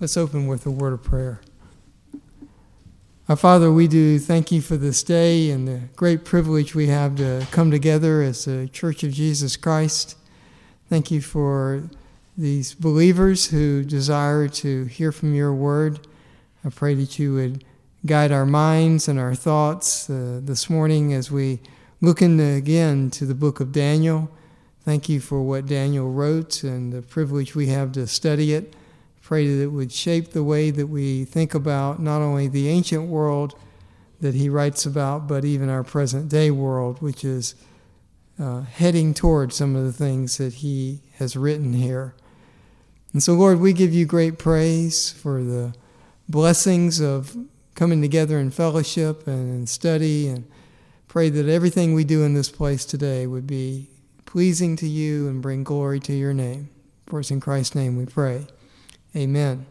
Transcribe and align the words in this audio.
Let's 0.00 0.16
open 0.16 0.46
with 0.46 0.64
a 0.64 0.70
word 0.70 0.94
of 0.94 1.02
prayer. 1.02 1.42
Our 3.28 3.36
Father, 3.36 3.70
we 3.70 3.86
do 3.86 4.18
thank 4.18 4.50
you 4.50 4.62
for 4.62 4.78
this 4.78 5.02
day 5.02 5.50
and 5.50 5.68
the 5.68 5.82
great 5.94 6.24
privilege 6.24 6.74
we 6.74 6.86
have 6.86 7.16
to 7.16 7.46
come 7.50 7.70
together 7.70 8.22
as 8.22 8.46
the 8.46 8.66
Church 8.72 9.04
of 9.04 9.12
Jesus 9.12 9.58
Christ. 9.58 10.16
Thank 10.88 11.10
you 11.10 11.20
for 11.20 11.82
these 12.34 12.72
believers 12.72 13.50
who 13.50 13.84
desire 13.84 14.48
to 14.48 14.86
hear 14.86 15.12
from 15.12 15.34
your 15.34 15.52
word. 15.52 16.08
I 16.64 16.70
pray 16.70 16.94
that 16.94 17.18
you 17.18 17.34
would 17.34 17.62
guide 18.06 18.32
our 18.32 18.46
minds 18.46 19.06
and 19.06 19.18
our 19.18 19.34
thoughts 19.34 20.08
uh, 20.08 20.40
this 20.42 20.70
morning 20.70 21.12
as 21.12 21.30
we 21.30 21.60
look 22.00 22.22
into 22.22 22.42
again 22.42 23.10
to 23.10 23.26
the 23.26 23.34
book 23.34 23.60
of 23.60 23.70
Daniel. 23.70 24.30
Thank 24.82 25.10
you 25.10 25.20
for 25.20 25.42
what 25.42 25.66
Daniel 25.66 26.10
wrote 26.10 26.62
and 26.62 26.90
the 26.90 27.02
privilege 27.02 27.54
we 27.54 27.66
have 27.66 27.92
to 27.92 28.06
study 28.06 28.54
it. 28.54 28.74
Pray 29.30 29.46
that 29.46 29.62
it 29.62 29.68
would 29.68 29.92
shape 29.92 30.30
the 30.30 30.42
way 30.42 30.72
that 30.72 30.88
we 30.88 31.24
think 31.24 31.54
about 31.54 32.02
not 32.02 32.20
only 32.20 32.48
the 32.48 32.66
ancient 32.66 33.06
world 33.06 33.54
that 34.20 34.34
he 34.34 34.48
writes 34.48 34.84
about, 34.84 35.28
but 35.28 35.44
even 35.44 35.68
our 35.68 35.84
present 35.84 36.28
day 36.28 36.50
world, 36.50 37.00
which 37.00 37.24
is 37.24 37.54
uh, 38.40 38.62
heading 38.62 39.14
toward 39.14 39.52
some 39.52 39.76
of 39.76 39.84
the 39.84 39.92
things 39.92 40.36
that 40.38 40.54
he 40.54 41.02
has 41.18 41.36
written 41.36 41.74
here. 41.74 42.16
And 43.12 43.22
so, 43.22 43.34
Lord, 43.34 43.60
we 43.60 43.72
give 43.72 43.94
you 43.94 44.04
great 44.04 44.36
praise 44.36 45.12
for 45.12 45.44
the 45.44 45.74
blessings 46.28 46.98
of 46.98 47.36
coming 47.76 48.02
together 48.02 48.36
in 48.36 48.50
fellowship 48.50 49.28
and 49.28 49.60
in 49.60 49.68
study, 49.68 50.26
and 50.26 50.44
pray 51.06 51.28
that 51.28 51.48
everything 51.48 51.94
we 51.94 52.02
do 52.02 52.24
in 52.24 52.34
this 52.34 52.50
place 52.50 52.84
today 52.84 53.28
would 53.28 53.46
be 53.46 53.90
pleasing 54.26 54.74
to 54.74 54.88
you 54.88 55.28
and 55.28 55.40
bring 55.40 55.62
glory 55.62 56.00
to 56.00 56.12
your 56.12 56.34
name. 56.34 56.68
For 57.06 57.20
it's 57.20 57.30
in 57.30 57.38
Christ's 57.38 57.76
name 57.76 57.96
we 57.96 58.06
pray. 58.06 58.48
Amen. 59.16 59.66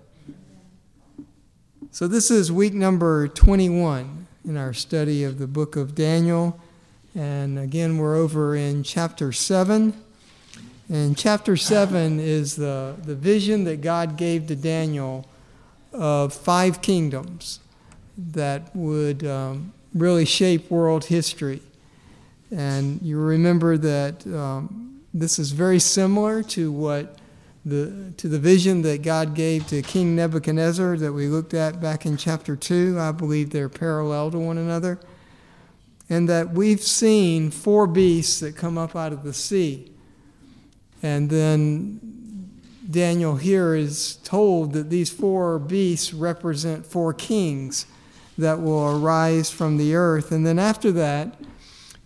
So, 1.92 2.10
this 2.10 2.30
is 2.30 2.52
week 2.52 2.74
number 2.74 3.30
21 3.30 4.28
in 4.44 4.58
our 4.58 4.74
study 4.74 5.24
of 5.24 5.40
the 5.40 5.48
book 5.48 5.78
of 5.78 5.96
Daniel. 5.96 6.60
And 7.16 7.58
again, 7.58 7.98
we're 7.98 8.18
over 8.18 8.54
in 8.54 8.84
chapter 8.84 9.32
7. 9.32 9.94
And 10.90 11.18
chapter 11.18 11.56
7 11.56 12.20
is 12.20 12.58
the, 12.58 12.98
the 13.06 13.16
vision 13.16 13.64
that 13.64 13.80
God 13.80 14.18
gave 14.18 14.48
to 14.48 14.58
Daniel 14.58 15.26
of 15.94 16.34
five 16.34 16.82
kingdoms 16.82 17.62
that 18.18 18.76
would 18.76 19.26
um, 19.26 19.72
really 19.94 20.26
shape 20.26 20.70
world 20.70 21.06
history. 21.06 21.62
And 22.52 23.02
you 23.02 23.18
remember 23.18 23.78
that 23.78 24.28
um, 24.28 25.00
this 25.14 25.40
is 25.40 25.54
very 25.54 25.80
similar 25.80 26.44
to 26.44 26.74
what 26.74 27.19
the, 27.66 28.14
to 28.18 28.28
the 28.28 28.40
vision 28.40 28.82
that 28.84 29.02
God 29.02 29.36
gave 29.36 29.68
to 29.68 29.82
King 29.82 30.16
Nebuchadnezzar 30.16 30.98
that 30.98 31.14
we 31.14 31.28
looked 31.28 31.54
at 31.54 31.82
back 31.82 32.06
in 32.06 32.18
chapter 32.18 32.56
2. 32.56 32.98
I 33.00 33.12
believe 33.12 33.50
they're 33.50 33.70
parallel 33.70 34.32
to 34.32 34.40
one 34.40 34.58
another. 34.58 35.00
And 36.10 36.28
that 36.30 36.52
we've 36.52 36.82
seen 36.82 37.52
four 37.52 37.86
beasts 37.86 38.40
that 38.40 38.56
come 38.56 38.78
up 38.78 38.96
out 38.96 39.14
of 39.14 39.24
the 39.24 39.34
sea. 39.34 39.92
And 41.04 41.30
then 41.30 42.00
Daniel 42.90 43.36
here 43.36 43.76
is 43.76 44.16
told 44.24 44.74
that 44.74 44.90
these 44.90 45.12
four 45.12 45.60
beasts 45.60 46.14
represent 46.14 46.86
four 46.86 47.14
kings 47.14 47.86
that 48.38 48.62
will 48.62 48.98
arise 48.98 49.52
from 49.52 49.78
the 49.78 49.94
earth. 49.94 50.32
And 50.32 50.46
then 50.46 50.58
after 50.58 50.92
that, 50.94 51.40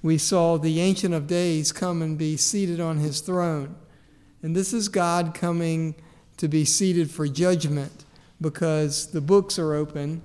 we 0.02 0.18
saw 0.18 0.58
the 0.58 0.82
Ancient 0.82 1.14
of 1.14 1.28
Days 1.28 1.72
come 1.72 2.02
and 2.02 2.18
be 2.18 2.36
seated 2.36 2.82
on 2.82 2.98
his 2.98 3.22
throne. 3.22 3.76
And 4.44 4.56
this 4.56 4.74
is 4.74 4.90
God 4.90 5.34
coming 5.34 5.96
to 6.38 6.48
be 6.48 6.66
seated 6.66 7.10
for 7.10 7.28
judgment 7.28 8.04
because 8.42 9.08
the 9.12 9.22
books 9.22 9.58
are 9.58 9.74
open 9.74 10.22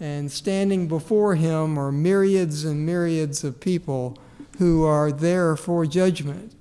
and 0.00 0.32
standing 0.32 0.88
before 0.88 1.36
him 1.36 1.78
are 1.78 1.92
myriads 1.92 2.64
and 2.64 2.84
myriads 2.84 3.44
of 3.44 3.60
people 3.60 4.18
who 4.58 4.84
are 4.84 5.12
there 5.12 5.56
for 5.56 5.86
judgment. 5.86 6.52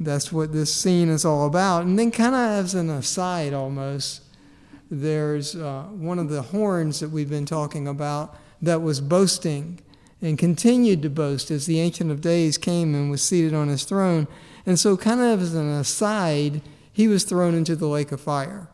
That's 0.00 0.32
what 0.32 0.52
this 0.52 0.74
scene 0.74 1.08
is 1.08 1.24
all 1.24 1.46
about. 1.46 1.84
And 1.84 1.98
then, 1.98 2.10
kind 2.10 2.34
of 2.34 2.40
as 2.40 2.74
an 2.74 2.90
aside 2.90 3.52
almost, 3.52 4.22
there's 4.90 5.54
uh, 5.54 5.84
one 5.84 6.18
of 6.18 6.28
the 6.28 6.42
horns 6.42 7.00
that 7.00 7.10
we've 7.10 7.30
been 7.30 7.46
talking 7.46 7.86
about 7.86 8.36
that 8.62 8.82
was 8.82 9.00
boasting 9.00 9.80
and 10.22 10.38
continued 10.38 11.02
to 11.02 11.10
boast 11.10 11.50
as 11.50 11.66
the 11.66 11.80
Ancient 11.80 12.10
of 12.10 12.20
Days 12.20 12.56
came 12.56 12.94
and 12.94 13.10
was 13.10 13.22
seated 13.22 13.52
on 13.52 13.68
his 13.68 13.84
throne. 13.84 14.26
And 14.66 14.78
so, 14.78 14.96
kind 14.96 15.20
of 15.20 15.42
as 15.42 15.54
an 15.54 15.68
aside, 15.70 16.62
he 16.92 17.08
was 17.08 17.24
thrown 17.24 17.54
into 17.54 17.76
the 17.76 17.88
lake 17.88 18.12
of 18.12 18.20
fire 18.20 18.68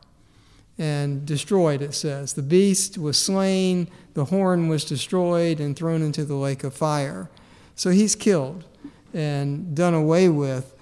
and 0.78 1.27
destroyed, 1.27 1.83
it 1.83 1.95
says. 1.95 2.33
The 2.33 2.43
beast 2.43 2.97
was 2.97 3.19
slain, 3.19 3.89
the 4.15 4.27
horn 4.27 4.69
was 4.69 4.84
destroyed, 4.84 5.61
and 5.61 5.77
thrown 5.77 6.01
into 6.01 6.25
the 6.25 6.37
lake 6.37 6.65
of 6.65 6.75
fire. 6.75 7.28
So 7.75 7.91
he's 7.91 8.15
killed 8.15 8.65
and 9.12 9.75
done 9.75 9.95
away 9.95 10.28
with. 10.28 10.75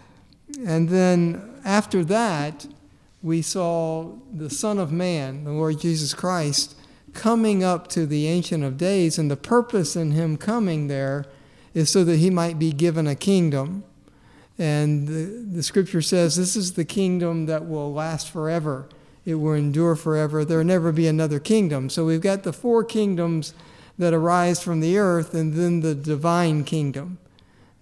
And 0.65 0.89
then 0.89 1.61
after 1.65 2.05
that, 2.05 2.67
we 3.23 3.43
saw 3.43 4.13
the 4.33 4.51
Son 4.51 4.79
of 4.79 4.93
Man, 4.93 5.45
the 5.45 5.51
Lord 5.51 5.81
Jesus 5.81 6.15
Christ, 6.15 6.77
coming 7.13 7.65
up 7.65 7.89
to 7.89 8.07
the 8.07 8.27
Ancient 8.29 8.63
of 8.63 8.77
Days, 8.77 9.19
and 9.19 9.31
the 9.31 9.37
purpose 9.37 9.97
in 9.97 10.13
him 10.13 10.37
coming 10.37 10.87
there 10.87 11.25
is 11.75 11.91
so 11.91 12.05
that 12.05 12.17
he 12.17 12.31
might 12.31 12.59
be 12.59 12.73
given 12.73 13.07
a 13.07 13.15
kingdom. 13.15 13.85
And 14.59 15.07
the, 15.07 15.57
the 15.57 15.63
scripture 15.63 16.03
says 16.03 16.37
this 16.37 16.57
is 16.57 16.73
the 16.73 16.85
kingdom 16.85 17.47
that 17.47 17.67
will 17.67 17.93
last 17.93 18.31
forever. 18.31 18.89
It 19.25 19.37
will 19.37 19.53
endure 19.53 19.95
forever. 19.95 20.45
There 20.45 20.59
will 20.59 20.65
never 20.65 20.91
be 20.91 21.07
another 21.07 21.39
kingdom. 21.39 21.91
So 21.91 22.05
we've 22.05 22.21
got 22.21 22.43
the 22.43 22.53
four 22.53 22.83
kingdoms 22.83 23.55
that 23.99 24.15
arise 24.15 24.63
from 24.63 24.81
the 24.81 24.97
earth, 24.97 25.35
and 25.35 25.55
then 25.55 25.81
the 25.81 25.95
divine 25.95 26.65
kingdom 26.65 27.19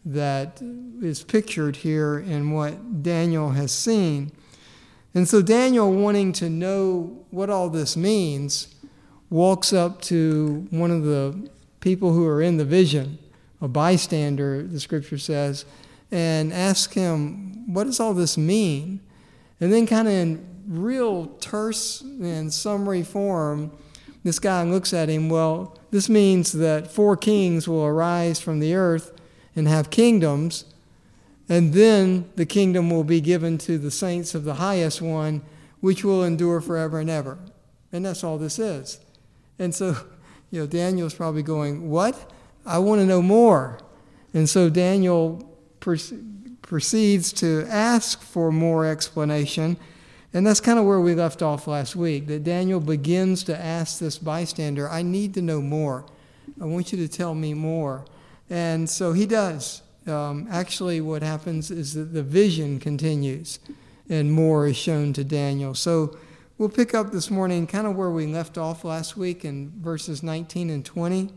that 0.05 0.63
is 1.03 1.23
pictured 1.23 1.77
here 1.77 2.19
in 2.19 2.53
what 2.53 3.03
Daniel 3.03 3.51
has 3.51 3.71
seen. 3.71 4.33
And 5.15 5.29
so 5.29 5.43
Daniel, 5.43 5.93
wanting 5.93 6.33
to 6.35 6.49
know 6.49 7.25
what 7.31 7.51
all 7.51 7.69
this 7.69 7.97
means, 7.97 8.75
walks 9.31 9.73
up 9.73 10.01
to 10.03 10.67
one 10.71 10.91
of 10.91 11.05
the 11.05 11.49
people 11.81 12.13
who 12.13 12.27
are 12.27 12.41
in 12.41 12.57
the 12.57 12.65
vision, 12.65 13.19
a 13.61 13.69
bystander, 13.69 14.63
the 14.63 14.81
scripture 14.81 15.19
says, 15.19 15.65
and 16.11 16.53
ask 16.53 16.93
him, 16.95 17.73
What 17.73 17.85
does 17.85 18.01
all 18.01 18.15
this 18.15 18.39
mean? 18.39 19.01
And 19.61 19.73
then, 19.73 19.87
kind 19.87 20.09
of 20.09 20.15
in 20.15 20.47
real 20.67 21.27
terse 21.41 22.01
and 22.01 22.53
summary 22.53 23.03
form, 23.03 23.71
this 24.25 24.39
guy 24.39 24.63
looks 24.65 24.93
at 24.93 25.09
him, 25.09 25.29
Well, 25.29 25.79
this 25.91 26.09
means 26.09 26.53
that 26.53 26.91
four 26.91 27.17
kings 27.17 27.69
will 27.69 27.85
arise 27.85 28.41
from 28.41 28.61
the 28.61 28.75
earth 28.75 29.13
and 29.55 29.67
have 29.69 29.91
kingdoms, 29.91 30.65
and 31.49 31.73
then 31.73 32.29
the 32.35 32.47
kingdom 32.47 32.91
will 32.91 33.05
be 33.05 33.21
given 33.21 33.57
to 33.59 33.79
the 33.79 33.91
saints 33.91 34.35
of 34.35 34.45
the 34.45 34.55
highest 34.55 35.01
one, 35.01 35.43
which 35.81 36.05
will 36.05 36.25
endure 36.25 36.61
forever 36.61 36.99
and 36.99 37.09
ever. 37.09 37.39
And 37.93 38.05
that's 38.05 38.25
all 38.25 38.37
this 38.37 38.59
is. 38.59 38.99
And 39.59 39.75
so, 39.75 39.97
you 40.51 40.61
know, 40.61 40.67
Daniel's 40.67 41.15
probably 41.15 41.43
going, 41.43 41.89
What? 41.89 42.33
I 42.65 42.79
want 42.79 43.01
to 43.01 43.07
know 43.07 43.23
more. 43.23 43.79
And 44.35 44.49
so 44.49 44.69
Daniel 44.69 45.46
proceeds 46.63 47.33
to 47.35 47.67
ask 47.69 48.21
for 48.21 48.51
more 48.51 48.87
explanation. 48.87 49.77
And 50.35 50.47
that's 50.47 50.61
kind 50.61 50.79
of 50.79 50.85
where 50.85 51.01
we 51.01 51.15
left 51.15 51.43
off 51.43 51.67
last 51.67 51.97
week 51.97 52.27
that 52.27 52.45
Daniel 52.45 52.81
begins 52.81 53.45
to 53.45 53.59
ask 53.59 53.99
this 53.99 54.19
bystander, 54.19 54.89
I 54.89 55.03
need 55.03 55.33
to 55.35 55.43
know 55.43 55.63
more. 55.63 56.05
I 56.61 56.65
want 56.65 56.93
you 56.93 56.99
to 56.99 57.09
tell 57.09 57.35
me 57.35 57.55
more. 57.55 58.05
And 58.51 58.89
so 58.89 59.13
he 59.13 59.27
does. 59.27 59.83
Um, 60.07 60.47
actually, 60.51 61.01
what 61.01 61.23
happens 61.23 61.71
is 61.71 61.95
that 61.95 62.13
the 62.13 62.23
vision 62.23 62.79
continues 62.79 63.59
and 64.09 64.33
more 64.33 64.67
is 64.67 64.77
shown 64.77 65.13
to 65.15 65.25
Daniel. 65.25 65.75
So 65.75 66.17
we'll 66.59 66.69
pick 66.69 66.95
up 66.95 67.13
this 67.13 67.31
morning 67.31 67.67
kind 67.67 67.87
of 67.87 67.97
where 67.97 68.11
we 68.11 68.27
left 68.27 68.57
off 68.57 68.85
last 68.85 69.17
week 69.17 69.45
in 69.45 69.73
verses 69.81 70.23
19 70.23 70.71
and 70.71 70.85
20, 70.85 71.31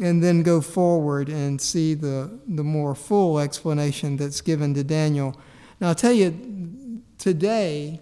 and 0.00 0.22
then 0.22 0.42
go 0.42 0.60
forward 0.60 1.28
and 1.28 1.60
see 1.60 1.94
the, 1.94 2.38
the 2.48 2.64
more 2.64 2.94
full 2.94 3.38
explanation 3.38 4.16
that's 4.16 4.40
given 4.40 4.72
to 4.74 4.84
Daniel. 4.84 5.38
Now, 5.80 5.88
I'll 5.88 5.94
tell 5.94 6.12
you, 6.12 7.02
today 7.18 8.00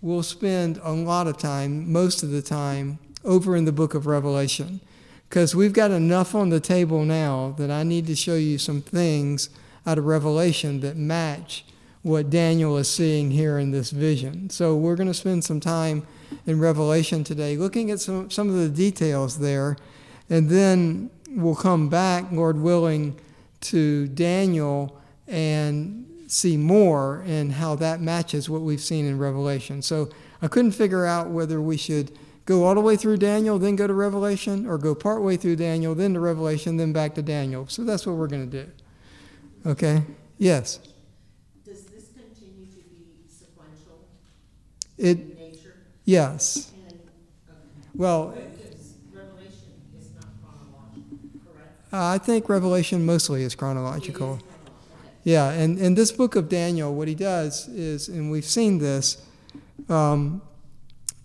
we'll 0.00 0.22
spend 0.22 0.78
a 0.82 0.92
lot 0.92 1.26
of 1.26 1.38
time, 1.38 1.90
most 1.90 2.22
of 2.22 2.30
the 2.30 2.42
time, 2.42 2.98
over 3.24 3.56
in 3.56 3.64
the 3.64 3.72
book 3.72 3.94
of 3.94 4.06
Revelation 4.06 4.80
because 5.32 5.56
we've 5.56 5.72
got 5.72 5.90
enough 5.90 6.34
on 6.34 6.50
the 6.50 6.60
table 6.60 7.06
now 7.06 7.54
that 7.56 7.70
I 7.70 7.84
need 7.84 8.06
to 8.08 8.14
show 8.14 8.34
you 8.34 8.58
some 8.58 8.82
things 8.82 9.48
out 9.86 9.96
of 9.96 10.04
Revelation 10.04 10.80
that 10.80 10.98
match 10.98 11.64
what 12.02 12.28
Daniel 12.28 12.76
is 12.76 12.90
seeing 12.90 13.30
here 13.30 13.58
in 13.58 13.70
this 13.70 13.92
vision. 13.92 14.50
So 14.50 14.76
we're 14.76 14.94
going 14.94 15.08
to 15.08 15.14
spend 15.14 15.42
some 15.42 15.58
time 15.58 16.06
in 16.46 16.60
Revelation 16.60 17.24
today 17.24 17.56
looking 17.56 17.90
at 17.90 17.98
some, 17.98 18.30
some 18.30 18.50
of 18.50 18.56
the 18.56 18.68
details 18.68 19.38
there, 19.38 19.78
and 20.28 20.50
then 20.50 21.10
we'll 21.34 21.54
come 21.54 21.88
back, 21.88 22.30
Lord 22.32 22.60
willing, 22.60 23.18
to 23.62 24.08
Daniel 24.08 25.00
and 25.26 26.06
see 26.26 26.56
more 26.56 27.22
and 27.26 27.52
how 27.52 27.74
that 27.76 28.00
matches 28.00 28.48
what 28.48 28.62
we've 28.62 28.80
seen 28.80 29.06
in 29.06 29.18
Revelation. 29.18 29.82
So 29.82 30.08
I 30.40 30.48
couldn't 30.48 30.72
figure 30.72 31.04
out 31.06 31.30
whether 31.30 31.60
we 31.60 31.76
should 31.76 32.10
go 32.44 32.64
all 32.64 32.74
the 32.74 32.80
way 32.80 32.96
through 32.96 33.18
Daniel, 33.18 33.58
then 33.58 33.76
go 33.76 33.86
to 33.86 33.94
Revelation, 33.94 34.66
or 34.66 34.78
go 34.78 34.94
part 34.94 35.22
way 35.22 35.36
through 35.36 35.56
Daniel, 35.56 35.94
then 35.94 36.14
to 36.14 36.20
Revelation, 36.20 36.76
then 36.76 36.92
back 36.92 37.14
to 37.14 37.22
Daniel. 37.22 37.66
So 37.68 37.84
that's 37.84 38.04
what 38.06 38.16
we're 38.16 38.26
going 38.26 38.50
to 38.50 38.64
do. 38.64 38.70
Okay? 39.64 40.02
Yes. 40.38 40.80
Does 41.64 41.84
this 41.84 42.06
continue 42.08 42.66
to 42.66 42.78
be 42.90 43.06
sequential 43.28 44.08
It 44.98 45.38
nature? 45.38 45.76
yes. 46.04 46.72
And, 46.88 46.94
okay, 46.94 47.08
Well, 47.94 48.30
because 48.30 48.94
Revelation 49.14 49.70
is 49.96 50.10
not 50.16 50.26
chronological, 50.42 51.18
correct? 51.92 52.22
I 52.22 52.24
think 52.24 52.48
Revelation 52.48 53.06
mostly 53.06 53.42
is 53.42 53.54
chronological. 53.54 54.08
is 54.08 54.16
chronological, 54.16 54.34
okay. 54.34 54.52
Yeah, 55.24 55.50
and 55.50 55.78
in 55.78 55.94
this 55.94 56.10
book 56.10 56.34
of 56.34 56.48
Daniel, 56.48 56.94
what 56.94 57.06
he 57.06 57.14
does 57.14 57.68
is, 57.68 58.08
and 58.08 58.30
we've 58.30 58.44
seen 58.44 58.78
this, 58.78 59.24
um, 59.88 60.42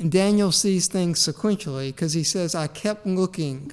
Daniel 0.10 0.52
sees 0.52 0.88
things 0.88 1.20
sequentially 1.20 1.88
because 1.88 2.14
he 2.14 2.24
says, 2.24 2.54
I 2.54 2.68
kept 2.68 3.08
looking, 3.08 3.72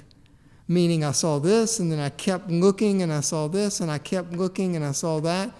meaning 0.67 1.03
I 1.03 1.11
saw 1.11 1.37
this, 1.37 1.79
and 1.79 1.91
then 1.91 1.99
I 1.99 2.09
kept 2.09 2.49
looking, 2.49 3.03
and 3.03 3.13
I 3.13 3.19
saw 3.19 3.47
this, 3.47 3.79
and 3.79 3.91
I 3.91 3.99
kept 3.99 4.31
looking, 4.33 4.75
and 4.75 4.83
I 4.83 4.93
saw 4.93 5.19
that. 5.21 5.51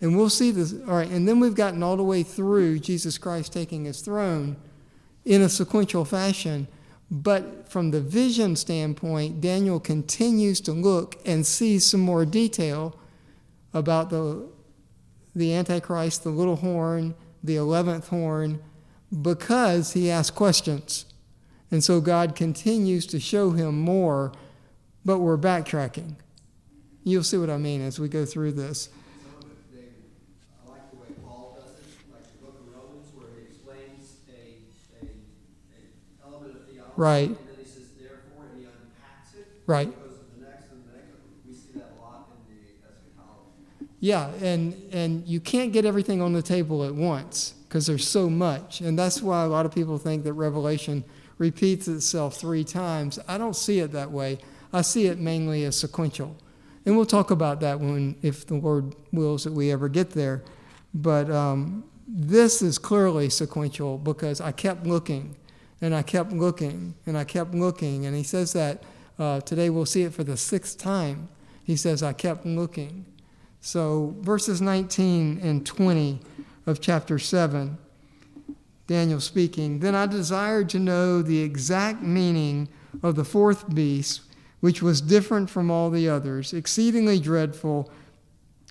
And 0.00 0.16
we'll 0.16 0.30
see 0.30 0.50
this. 0.50 0.74
All 0.88 0.94
right, 0.94 1.10
and 1.10 1.28
then 1.28 1.38
we've 1.40 1.54
gotten 1.54 1.82
all 1.82 1.96
the 1.96 2.02
way 2.02 2.22
through 2.22 2.78
Jesus 2.78 3.18
Christ 3.18 3.52
taking 3.52 3.84
his 3.84 4.00
throne 4.00 4.56
in 5.26 5.42
a 5.42 5.50
sequential 5.50 6.06
fashion. 6.06 6.66
But 7.10 7.68
from 7.68 7.90
the 7.90 8.00
vision 8.00 8.56
standpoint, 8.56 9.40
Daniel 9.40 9.78
continues 9.78 10.60
to 10.62 10.72
look 10.72 11.16
and 11.24 11.46
see 11.46 11.78
some 11.78 12.00
more 12.00 12.24
detail 12.24 12.96
about 13.72 14.10
the, 14.10 14.48
the 15.34 15.54
Antichrist, 15.54 16.24
the 16.24 16.30
little 16.30 16.56
horn, 16.56 17.14
the 17.42 17.56
11th 17.56 18.08
horn, 18.08 18.60
because 19.22 19.92
he 19.92 20.10
asks 20.10 20.34
questions. 20.34 21.04
And 21.70 21.82
so 21.82 22.00
God 22.00 22.36
continues 22.36 23.06
to 23.06 23.20
show 23.20 23.50
him 23.50 23.78
more, 23.80 24.32
but 25.04 25.18
we're 25.18 25.38
backtracking. 25.38 26.16
You'll 27.02 27.22
see 27.22 27.36
what 27.36 27.50
I 27.50 27.58
mean 27.58 27.82
as 27.82 27.98
we 27.98 28.08
go 28.08 28.24
through 28.24 28.52
this. 28.52 28.88
Some 29.22 29.42
of 29.42 29.50
it, 29.50 29.72
David, 29.74 29.92
I 30.64 30.70
like 30.70 30.90
the 30.90 30.96
way 30.96 31.08
Paul 31.22 31.58
does 31.60 31.74
it, 31.74 31.84
like 32.12 32.22
the 32.22 32.46
book 32.46 32.56
of 32.60 32.72
Romans, 32.72 33.12
where 33.14 33.26
he 33.36 33.42
explains 33.42 34.16
a, 34.30 35.04
a, 35.04 35.08
a 35.08 36.26
element 36.26 36.56
of 36.56 36.66
theology. 36.66 36.83
Right. 36.96 37.28
And 37.28 37.36
then 37.36 37.56
he 37.58 37.64
says, 37.64 37.90
therefore, 37.98 38.44
and 38.50 38.60
he 38.60 38.66
unpacks 38.66 39.34
it. 39.34 39.46
Right. 39.66 39.88
He 39.88 39.92
goes 39.92 40.18
to 40.18 40.40
the 40.40 40.46
next 40.46 40.70
and 40.70 40.84
the 40.84 40.96
next. 40.96 41.10
We 41.46 41.54
see 41.54 41.78
that 41.78 41.92
a 41.98 42.02
lot 42.02 42.28
in 42.48 42.54
the 42.54 42.60
eschatology. 42.86 43.90
Yeah, 44.00 44.28
and, 44.40 44.74
and 44.92 45.26
you 45.26 45.40
can't 45.40 45.72
get 45.72 45.84
everything 45.84 46.20
on 46.22 46.32
the 46.32 46.42
table 46.42 46.84
at 46.84 46.94
once 46.94 47.54
because 47.68 47.86
there's 47.86 48.06
so 48.06 48.30
much. 48.30 48.80
And 48.80 48.98
that's 48.98 49.20
why 49.20 49.42
a 49.42 49.48
lot 49.48 49.66
of 49.66 49.74
people 49.74 49.98
think 49.98 50.24
that 50.24 50.32
Revelation 50.34 51.04
repeats 51.38 51.88
itself 51.88 52.36
three 52.36 52.64
times. 52.64 53.18
I 53.26 53.38
don't 53.38 53.56
see 53.56 53.80
it 53.80 53.92
that 53.92 54.10
way. 54.10 54.38
I 54.72 54.82
see 54.82 55.06
it 55.06 55.18
mainly 55.18 55.64
as 55.64 55.76
sequential. 55.76 56.36
And 56.86 56.96
we'll 56.96 57.06
talk 57.06 57.30
about 57.30 57.60
that 57.60 57.80
when, 57.80 58.16
if 58.22 58.46
the 58.46 58.54
Lord 58.54 58.94
wills 59.12 59.44
that 59.44 59.52
we 59.52 59.72
ever 59.72 59.88
get 59.88 60.10
there. 60.10 60.42
But 60.92 61.30
um, 61.30 61.84
this 62.06 62.62
is 62.62 62.78
clearly 62.78 63.30
sequential 63.30 63.98
because 63.98 64.40
I 64.40 64.52
kept 64.52 64.86
looking 64.86 65.34
and 65.84 65.94
I 65.94 66.00
kept 66.00 66.32
looking 66.32 66.94
and 67.04 67.16
I 67.18 67.24
kept 67.24 67.54
looking. 67.54 68.06
And 68.06 68.16
he 68.16 68.22
says 68.22 68.54
that 68.54 68.82
uh, 69.18 69.40
today 69.40 69.68
we'll 69.68 69.84
see 69.84 70.02
it 70.02 70.14
for 70.14 70.24
the 70.24 70.36
sixth 70.36 70.78
time. 70.78 71.28
He 71.62 71.76
says, 71.76 72.02
I 72.02 72.14
kept 72.14 72.46
looking. 72.46 73.04
So, 73.60 74.14
verses 74.20 74.62
19 74.62 75.40
and 75.42 75.64
20 75.64 76.20
of 76.66 76.80
chapter 76.80 77.18
7, 77.18 77.76
Daniel 78.86 79.20
speaking, 79.20 79.80
Then 79.80 79.94
I 79.94 80.06
desired 80.06 80.70
to 80.70 80.78
know 80.78 81.20
the 81.20 81.42
exact 81.42 82.02
meaning 82.02 82.68
of 83.02 83.14
the 83.14 83.24
fourth 83.24 83.74
beast, 83.74 84.22
which 84.60 84.82
was 84.82 85.02
different 85.02 85.50
from 85.50 85.70
all 85.70 85.90
the 85.90 86.08
others, 86.08 86.54
exceedingly 86.54 87.20
dreadful, 87.20 87.90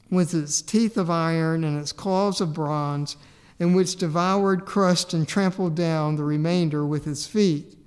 with 0.10 0.34
its 0.34 0.64
teeth 0.64 0.98
of 0.98 1.12
iron 1.12 1.64
and 1.64 1.80
its 1.80 1.92
claws 1.92 2.42
of 2.42 2.54
bronze, 2.54 3.18
and 3.60 3.76
which 3.76 3.96
devoured, 3.96 4.66
crushed, 4.66 5.14
and 5.14 5.28
trampled 5.28 5.76
down 5.76 6.16
the 6.16 6.24
remainder 6.24 6.86
with 6.86 7.08
its 7.08 7.28
feet. 7.28 7.78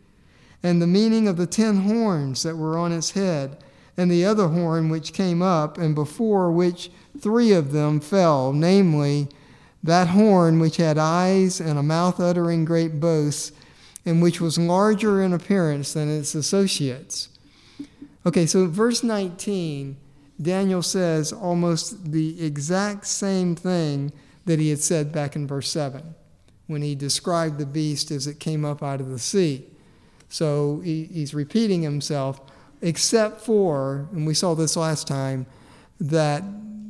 And 0.62 0.80
the 0.80 0.86
meaning 0.86 1.28
of 1.28 1.36
the 1.36 1.46
ten 1.46 1.82
horns 1.82 2.42
that 2.42 2.56
were 2.56 2.78
on 2.78 2.92
its 2.92 3.12
head, 3.12 3.58
and 3.96 4.10
the 4.10 4.24
other 4.24 4.48
horn 4.48 4.88
which 4.88 5.12
came 5.12 5.42
up, 5.42 5.78
and 5.78 5.94
before 5.94 6.50
which 6.50 6.90
three 7.18 7.52
of 7.52 7.72
them 7.72 8.00
fell, 8.00 8.52
namely, 8.52 9.28
that 9.82 10.08
horn 10.08 10.58
which 10.58 10.76
had 10.76 10.98
eyes 10.98 11.60
and 11.60 11.78
a 11.78 11.82
mouth 11.82 12.20
uttering 12.20 12.64
great 12.64 13.00
boasts, 13.00 13.52
and 14.04 14.22
which 14.22 14.40
was 14.40 14.58
larger 14.58 15.22
in 15.22 15.32
appearance 15.32 15.92
than 15.92 16.08
its 16.08 16.34
associates. 16.34 17.28
Okay, 18.24 18.46
so 18.46 18.66
verse 18.66 19.02
19, 19.02 19.96
Daniel 20.40 20.82
says 20.82 21.32
almost 21.32 22.12
the 22.12 22.44
exact 22.44 23.06
same 23.06 23.54
thing 23.54 24.12
that 24.46 24.58
he 24.58 24.70
had 24.70 24.80
said 24.80 25.12
back 25.12 25.36
in 25.36 25.46
verse 25.46 25.68
7 25.68 26.14
when 26.66 26.82
he 26.82 26.94
described 26.94 27.58
the 27.58 27.66
beast 27.66 28.10
as 28.10 28.26
it 28.26 28.40
came 28.40 28.64
up 28.64 28.82
out 28.82 29.00
of 29.00 29.08
the 29.08 29.18
sea. 29.18 29.64
So 30.28 30.80
he, 30.80 31.04
he's 31.04 31.34
repeating 31.34 31.82
himself, 31.82 32.40
except 32.82 33.40
for, 33.40 34.08
and 34.12 34.26
we 34.26 34.34
saw 34.34 34.54
this 34.54 34.76
last 34.76 35.06
time, 35.06 35.46
that 36.00 36.42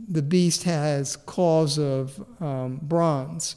the 0.08 0.22
beast 0.22 0.62
has 0.64 1.16
claws 1.16 1.78
of 1.78 2.24
um, 2.40 2.78
bronze. 2.82 3.56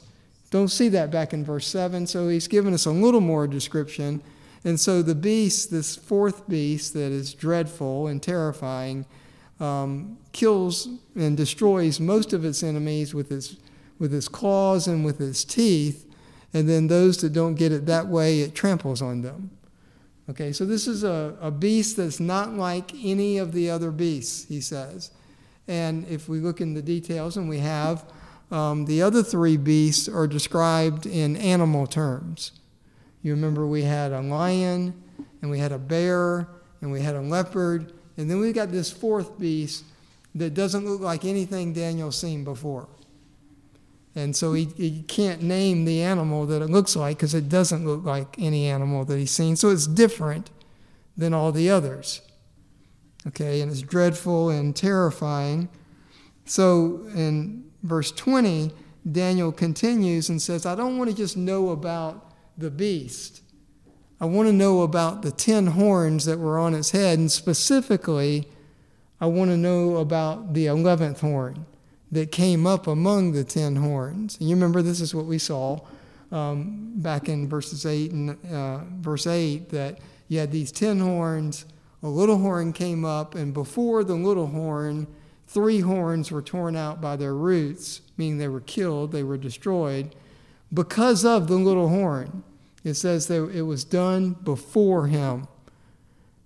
Don't 0.50 0.68
see 0.68 0.88
that 0.88 1.10
back 1.10 1.32
in 1.32 1.44
verse 1.44 1.66
7, 1.66 2.06
so 2.06 2.28
he's 2.28 2.48
given 2.48 2.74
us 2.74 2.84
a 2.84 2.90
little 2.90 3.20
more 3.20 3.46
description. 3.46 4.20
And 4.64 4.78
so 4.78 5.00
the 5.00 5.14
beast, 5.14 5.70
this 5.70 5.96
fourth 5.96 6.48
beast 6.48 6.92
that 6.94 7.12
is 7.12 7.32
dreadful 7.32 8.08
and 8.08 8.22
terrifying, 8.22 9.06
um, 9.60 10.18
kills 10.32 10.88
and 11.14 11.36
destroys 11.36 12.00
most 12.00 12.32
of 12.32 12.44
its 12.44 12.62
enemies 12.62 13.14
with 13.14 13.30
its, 13.30 13.56
with 14.00 14.12
its 14.12 14.26
claws 14.26 14.88
and 14.88 15.04
with 15.04 15.20
its 15.20 15.44
teeth. 15.44 16.12
And 16.52 16.68
then 16.68 16.88
those 16.88 17.18
that 17.18 17.32
don't 17.32 17.54
get 17.54 17.70
it 17.70 17.86
that 17.86 18.08
way, 18.08 18.40
it 18.40 18.56
tramples 18.56 19.00
on 19.00 19.22
them. 19.22 19.50
Okay, 20.28 20.52
so 20.52 20.64
this 20.64 20.88
is 20.88 21.04
a, 21.04 21.36
a 21.40 21.50
beast 21.50 21.96
that's 21.96 22.18
not 22.18 22.54
like 22.54 22.92
any 23.04 23.38
of 23.38 23.52
the 23.52 23.70
other 23.70 23.92
beasts, 23.92 24.46
he 24.46 24.60
says. 24.60 25.12
And 25.68 26.06
if 26.08 26.28
we 26.28 26.40
look 26.40 26.60
in 26.60 26.74
the 26.74 26.82
details, 26.82 27.36
and 27.36 27.48
we 27.48 27.58
have, 27.58 28.04
um, 28.50 28.86
the 28.86 29.02
other 29.02 29.22
three 29.22 29.56
beasts 29.56 30.08
are 30.08 30.26
described 30.26 31.06
in 31.06 31.36
animal 31.36 31.86
terms. 31.86 32.52
You 33.22 33.32
remember 33.32 33.66
we 33.66 33.82
had 33.82 34.12
a 34.12 34.20
lion, 34.20 35.00
and 35.42 35.50
we 35.50 35.58
had 35.58 35.72
a 35.72 35.78
bear, 35.78 36.48
and 36.80 36.90
we 36.90 37.00
had 37.00 37.14
a 37.14 37.20
leopard, 37.20 37.92
and 38.16 38.30
then 38.30 38.38
we 38.40 38.52
got 38.52 38.70
this 38.70 38.90
fourth 38.90 39.38
beast 39.38 39.84
that 40.34 40.54
doesn't 40.54 40.86
look 40.86 41.00
like 41.00 41.24
anything 41.24 41.72
Daniel's 41.72 42.18
seen 42.18 42.44
before. 42.44 42.88
And 44.14 44.34
so 44.34 44.52
he, 44.54 44.64
he 44.76 45.02
can't 45.02 45.42
name 45.42 45.84
the 45.84 46.02
animal 46.02 46.44
that 46.46 46.62
it 46.62 46.70
looks 46.70 46.96
like 46.96 47.18
because 47.18 47.34
it 47.34 47.48
doesn't 47.48 47.86
look 47.86 48.04
like 48.04 48.36
any 48.38 48.66
animal 48.66 49.04
that 49.04 49.18
he's 49.18 49.30
seen. 49.30 49.56
So 49.56 49.70
it's 49.70 49.86
different 49.86 50.50
than 51.16 51.32
all 51.32 51.52
the 51.52 51.70
others. 51.70 52.22
Okay, 53.28 53.60
and 53.60 53.70
it's 53.70 53.82
dreadful 53.82 54.48
and 54.48 54.74
terrifying. 54.74 55.68
So 56.44 57.06
in 57.14 57.70
verse 57.82 58.10
20, 58.12 58.72
Daniel 59.10 59.52
continues 59.52 60.28
and 60.28 60.40
says, 60.40 60.66
I 60.66 60.74
don't 60.74 60.98
want 60.98 61.10
to 61.10 61.16
just 61.16 61.36
know 61.36 61.68
about 61.70 62.34
the 62.58 62.70
beast. 62.70 63.42
I 64.20 64.26
want 64.26 64.48
to 64.48 64.52
know 64.52 64.82
about 64.82 65.22
the 65.22 65.30
ten 65.30 65.68
horns 65.68 66.24
that 66.26 66.38
were 66.38 66.58
on 66.58 66.74
its 66.74 66.90
head, 66.90 67.18
and 67.18 67.30
specifically, 67.30 68.48
I 69.20 69.26
want 69.26 69.50
to 69.50 69.56
know 69.56 69.96
about 69.96 70.52
the 70.52 70.66
eleventh 70.66 71.20
horn 71.20 71.64
that 72.12 72.32
came 72.32 72.66
up 72.66 72.86
among 72.86 73.32
the 73.32 73.44
ten 73.44 73.76
horns. 73.76 74.36
And 74.38 74.48
you 74.48 74.54
remember 74.54 74.82
this 74.82 75.00
is 75.00 75.14
what 75.14 75.26
we 75.26 75.38
saw 75.38 75.78
um, 76.32 76.92
back 76.96 77.28
in 77.28 77.48
verses 77.48 77.86
eight 77.86 78.10
and 78.12 78.36
uh, 78.52 78.80
verse 79.00 79.26
eight 79.26 79.68
that 79.70 79.98
you 80.28 80.38
had 80.38 80.50
these 80.50 80.72
ten 80.72 80.98
horns. 80.98 81.66
A 82.02 82.08
little 82.08 82.38
horn 82.38 82.72
came 82.72 83.04
up, 83.04 83.34
and 83.34 83.52
before 83.52 84.04
the 84.04 84.14
little 84.14 84.46
horn, 84.46 85.06
three 85.46 85.80
horns 85.80 86.30
were 86.30 86.40
torn 86.40 86.74
out 86.74 87.00
by 87.00 87.16
their 87.16 87.34
roots, 87.34 88.00
meaning 88.16 88.38
they 88.38 88.48
were 88.48 88.60
killed, 88.60 89.12
they 89.12 89.22
were 89.22 89.36
destroyed, 89.36 90.14
because 90.72 91.24
of 91.24 91.46
the 91.46 91.56
little 91.56 91.88
horn. 91.88 92.42
It 92.84 92.94
says 92.94 93.26
that 93.26 93.50
it 93.50 93.62
was 93.62 93.84
done 93.84 94.32
before 94.42 95.08
him. 95.08 95.46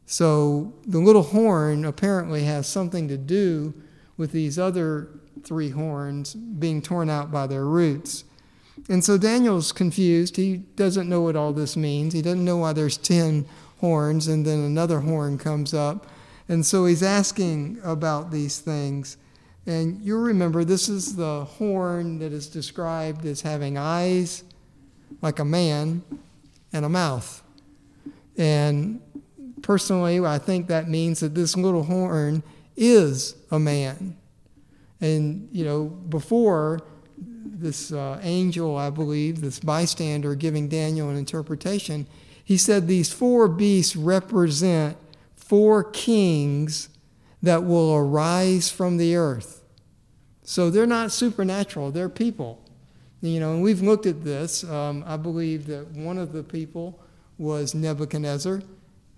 So 0.07 0.75
the 0.85 0.99
little 0.99 1.23
horn 1.23 1.85
apparently 1.85 2.43
has 2.43 2.67
something 2.67 3.07
to 3.07 3.17
do 3.17 3.73
with 4.17 4.33
these 4.33 4.59
other 4.59 5.09
three 5.43 5.71
horns 5.71 6.35
being 6.35 6.81
torn 6.81 7.11
out 7.11 7.31
by 7.31 7.47
their 7.47 7.65
roots. 7.65 8.25
And 8.89 9.05
so 9.05 9.17
Daniel's 9.17 9.73
confused. 9.73 10.37
He 10.37 10.59
doesn't 10.77 11.09
know 11.09 11.23
what 11.23 11.37
all 11.37 11.53
this 11.53 11.77
means. 11.77 12.13
He 12.13 12.23
doesn't 12.23 12.45
know 12.45 12.59
why 12.59 12.73
there's 12.73 12.97
10 12.97 13.47
horns 13.81 14.29
and 14.29 14.45
then 14.47 14.61
another 14.61 15.01
horn 15.01 15.39
comes 15.39 15.75
up. 15.75 16.07
And 16.49 16.65
so 16.65 16.87
he's 16.87 17.03
asking 17.03 17.81
about 17.83 18.31
these 18.31 18.59
things. 18.59 19.17
And 19.67 20.03
you'll 20.03 20.21
remember 20.21 20.65
this 20.65 20.89
is 20.89 21.17
the 21.17 21.45
horn 21.45 22.19
that 22.19 22.33
is 22.33 22.49
described 22.49 23.25
as 23.25 23.41
having 23.41 23.79
eyes, 23.79 24.45
like 25.23 25.39
a 25.39 25.45
man 25.45 26.03
and 26.73 26.85
a 26.85 26.89
mouth. 26.89 27.43
And 28.37 29.01
personally, 29.63 30.21
I 30.21 30.39
think 30.39 30.67
that 30.67 30.89
means 30.89 31.21
that 31.21 31.35
this 31.35 31.57
little 31.57 31.85
horn 31.85 32.43
is 32.77 33.37
a 33.51 33.59
man. 33.59 34.17
And, 35.01 35.49
you 35.53 35.65
know, 35.65 35.85
before 35.85 36.81
this 37.17 37.93
uh, 37.93 38.21
angel, 38.23 38.77
I 38.77 38.91
believe, 38.91 39.41
this 39.41 39.61
bystander 39.61 40.35
giving 40.35 40.69
Daniel 40.69 41.09
an 41.11 41.17
interpretation, 41.17 42.07
he 42.45 42.57
said 42.57 42.87
these 42.87 43.13
four 43.13 43.49
beasts 43.49 43.97
represent 43.97 44.97
four 45.35 45.85
kings 45.85 46.89
that 47.43 47.65
will 47.65 47.95
arise 47.95 48.71
from 48.71 48.97
the 48.97 49.17
earth. 49.17 49.63
So 50.43 50.71
they're 50.71 50.87
not 50.87 51.13
supernatural, 51.13 51.91
they're 51.91 52.09
people. 52.09 52.61
You 53.21 53.41
know, 53.41 53.55
and 53.55 53.63
we've 53.63 53.81
looked 53.81 54.05
at 54.05 54.23
this. 54.23 54.65
Um, 54.65 55.03
I 55.07 55.17
believe 55.17 55.67
that 55.67 55.91
one 55.93 56.19
of 56.19 56.33
the 56.33 56.43
people 56.43 57.01
was 57.39 57.75
Nebuchadnezzar, 57.75 58.61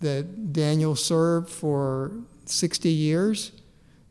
that 0.00 0.52
Daniel 0.52 0.94
served 0.94 1.50
for 1.50 2.12
60 2.44 2.88
years, 2.88 3.52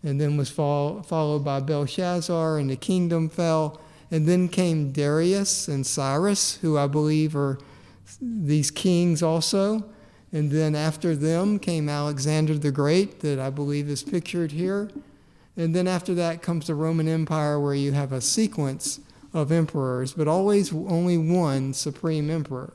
and 0.05 0.21
then 0.21 0.37
was 0.37 0.49
fol- 0.49 1.01
followed 1.01 1.43
by 1.43 1.59
Belshazzar, 1.59 2.59
and 2.59 2.69
the 2.69 2.77
kingdom 2.77 3.27
fell. 3.27 3.81
And 4.11 4.27
then 4.27 4.47
came 4.47 4.91
Darius 4.91 5.67
and 5.67 5.85
Cyrus, 5.85 6.57
who 6.57 6.77
I 6.77 6.85
believe 6.85 7.35
are 7.35 7.57
these 8.21 8.69
kings 8.69 9.23
also. 9.23 9.83
And 10.31 10.51
then 10.51 10.75
after 10.75 11.15
them 11.15 11.57
came 11.57 11.89
Alexander 11.89 12.53
the 12.53 12.71
Great, 12.71 13.21
that 13.21 13.39
I 13.39 13.49
believe 13.49 13.89
is 13.89 14.03
pictured 14.03 14.51
here. 14.51 14.91
And 15.57 15.73
then 15.75 15.87
after 15.87 16.13
that 16.13 16.43
comes 16.43 16.67
the 16.67 16.75
Roman 16.75 17.07
Empire, 17.07 17.59
where 17.59 17.73
you 17.73 17.93
have 17.93 18.11
a 18.11 18.21
sequence 18.21 18.99
of 19.33 19.51
emperors, 19.51 20.13
but 20.13 20.27
always 20.27 20.71
only 20.71 21.17
one 21.17 21.73
supreme 21.73 22.29
emperor. 22.29 22.73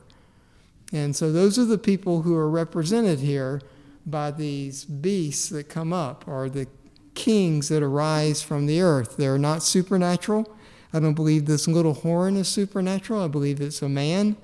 And 0.93 1.15
so 1.15 1.31
those 1.31 1.59
are 1.59 1.65
the 1.65 1.79
people 1.79 2.23
who 2.23 2.35
are 2.35 2.51
represented 2.51 3.21
here 3.21 3.63
by 4.05 4.33
these 4.33 4.85
beasts 4.85 5.49
that 5.51 5.69
come 5.69 5.93
up, 5.93 6.27
or 6.27 6.49
the 6.49 6.67
kings 7.14 7.69
that 7.69 7.83
arise 7.83 8.43
from 8.43 8.67
the 8.67 8.81
earth. 8.81 9.17
They're 9.17 9.38
not 9.38 9.62
supernatural. 9.62 10.57
I 10.93 11.00
don't 11.00 11.14
believe 11.14 11.47
this 11.47 11.69
little 11.69 11.95
horn 11.95 12.37
is 12.37 12.49
supernatural. 12.49 13.23
I 13.23 13.29
believe 13.29 13.61
it's 13.61 13.83
a 13.83 13.88
man. 13.88 14.37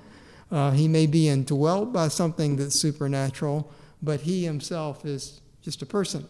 Uh, 0.49 0.71
he 0.71 0.87
may 0.87 1.07
be 1.07 1.27
indwelt 1.27 1.91
by 1.91 2.07
something 2.07 2.55
that's 2.55 2.79
supernatural, 2.79 3.69
but 4.01 4.21
he 4.21 4.45
himself 4.45 5.05
is 5.05 5.41
just 5.61 5.81
a 5.81 5.85
person. 5.85 6.25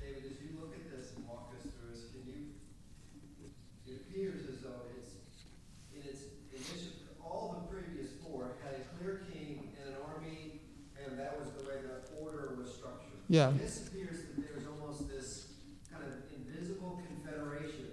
David, 0.00 0.24
as 0.24 0.40
you 0.42 0.58
look 0.58 0.74
at 0.74 0.90
this 0.90 1.12
and 1.14 1.24
walk 1.28 1.52
us 1.54 1.62
through 1.62 1.92
this, 1.92 2.10
can 2.10 2.26
you, 2.26 2.50
it 3.86 4.02
appears 4.08 4.42
as 4.48 4.62
though 4.62 4.90
it's, 4.98 5.14
in 5.94 6.02
its 6.02 6.24
initial, 6.50 6.98
all 7.22 7.62
the 7.62 7.72
previous 7.72 8.10
four 8.24 8.56
had 8.64 8.74
a 8.74 8.98
clear 8.98 9.22
king 9.32 9.70
and 9.78 9.94
an 9.94 10.00
army, 10.02 10.58
and 10.98 11.16
that 11.16 11.38
was 11.38 11.52
the 11.52 11.62
way 11.62 11.78
the 11.78 12.02
order 12.18 12.56
was 12.58 12.74
structured. 12.74 13.22
Yeah. 13.28 13.52
This 13.56 13.86
appears 13.86 14.18
that 14.22 14.34
there's 14.34 14.66
almost 14.66 15.08
this 15.08 15.46
kind 15.92 16.02
of 16.02 16.10
invisible 16.34 17.00
confederation, 17.06 17.86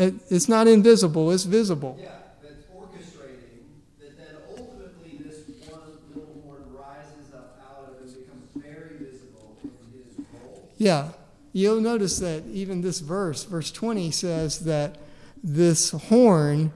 It, 0.00 0.14
it's 0.30 0.48
not 0.48 0.66
invisible, 0.66 1.30
it's 1.30 1.44
visible. 1.44 1.98
yeah, 2.00 2.08
that's 2.42 2.64
orchestrating, 2.74 3.66
that 3.98 4.16
then 4.16 4.36
ultimately 4.48 5.18
this 5.22 5.68
one 5.68 5.80
little 6.08 6.40
horn 6.42 6.62
rises 6.72 7.34
up 7.34 7.62
out 7.62 7.90
of 7.90 8.00
and 8.00 8.16
becomes 8.16 8.48
very 8.56 8.96
visible 8.96 9.58
in 9.62 9.70
his 9.92 10.26
role. 10.32 10.72
Yeah, 10.78 11.10
you'll 11.52 11.82
notice 11.82 12.18
that 12.20 12.46
even 12.46 12.80
this 12.80 13.00
verse, 13.00 13.44
verse 13.44 13.70
20, 13.70 14.10
says 14.10 14.60
that 14.60 14.96
this 15.44 15.90
horn 15.90 16.72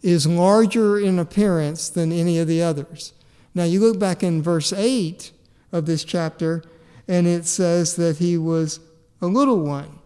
is 0.00 0.26
larger 0.26 0.98
in 0.98 1.18
appearance 1.18 1.90
than 1.90 2.10
any 2.10 2.38
of 2.38 2.48
the 2.48 2.62
others. 2.62 3.12
Now, 3.54 3.64
you 3.64 3.80
look 3.80 3.98
back 3.98 4.22
in 4.22 4.42
verse 4.42 4.72
8 4.72 5.30
of 5.72 5.84
this 5.84 6.04
chapter, 6.04 6.64
and 7.06 7.26
it 7.26 7.44
says 7.44 7.96
that 7.96 8.16
he 8.16 8.38
was 8.38 8.80
a 9.20 9.26
little 9.26 9.60
one, 9.60 9.98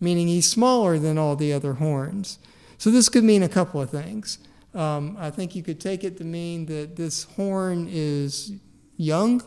meaning 0.00 0.28
he's 0.28 0.48
smaller 0.48 0.98
than 0.98 1.18
all 1.18 1.36
the 1.36 1.52
other 1.52 1.74
horns. 1.74 2.38
So, 2.78 2.90
this 2.90 3.08
could 3.08 3.24
mean 3.24 3.42
a 3.42 3.48
couple 3.48 3.80
of 3.80 3.90
things. 3.90 4.38
Um, 4.74 5.16
I 5.18 5.30
think 5.30 5.54
you 5.54 5.62
could 5.62 5.80
take 5.80 6.04
it 6.04 6.16
to 6.18 6.24
mean 6.24 6.66
that 6.66 6.96
this 6.96 7.24
horn 7.24 7.88
is 7.90 8.52
young, 8.96 9.42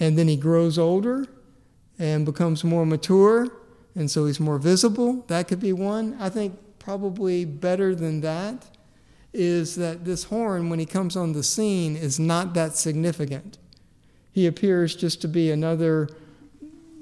and 0.00 0.18
then 0.18 0.28
he 0.28 0.36
grows 0.36 0.78
older 0.78 1.26
and 1.98 2.24
becomes 2.24 2.64
more 2.64 2.86
mature, 2.86 3.48
and 3.94 4.10
so 4.10 4.26
he's 4.26 4.40
more 4.40 4.58
visible. 4.58 5.24
That 5.28 5.48
could 5.48 5.60
be 5.60 5.72
one. 5.72 6.16
I 6.18 6.28
think 6.28 6.58
probably 6.78 7.44
better 7.44 7.94
than 7.94 8.20
that 8.22 8.66
is 9.32 9.74
that 9.76 10.04
this 10.04 10.24
horn, 10.24 10.70
when 10.70 10.78
he 10.78 10.86
comes 10.86 11.16
on 11.16 11.32
the 11.32 11.42
scene, 11.42 11.96
is 11.96 12.20
not 12.20 12.54
that 12.54 12.76
significant. 12.76 13.58
He 14.32 14.46
appears 14.46 14.94
just 14.94 15.20
to 15.22 15.28
be 15.28 15.50
another, 15.50 16.08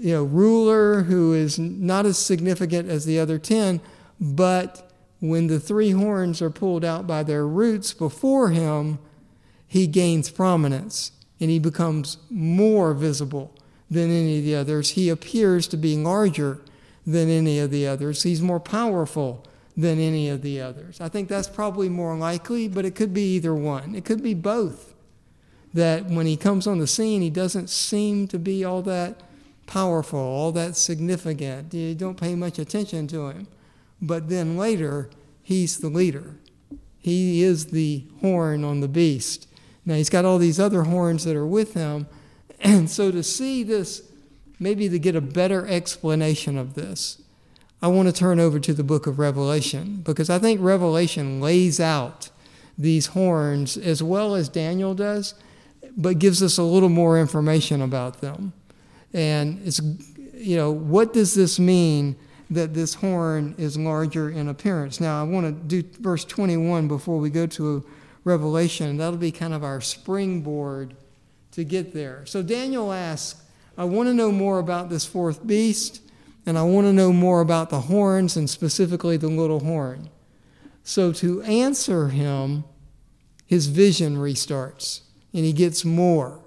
you 0.02 0.14
know, 0.14 0.24
ruler 0.24 1.04
who 1.04 1.32
is 1.32 1.60
not 1.60 2.04
as 2.06 2.18
significant 2.18 2.90
as 2.90 3.04
the 3.04 3.20
other 3.20 3.38
ten, 3.38 3.80
but 4.20 4.90
when 5.20 5.46
the 5.46 5.60
three 5.60 5.92
horns 5.92 6.42
are 6.42 6.50
pulled 6.50 6.84
out 6.84 7.06
by 7.06 7.22
their 7.22 7.46
roots 7.46 7.92
before 7.92 8.50
him, 8.50 8.98
he 9.68 9.86
gains 9.86 10.28
prominence 10.28 11.12
and 11.38 11.50
he 11.50 11.60
becomes 11.60 12.18
more 12.28 12.94
visible 12.94 13.54
than 13.88 14.10
any 14.10 14.38
of 14.38 14.44
the 14.44 14.56
others. 14.56 14.90
He 14.90 15.08
appears 15.08 15.68
to 15.68 15.76
be 15.76 15.96
larger 15.96 16.60
than 17.06 17.28
any 17.28 17.60
of 17.60 17.70
the 17.70 17.86
others. 17.86 18.24
He's 18.24 18.42
more 18.42 18.58
powerful 18.58 19.46
than 19.76 20.00
any 20.00 20.28
of 20.28 20.42
the 20.42 20.60
others. 20.60 21.00
I 21.00 21.08
think 21.08 21.28
that's 21.28 21.48
probably 21.48 21.88
more 21.88 22.16
likely, 22.16 22.66
but 22.66 22.84
it 22.84 22.96
could 22.96 23.14
be 23.14 23.36
either 23.36 23.54
one. 23.54 23.94
It 23.94 24.04
could 24.04 24.22
be 24.22 24.34
both. 24.34 24.94
That 25.72 26.06
when 26.06 26.26
he 26.26 26.36
comes 26.36 26.66
on 26.66 26.80
the 26.80 26.88
scene, 26.88 27.22
he 27.22 27.30
doesn't 27.30 27.70
seem 27.70 28.26
to 28.28 28.38
be 28.40 28.64
all 28.64 28.82
that 28.82 29.22
powerful, 29.72 30.18
all 30.18 30.52
that 30.52 30.76
significant. 30.76 31.72
You 31.72 31.94
don't 31.94 32.20
pay 32.20 32.34
much 32.34 32.58
attention 32.58 33.06
to 33.08 33.28
him. 33.28 33.48
But 34.02 34.28
then 34.28 34.58
later, 34.58 35.08
he's 35.42 35.78
the 35.78 35.88
leader. 35.88 36.34
He 36.98 37.42
is 37.42 37.66
the 37.66 38.04
horn 38.20 38.64
on 38.64 38.80
the 38.80 38.88
beast. 38.88 39.48
Now, 39.86 39.94
he's 39.94 40.10
got 40.10 40.26
all 40.26 40.36
these 40.36 40.60
other 40.60 40.82
horns 40.82 41.24
that 41.24 41.36
are 41.36 41.46
with 41.46 41.74
him. 41.74 42.06
And 42.64 42.88
so, 42.88 43.10
to 43.10 43.24
see 43.24 43.64
this, 43.64 44.08
maybe 44.60 44.88
to 44.88 44.96
get 44.96 45.16
a 45.16 45.20
better 45.20 45.66
explanation 45.66 46.56
of 46.56 46.74
this, 46.74 47.20
I 47.80 47.88
want 47.88 48.06
to 48.06 48.12
turn 48.12 48.38
over 48.38 48.60
to 48.60 48.72
the 48.72 48.84
book 48.84 49.08
of 49.08 49.18
Revelation 49.18 49.96
because 50.04 50.30
I 50.30 50.38
think 50.38 50.60
Revelation 50.60 51.40
lays 51.40 51.80
out 51.80 52.30
these 52.78 53.06
horns 53.06 53.76
as 53.76 54.00
well 54.00 54.36
as 54.36 54.48
Daniel 54.48 54.94
does, 54.94 55.34
but 55.96 56.20
gives 56.20 56.40
us 56.40 56.56
a 56.56 56.62
little 56.62 56.88
more 56.88 57.18
information 57.18 57.82
about 57.82 58.20
them. 58.20 58.52
And 59.12 59.60
it's, 59.66 59.80
you 60.34 60.56
know, 60.56 60.70
what 60.70 61.12
does 61.12 61.34
this 61.34 61.58
mean 61.58 62.16
that 62.50 62.74
this 62.74 62.94
horn 62.94 63.54
is 63.58 63.76
larger 63.76 64.30
in 64.30 64.48
appearance? 64.48 65.00
Now, 65.00 65.20
I 65.20 65.24
want 65.24 65.46
to 65.46 65.82
do 65.82 65.88
verse 66.00 66.24
21 66.24 66.88
before 66.88 67.18
we 67.18 67.30
go 67.30 67.46
to 67.46 67.84
Revelation. 68.24 68.96
That'll 68.96 69.18
be 69.18 69.32
kind 69.32 69.54
of 69.54 69.64
our 69.64 69.80
springboard 69.80 70.94
to 71.52 71.64
get 71.64 71.92
there. 71.92 72.24
So 72.26 72.42
Daniel 72.42 72.92
asks, 72.92 73.42
I 73.76 73.84
want 73.84 74.08
to 74.08 74.14
know 74.14 74.32
more 74.32 74.58
about 74.58 74.90
this 74.90 75.04
fourth 75.04 75.46
beast, 75.46 76.02
and 76.44 76.58
I 76.58 76.62
want 76.62 76.86
to 76.86 76.92
know 76.92 77.12
more 77.12 77.40
about 77.40 77.70
the 77.70 77.80
horns 77.80 78.36
and 78.36 78.48
specifically 78.48 79.16
the 79.16 79.28
little 79.28 79.60
horn. 79.60 80.10
So 80.82 81.12
to 81.14 81.42
answer 81.42 82.08
him, 82.08 82.64
his 83.46 83.66
vision 83.66 84.16
restarts 84.16 85.02
and 85.32 85.44
he 85.44 85.52
gets 85.52 85.84
more. 85.84 86.41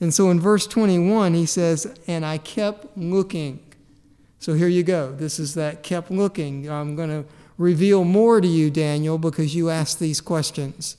And 0.00 0.12
so 0.14 0.30
in 0.30 0.40
verse 0.40 0.66
21, 0.66 1.34
he 1.34 1.46
says, 1.46 1.94
And 2.06 2.24
I 2.24 2.38
kept 2.38 2.96
looking. 2.96 3.60
So 4.38 4.54
here 4.54 4.68
you 4.68 4.82
go. 4.82 5.12
This 5.12 5.38
is 5.38 5.54
that 5.54 5.82
kept 5.82 6.10
looking. 6.10 6.70
I'm 6.70 6.96
going 6.96 7.10
to 7.10 7.28
reveal 7.58 8.04
more 8.04 8.40
to 8.40 8.48
you, 8.48 8.70
Daniel, 8.70 9.18
because 9.18 9.54
you 9.54 9.68
asked 9.68 10.00
these 10.00 10.20
questions. 10.22 10.96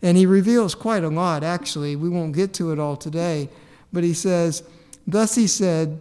And 0.00 0.16
he 0.16 0.24
reveals 0.24 0.74
quite 0.76 1.02
a 1.02 1.08
lot, 1.08 1.42
actually. 1.42 1.96
We 1.96 2.08
won't 2.08 2.36
get 2.36 2.54
to 2.54 2.70
it 2.70 2.78
all 2.78 2.96
today. 2.96 3.48
But 3.92 4.04
he 4.04 4.14
says, 4.14 4.62
Thus 5.06 5.34
he 5.34 5.48
said, 5.48 6.00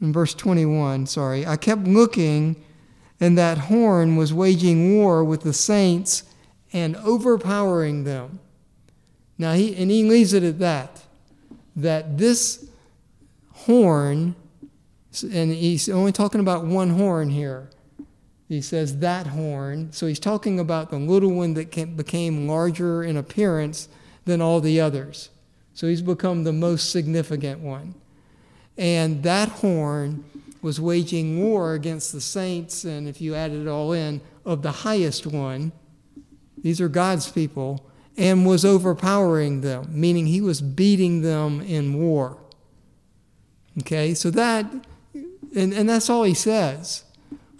in 0.00 0.12
verse 0.12 0.34
21, 0.34 1.06
sorry, 1.06 1.46
I 1.46 1.56
kept 1.56 1.84
looking, 1.84 2.62
and 3.20 3.38
that 3.38 3.58
horn 3.58 4.16
was 4.16 4.34
waging 4.34 4.94
war 4.96 5.24
with 5.24 5.42
the 5.42 5.52
saints 5.52 6.24
and 6.72 6.96
overpowering 6.96 8.04
them. 8.04 8.40
Now, 9.38 9.54
he, 9.54 9.74
and 9.76 9.90
he 9.90 10.04
leaves 10.04 10.32
it 10.32 10.42
at 10.42 10.58
that, 10.58 11.05
that 11.76 12.18
this 12.18 12.68
horn, 13.52 14.34
and 15.22 15.52
he's 15.52 15.88
only 15.88 16.12
talking 16.12 16.40
about 16.40 16.64
one 16.64 16.90
horn 16.90 17.30
here. 17.30 17.70
He 18.48 18.62
says 18.62 18.98
that 18.98 19.26
horn. 19.26 19.92
So 19.92 20.06
he's 20.06 20.20
talking 20.20 20.60
about 20.60 20.90
the 20.90 20.98
little 20.98 21.32
one 21.32 21.54
that 21.54 21.96
became 21.96 22.46
larger 22.46 23.02
in 23.02 23.16
appearance 23.16 23.88
than 24.24 24.40
all 24.40 24.60
the 24.60 24.80
others. 24.80 25.30
So 25.74 25.86
he's 25.86 26.02
become 26.02 26.44
the 26.44 26.52
most 26.52 26.90
significant 26.90 27.60
one. 27.60 27.94
And 28.78 29.22
that 29.22 29.48
horn 29.48 30.24
was 30.62 30.80
waging 30.80 31.42
war 31.42 31.74
against 31.74 32.12
the 32.12 32.20
saints, 32.20 32.84
and 32.84 33.08
if 33.08 33.20
you 33.20 33.34
add 33.34 33.52
it 33.52 33.68
all 33.68 33.92
in, 33.92 34.20
of 34.44 34.62
the 34.62 34.72
highest 34.72 35.26
one. 35.26 35.72
These 36.62 36.80
are 36.80 36.88
God's 36.88 37.30
people, 37.30 37.88
and 38.16 38.46
was 38.46 38.64
overpowering 38.64 39.60
them, 39.60 39.88
meaning 39.90 40.26
he 40.26 40.40
was 40.40 40.60
beating 40.60 41.22
them 41.22 41.60
in 41.60 41.94
war. 41.94 42.38
Okay, 43.80 44.14
so 44.14 44.30
that, 44.30 44.64
and, 45.54 45.72
and 45.72 45.88
that's 45.88 46.08
all 46.08 46.22
he 46.22 46.34
says 46.34 47.04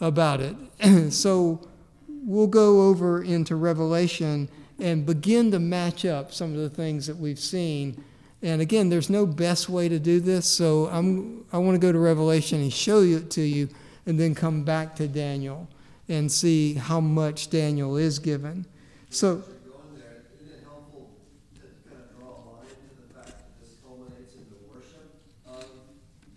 about 0.01 0.41
it. 0.41 0.57
so 1.13 1.67
we'll 2.09 2.47
go 2.47 2.89
over 2.89 3.23
into 3.23 3.55
Revelation 3.55 4.49
and 4.79 5.07
begin 5.07 5.51
to 5.51 5.59
match 5.59 6.05
up 6.05 6.33
some 6.33 6.53
of 6.53 6.59
the 6.59 6.71
things 6.71 7.07
that 7.07 7.17
we've 7.17 7.39
seen. 7.39 8.03
And 8.43 8.61
again, 8.61 8.89
there's 8.89 9.11
no 9.11 9.27
best 9.27 9.69
way 9.69 9.89
to 9.89 9.99
do 9.99 10.21
this, 10.21 10.47
so 10.47 10.87
I'm, 10.89 11.45
I 11.53 11.59
want 11.59 11.75
to 11.75 11.79
go 11.79 11.93
to 11.93 11.99
Revelation 11.99 12.61
and 12.61 12.73
show 12.73 13.01
it 13.01 13.31
to 13.33 13.43
you, 13.43 13.69
and 14.07 14.21
then 14.21 14.35
come 14.35 14.63
back 14.63 14.95
to 14.97 15.09
Daniel 15.09 15.69
and 16.09 16.31
see 16.31 16.75
how 16.75 17.01
much 17.01 17.51
Daniel 17.51 17.97
is 17.97 18.19
given. 18.19 18.67
So, 19.11 19.37
Going 19.37 19.99
there, 19.99 20.23
isn't 20.41 20.55
it 20.55 20.63
helpful 20.63 21.11
to 21.55 21.61
kind 21.89 22.03
of 22.05 22.17
draw 22.17 22.29
a 22.29 22.63
line 22.63 22.71
to 22.71 22.95
the 23.03 23.15
fact 23.15 23.35
that 23.39 23.61
this 23.61 23.75
culminates 23.83 24.35
in 24.35 24.47
the 24.47 24.61
worship 24.71 25.11
of 25.47 25.67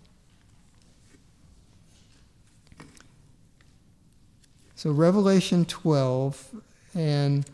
So, 4.75 4.91
Revelation 4.93 5.65
12, 5.65 6.61
and 6.95 7.49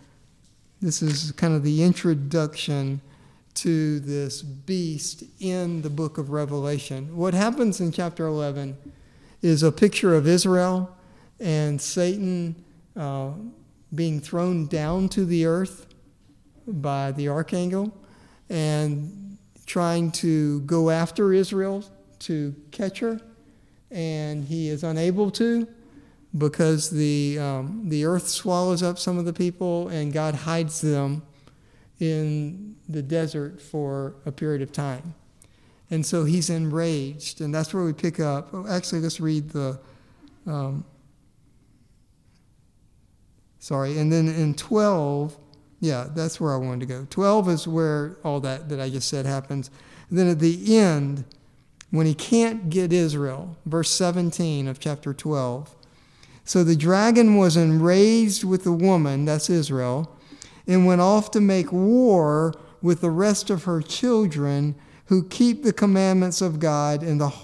this 0.80 1.02
is 1.02 1.30
kind 1.32 1.54
of 1.54 1.62
the 1.62 1.84
introduction 1.84 3.00
to 3.54 4.00
this 4.00 4.42
beast 4.42 5.22
in 5.38 5.82
the 5.82 5.90
book 5.90 6.18
of 6.18 6.30
Revelation. 6.30 7.16
What 7.16 7.34
happens 7.34 7.80
in 7.80 7.92
chapter 7.92 8.26
11 8.26 8.76
is 9.40 9.62
a 9.62 9.70
picture 9.70 10.14
of 10.14 10.26
Israel 10.26 10.96
and 11.38 11.80
Satan 11.80 12.56
uh, 12.96 13.30
being 13.94 14.20
thrown 14.20 14.66
down 14.66 15.08
to 15.10 15.24
the 15.24 15.46
earth 15.46 15.86
by 16.66 17.12
the 17.12 17.28
archangel 17.28 17.92
and 18.48 19.31
trying 19.72 20.10
to 20.10 20.60
go 20.60 20.90
after 20.90 21.32
Israel 21.32 21.82
to 22.18 22.54
catch 22.72 22.98
her, 22.98 23.18
and 23.90 24.44
he 24.44 24.68
is 24.68 24.84
unable 24.84 25.30
to 25.30 25.66
because 26.36 26.90
the, 26.90 27.38
um, 27.38 27.88
the 27.88 28.04
earth 28.04 28.28
swallows 28.28 28.82
up 28.82 28.98
some 28.98 29.16
of 29.16 29.24
the 29.24 29.32
people 29.32 29.88
and 29.88 30.12
God 30.12 30.34
hides 30.34 30.82
them 30.82 31.22
in 32.00 32.76
the 32.86 33.00
desert 33.00 33.62
for 33.62 34.16
a 34.26 34.30
period 34.30 34.60
of 34.60 34.72
time. 34.72 35.14
And 35.90 36.04
so 36.04 36.26
he's 36.26 36.50
enraged, 36.50 37.40
and 37.40 37.54
that's 37.54 37.72
where 37.72 37.82
we 37.82 37.94
pick 37.94 38.20
up. 38.20 38.50
Oh, 38.52 38.66
actually, 38.68 39.00
let's 39.00 39.20
read 39.20 39.48
the. 39.48 39.80
Um, 40.46 40.84
sorry, 43.58 43.96
and 43.96 44.12
then 44.12 44.28
in 44.28 44.52
12, 44.52 45.34
yeah, 45.82 46.06
that's 46.14 46.40
where 46.40 46.54
I 46.54 46.58
wanted 46.58 46.78
to 46.80 46.86
go. 46.86 47.06
12 47.10 47.48
is 47.48 47.66
where 47.66 48.16
all 48.22 48.38
that 48.38 48.68
that 48.68 48.80
I 48.80 48.88
just 48.88 49.08
said 49.08 49.26
happens. 49.26 49.68
And 50.08 50.16
then 50.16 50.28
at 50.28 50.38
the 50.38 50.78
end, 50.78 51.24
when 51.90 52.06
he 52.06 52.14
can't 52.14 52.70
get 52.70 52.92
Israel, 52.92 53.56
verse 53.66 53.90
17 53.90 54.68
of 54.68 54.78
chapter 54.78 55.12
12. 55.12 55.74
So 56.44 56.62
the 56.62 56.76
dragon 56.76 57.36
was 57.36 57.56
enraged 57.56 58.44
with 58.44 58.62
the 58.62 58.72
woman, 58.72 59.24
that's 59.24 59.50
Israel, 59.50 60.16
and 60.68 60.86
went 60.86 61.00
off 61.00 61.32
to 61.32 61.40
make 61.40 61.72
war 61.72 62.54
with 62.80 63.00
the 63.00 63.10
rest 63.10 63.50
of 63.50 63.64
her 63.64 63.82
children 63.82 64.76
who 65.06 65.26
keep 65.26 65.64
the 65.64 65.72
commandments 65.72 66.40
of 66.40 66.60
God 66.60 67.02
and, 67.02 67.20
the, 67.20 67.34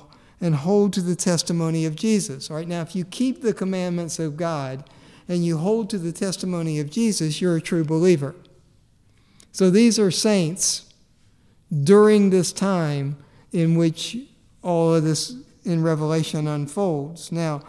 and 0.41 0.55
hold 0.55 0.93
to 0.93 1.01
the 1.01 1.17
testimony 1.17 1.85
of 1.85 1.97
Jesus. 1.97 2.51
All 2.51 2.57
right, 2.57 2.69
now 2.69 2.83
if 2.83 2.95
you 2.95 3.05
keep 3.05 3.43
the 3.43 3.53
commandments 3.53 4.21
of 4.21 4.37
God 4.37 4.89
and 5.29 5.45
you 5.45 5.59
hold 5.59 5.91
to 5.91 5.99
the 5.99 6.13
testimony 6.13 6.81
of 6.81 6.91
Jesus, 6.91 7.41
you're 7.41 7.57
a 7.57 7.61
true 7.61 7.85
believer. 7.85 8.35
So 9.53 9.71
these 9.71 9.99
are 9.99 10.11
saints 10.11 10.93
during 11.85 12.31
this 12.31 12.53
time 12.53 13.19
in 13.53 13.77
which 13.77 14.17
all 14.63 14.95
of 14.95 15.05
this 15.05 15.35
in 15.65 15.83
Revelation 15.83 16.49
unfolds. 16.49 17.31
Now, 17.31 17.61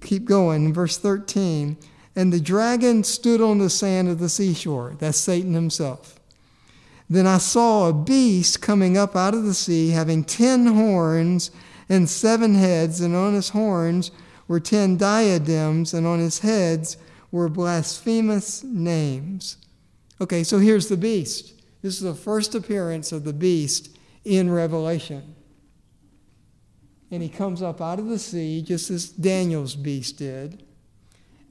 keep 0.00 0.24
going. 0.24 0.72
Verse 0.72 0.98
13. 0.98 1.76
And 2.16 2.32
the 2.32 2.40
dragon 2.40 3.04
stood 3.04 3.40
on 3.40 3.58
the 3.58 3.70
sand 3.70 4.08
of 4.08 4.18
the 4.18 4.28
seashore. 4.28 4.96
That's 4.98 5.18
Satan 5.18 5.54
himself. 5.54 6.18
Then 7.08 7.26
I 7.26 7.38
saw 7.38 7.88
a 7.88 7.92
beast 7.92 8.62
coming 8.62 8.96
up 8.96 9.14
out 9.14 9.34
of 9.34 9.44
the 9.44 9.54
sea, 9.54 9.90
having 9.90 10.24
ten 10.24 10.66
horns 10.66 11.50
and 11.88 12.08
seven 12.08 12.54
heads, 12.54 13.00
and 13.00 13.14
on 13.14 13.34
his 13.34 13.50
horns 13.50 14.10
were 14.48 14.60
ten 14.60 14.96
diadems, 14.96 15.94
and 15.94 16.06
on 16.06 16.18
his 16.18 16.40
heads 16.40 16.96
were 17.30 17.48
blasphemous 17.48 18.62
names. 18.62 19.56
Okay, 20.20 20.44
so 20.44 20.58
here's 20.58 20.88
the 20.88 20.96
beast. 20.96 21.52
This 21.82 21.94
is 21.96 22.02
the 22.02 22.14
first 22.14 22.54
appearance 22.54 23.12
of 23.12 23.24
the 23.24 23.32
beast 23.32 23.96
in 24.24 24.50
Revelation. 24.50 25.34
And 27.10 27.22
he 27.22 27.28
comes 27.28 27.62
up 27.62 27.80
out 27.80 27.98
of 27.98 28.06
the 28.06 28.18
sea, 28.18 28.62
just 28.62 28.90
as 28.90 29.08
Daniel's 29.08 29.76
beast 29.76 30.18
did. 30.18 30.62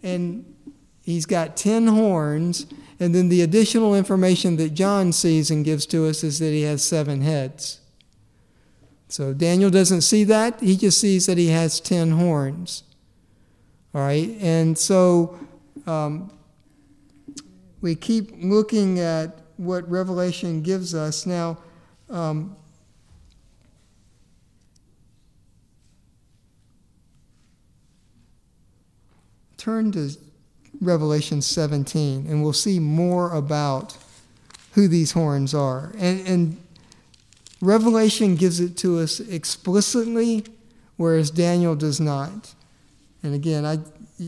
And 0.01 0.55
he's 1.03 1.25
got 1.25 1.55
ten 1.55 1.87
horns. 1.87 2.65
And 2.99 3.13
then 3.13 3.29
the 3.29 3.41
additional 3.41 3.95
information 3.95 4.57
that 4.57 4.73
John 4.73 5.11
sees 5.11 5.51
and 5.51 5.63
gives 5.63 5.85
to 5.87 6.07
us 6.07 6.23
is 6.23 6.39
that 6.39 6.51
he 6.51 6.63
has 6.63 6.83
seven 6.83 7.21
heads. 7.21 7.79
So 9.13 9.31
Daniel 9.31 9.69
doesn't 9.69 10.01
see 10.01 10.23
that. 10.23 10.59
He 10.59 10.75
just 10.75 10.99
sees 10.99 11.27
that 11.27 11.37
he 11.37 11.49
has 11.49 11.79
ten 11.79 12.13
horns. 12.13 12.81
All 13.93 14.01
right. 14.01 14.35
And 14.41 14.75
so 14.75 15.39
um, 15.85 16.33
we 17.79 17.93
keep 17.93 18.31
looking 18.39 18.99
at 18.99 19.37
what 19.57 19.87
Revelation 19.87 20.63
gives 20.63 20.95
us. 20.95 21.27
Now, 21.27 21.59
um, 22.09 22.55
turn 29.57 29.91
to 29.91 30.09
Revelation 30.81 31.43
17, 31.43 32.25
and 32.27 32.41
we'll 32.41 32.51
see 32.51 32.79
more 32.79 33.31
about 33.31 33.95
who 34.71 34.87
these 34.87 35.11
horns 35.11 35.53
are. 35.53 35.93
And, 35.99 36.27
and 36.27 36.62
Revelation 37.63 38.35
gives 38.35 38.59
it 38.59 38.75
to 38.77 38.99
us 38.99 39.21
explicitly, 39.21 40.43
whereas 40.97 41.31
Daniel 41.31 41.75
does 41.75 42.01
not. 42.01 42.53
And 43.23 43.33
again, 43.33 43.65
I, 43.65 43.79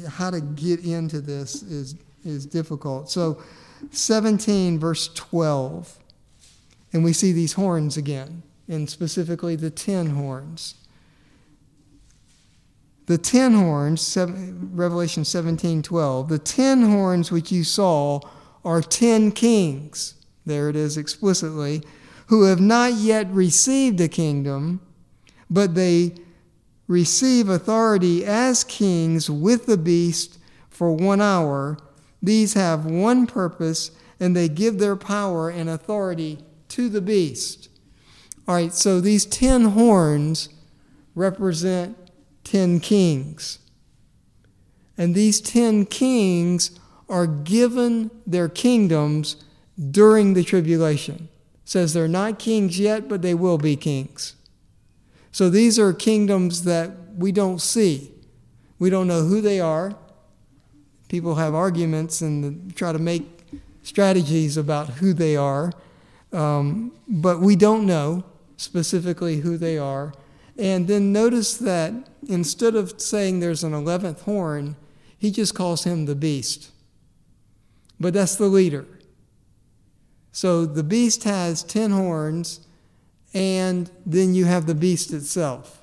how 0.07 0.29
to 0.29 0.39
get 0.39 0.85
into 0.85 1.19
this 1.19 1.61
is, 1.61 1.95
is 2.23 2.45
difficult. 2.45 3.11
So, 3.11 3.41
17, 3.91 4.79
verse 4.79 5.09
12, 5.13 5.99
and 6.93 7.03
we 7.03 7.11
see 7.11 7.33
these 7.33 7.53
horns 7.53 7.97
again, 7.97 8.41
and 8.69 8.89
specifically 8.89 9.57
the 9.57 9.69
ten 9.69 10.11
horns. 10.11 10.75
The 13.07 13.17
ten 13.17 13.53
horns, 13.53 14.01
seven, 14.01 14.71
Revelation 14.73 15.25
17 15.25 15.83
12, 15.83 16.29
the 16.29 16.39
ten 16.39 16.83
horns 16.83 17.33
which 17.33 17.51
you 17.51 17.65
saw 17.65 18.21
are 18.63 18.81
ten 18.81 19.33
kings, 19.33 20.15
there 20.45 20.69
it 20.69 20.77
is 20.77 20.97
explicitly, 20.97 21.83
who 22.27 22.43
have 22.43 22.59
not 22.59 22.93
yet 22.93 23.29
received 23.31 23.99
a 24.01 24.07
kingdom, 24.07 24.81
but 25.49 25.75
they 25.75 26.15
receive 26.87 27.49
authority 27.49 28.25
as 28.25 28.63
kings 28.63 29.29
with 29.29 29.65
the 29.65 29.77
beast 29.77 30.37
for 30.69 30.91
one 30.91 31.21
hour. 31.21 31.77
These 32.21 32.53
have 32.53 32.85
one 32.85 33.27
purpose, 33.27 33.91
and 34.19 34.35
they 34.35 34.49
give 34.49 34.79
their 34.79 34.95
power 34.95 35.49
and 35.49 35.69
authority 35.69 36.39
to 36.69 36.89
the 36.89 37.01
beast. 37.01 37.69
All 38.47 38.55
right, 38.55 38.73
so 38.73 38.99
these 38.99 39.25
ten 39.25 39.65
horns 39.65 40.49
represent 41.13 41.97
ten 42.43 42.79
kings. 42.79 43.59
And 44.97 45.13
these 45.13 45.41
ten 45.41 45.85
kings 45.85 46.79
are 47.09 47.27
given 47.27 48.11
their 48.25 48.49
kingdoms 48.49 49.43
during 49.91 50.33
the 50.33 50.43
tribulation. 50.43 51.29
Says 51.65 51.93
they're 51.93 52.07
not 52.07 52.39
kings 52.39 52.79
yet, 52.79 53.09
but 53.09 53.21
they 53.21 53.33
will 53.33 53.57
be 53.57 53.75
kings. 53.75 54.35
So 55.31 55.49
these 55.49 55.77
are 55.77 55.91
kingdoms 55.91 56.63
that 56.63 56.91
we 57.17 57.31
don't 57.31 57.59
see. 57.59 58.11
We 58.79 58.89
don't 58.89 59.07
know 59.07 59.23
who 59.23 59.41
they 59.41 59.59
are. 59.59 59.95
people 61.07 61.35
have 61.35 61.53
arguments 61.53 62.21
and 62.21 62.75
try 62.75 62.91
to 62.91 62.99
make 62.99 63.23
strategies 63.83 64.57
about 64.57 64.89
who 64.89 65.13
they 65.13 65.35
are, 65.35 65.71
um, 66.33 66.91
but 67.07 67.39
we 67.39 67.55
don't 67.55 67.85
know 67.85 68.23
specifically 68.57 69.37
who 69.37 69.57
they 69.57 69.77
are. 69.77 70.13
And 70.57 70.87
then 70.87 71.11
notice 71.11 71.57
that 71.57 71.93
instead 72.27 72.75
of 72.75 72.99
saying 72.99 73.39
there's 73.39 73.63
an 73.63 73.73
11th 73.73 74.21
horn, 74.21 74.75
he 75.17 75.31
just 75.31 75.53
calls 75.53 75.83
him 75.83 76.05
the 76.05 76.15
beast. 76.15 76.71
But 77.99 78.13
that's 78.13 78.35
the 78.35 78.47
leader. 78.47 78.85
So 80.35 80.65
the 80.65 80.83
beast 80.83 81.23
has 81.23 81.63
10 81.63 81.91
horns, 81.91 82.59
and 83.33 83.89
then 84.05 84.35
you 84.35 84.43
have 84.43 84.65
the 84.65 84.75
beast 84.75 85.13
itself. 85.13 85.81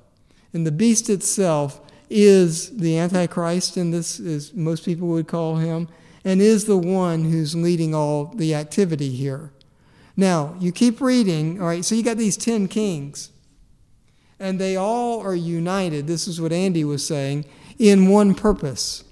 And 0.53 0.67
the 0.67 0.71
beast 0.71 1.09
itself 1.09 1.81
is 2.11 2.77
the 2.77 2.99
Antichrist, 2.99 3.79
and 3.79 3.95
this 3.95 4.21
is 4.21 4.53
most 4.53 4.85
people 4.85 5.09
would 5.09 5.27
call 5.27 5.57
him, 5.57 5.89
and 6.23 6.43
is 6.43 6.67
the 6.67 6.77
one 6.77 7.25
who's 7.25 7.55
leading 7.55 7.95
all 7.95 8.27
the 8.27 8.55
activity 8.55 9.09
here. 9.09 9.53
Now, 10.19 10.55
you 10.61 10.71
keep 10.71 11.01
reading, 11.01 11.59
all 11.59 11.69
right, 11.69 11.83
so 11.83 11.95
you 11.95 12.03
got 12.03 12.19
these 12.19 12.37
10 12.37 12.69
kings, 12.69 13.31
and 14.39 14.59
they 14.59 14.77
all 14.77 15.23
are 15.23 15.35
united. 15.35 16.07
This 16.07 16.29
is 16.29 16.43
what 16.43 16.53
Andy 16.53 16.85
was 16.85 17.07
saying 17.07 17.47
in 17.79 18.11
one 18.11 18.35
purpose. 18.35 19.03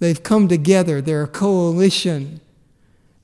They've 0.00 0.20
come 0.20 0.48
together, 0.48 1.00
they're 1.00 1.22
a 1.22 1.28
coalition. 1.28 2.40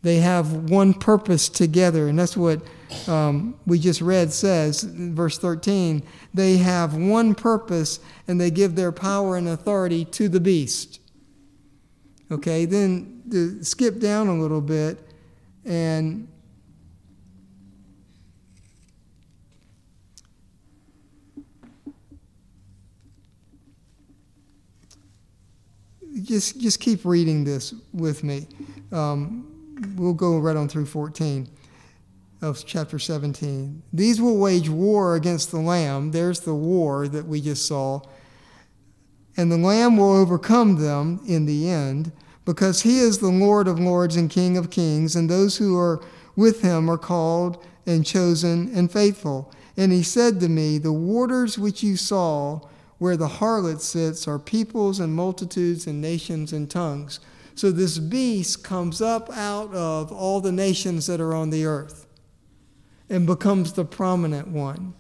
They 0.07 0.21
have 0.21 0.71
one 0.71 0.95
purpose 0.95 1.49
together, 1.49 2.07
and 2.07 2.17
that's 2.17 2.37
what 2.37 2.61
um, 3.09 3.59
we 3.67 3.81
just 3.81 4.01
read 4.01 4.33
says, 4.33 4.85
verse 4.85 5.37
13. 5.37 6.01
They 6.33 6.59
have 6.59 6.95
one 6.95 7.35
purpose, 7.35 7.99
and 8.29 8.41
they 8.41 8.53
give 8.53 8.77
their 8.77 8.93
power 8.93 9.37
and 9.37 9.49
authority 9.49 10.05
to 10.05 10.29
the 10.29 10.39
beast. 10.39 11.01
Okay, 12.31 12.67
then 12.67 13.21
to 13.33 13.65
skip 13.65 13.99
down 13.99 14.29
a 14.29 14.41
little 14.41 14.61
bit 14.61 15.01
and 15.65 16.29
just 26.23 26.61
just 26.61 26.79
keep 26.79 27.05
reading 27.05 27.43
this 27.43 27.75
with 27.93 28.23
me. 28.23 28.47
Um, 28.93 29.56
we'll 29.97 30.15
go 30.15 30.39
right 30.39 30.57
on 30.57 30.69
through 30.69 30.87
14 30.87 31.49
of 32.43 32.65
chapter 32.67 32.99
17. 32.99 33.83
These 33.93 34.21
will 34.21 34.39
wage 34.39 34.69
war 34.69 35.17
against 35.17 35.51
the 35.51 35.61
Lamb. 35.61 36.11
There's 36.11 36.41
the 36.41 36.55
war 36.55 37.09
that 37.09 37.27
we 37.27 37.41
just 37.41 37.67
saw. 37.67 38.03
And 39.37 39.51
the 39.51 39.59
Lamb 39.59 39.97
will 39.97 40.13
overcome 40.13 40.77
them 40.77 41.21
in 41.27 41.47
the 41.47 41.69
end, 41.69 42.13
because 42.45 42.83
he 42.83 43.01
is 43.01 43.19
the 43.19 43.29
Lord 43.29 43.69
of 43.69 43.79
lords 43.79 44.17
and 44.17 44.31
King 44.31 44.57
of 44.57 44.71
kings, 44.71 45.17
and 45.17 45.29
those 45.29 45.57
who 45.57 45.77
are 45.79 46.03
with 46.37 46.63
him 46.63 46.91
are 46.91 46.99
called 46.99 47.63
and 47.87 48.07
chosen 48.07 48.71
and 48.75 48.91
faithful. 48.91 49.53
And 49.77 49.93
he 49.93 50.03
said 50.03 50.41
to 50.41 50.49
me, 50.49 50.79
The 50.79 50.93
waters 50.93 51.59
which 51.59 51.83
you 51.83 51.97
saw, 51.97 52.61
where 52.99 53.17
the 53.17 53.29
harlot 53.29 53.81
sits 53.81 54.27
are 54.27 54.39
peoples 54.39 55.01
and 55.01 55.15
multitudes 55.15 55.87
and 55.87 56.01
nations 56.01 56.53
and 56.53 56.71
tongues. 56.71 57.21
So 57.57 57.71
this 57.71 57.99
beast 57.99 58.63
comes 58.63 59.01
up 59.01 59.31
out 59.35 59.75
of 59.75 60.13
all 60.13 60.43
the 60.43 60.53
nations 60.53 61.07
that 61.07 61.23
are 61.23 61.35
on 61.35 61.49
the 61.49 61.65
earth 61.65 62.07
and 63.09 63.27
becomes 63.27 63.73
the 63.73 63.85
prominent 63.87 64.49
one. 64.49 64.93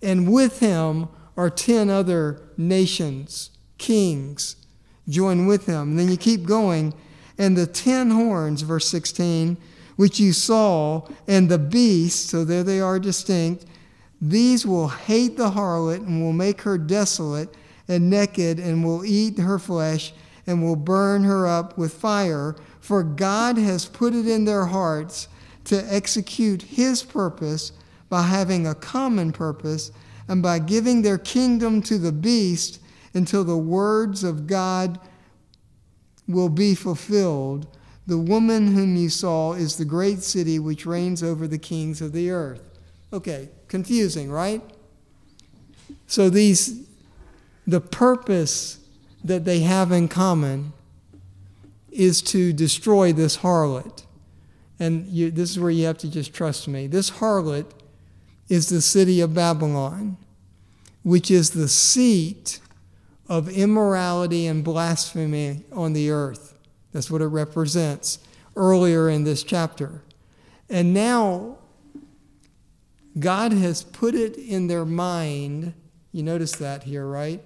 And 0.00 0.32
with 0.32 0.60
him 0.60 1.08
are 1.36 1.50
10 1.50 1.90
other 1.90 2.42
nations, 2.56 3.50
kings, 3.76 4.54
join 5.08 5.46
with 5.46 5.66
him. 5.66 5.90
And 5.90 5.98
then 5.98 6.08
you 6.08 6.16
keep 6.16 6.46
going, 6.46 6.94
and 7.36 7.56
the 7.56 7.66
10 7.66 8.10
horns, 8.10 8.62
verse 8.62 8.86
16, 8.86 9.56
which 9.96 10.20
you 10.20 10.32
saw, 10.32 11.08
and 11.26 11.48
the 11.48 11.58
beast, 11.58 12.28
so 12.28 12.44
there 12.44 12.62
they 12.62 12.80
are 12.80 13.00
distinct, 13.00 13.64
these 14.20 14.64
will 14.64 14.88
hate 14.88 15.36
the 15.36 15.50
harlot 15.50 16.06
and 16.06 16.22
will 16.22 16.32
make 16.32 16.60
her 16.60 16.78
desolate 16.78 17.52
and 17.88 18.08
naked 18.08 18.60
and 18.60 18.84
will 18.84 19.04
eat 19.04 19.38
her 19.38 19.58
flesh 19.58 20.12
and 20.50 20.62
will 20.62 20.76
burn 20.76 21.22
her 21.22 21.46
up 21.46 21.78
with 21.78 21.94
fire. 21.94 22.56
For 22.80 23.04
God 23.04 23.56
has 23.56 23.86
put 23.86 24.14
it 24.14 24.26
in 24.26 24.44
their 24.44 24.66
hearts 24.66 25.28
to 25.64 25.76
execute 25.92 26.62
his 26.62 27.04
purpose 27.04 27.70
by 28.08 28.22
having 28.22 28.66
a 28.66 28.74
common 28.74 29.30
purpose 29.30 29.92
and 30.26 30.42
by 30.42 30.58
giving 30.58 31.02
their 31.02 31.18
kingdom 31.18 31.80
to 31.82 31.98
the 31.98 32.10
beast 32.10 32.80
until 33.14 33.44
the 33.44 33.56
words 33.56 34.24
of 34.24 34.48
God 34.48 34.98
will 36.26 36.48
be 36.48 36.74
fulfilled. 36.74 37.68
The 38.08 38.18
woman 38.18 38.74
whom 38.74 38.96
you 38.96 39.08
saw 39.08 39.52
is 39.52 39.76
the 39.76 39.84
great 39.84 40.22
city 40.24 40.58
which 40.58 40.84
reigns 40.84 41.22
over 41.22 41.46
the 41.46 41.58
kings 41.58 42.00
of 42.00 42.12
the 42.12 42.30
earth. 42.30 42.62
Okay, 43.12 43.50
confusing, 43.68 44.32
right? 44.32 44.62
So 46.08 46.28
these 46.28 46.88
the 47.66 47.80
purpose 47.80 48.79
that 49.24 49.44
they 49.44 49.60
have 49.60 49.92
in 49.92 50.08
common 50.08 50.72
is 51.90 52.22
to 52.22 52.52
destroy 52.52 53.12
this 53.12 53.38
harlot. 53.38 54.04
And 54.78 55.06
you, 55.08 55.30
this 55.30 55.50
is 55.50 55.58
where 55.58 55.70
you 55.70 55.86
have 55.86 55.98
to 55.98 56.10
just 56.10 56.32
trust 56.32 56.68
me. 56.68 56.86
This 56.86 57.10
harlot 57.10 57.66
is 58.48 58.68
the 58.68 58.80
city 58.80 59.20
of 59.20 59.34
Babylon, 59.34 60.16
which 61.02 61.30
is 61.30 61.50
the 61.50 61.68
seat 61.68 62.60
of 63.28 63.48
immorality 63.48 64.46
and 64.46 64.64
blasphemy 64.64 65.64
on 65.72 65.92
the 65.92 66.10
earth. 66.10 66.54
That's 66.92 67.10
what 67.10 67.22
it 67.22 67.26
represents 67.26 68.18
earlier 68.56 69.08
in 69.08 69.24
this 69.24 69.42
chapter. 69.42 70.02
And 70.68 70.92
now 70.92 71.58
God 73.18 73.52
has 73.52 73.82
put 73.82 74.14
it 74.14 74.36
in 74.36 74.66
their 74.66 74.84
mind, 74.84 75.74
you 76.12 76.22
notice 76.22 76.52
that 76.52 76.84
here, 76.84 77.06
right? 77.06 77.40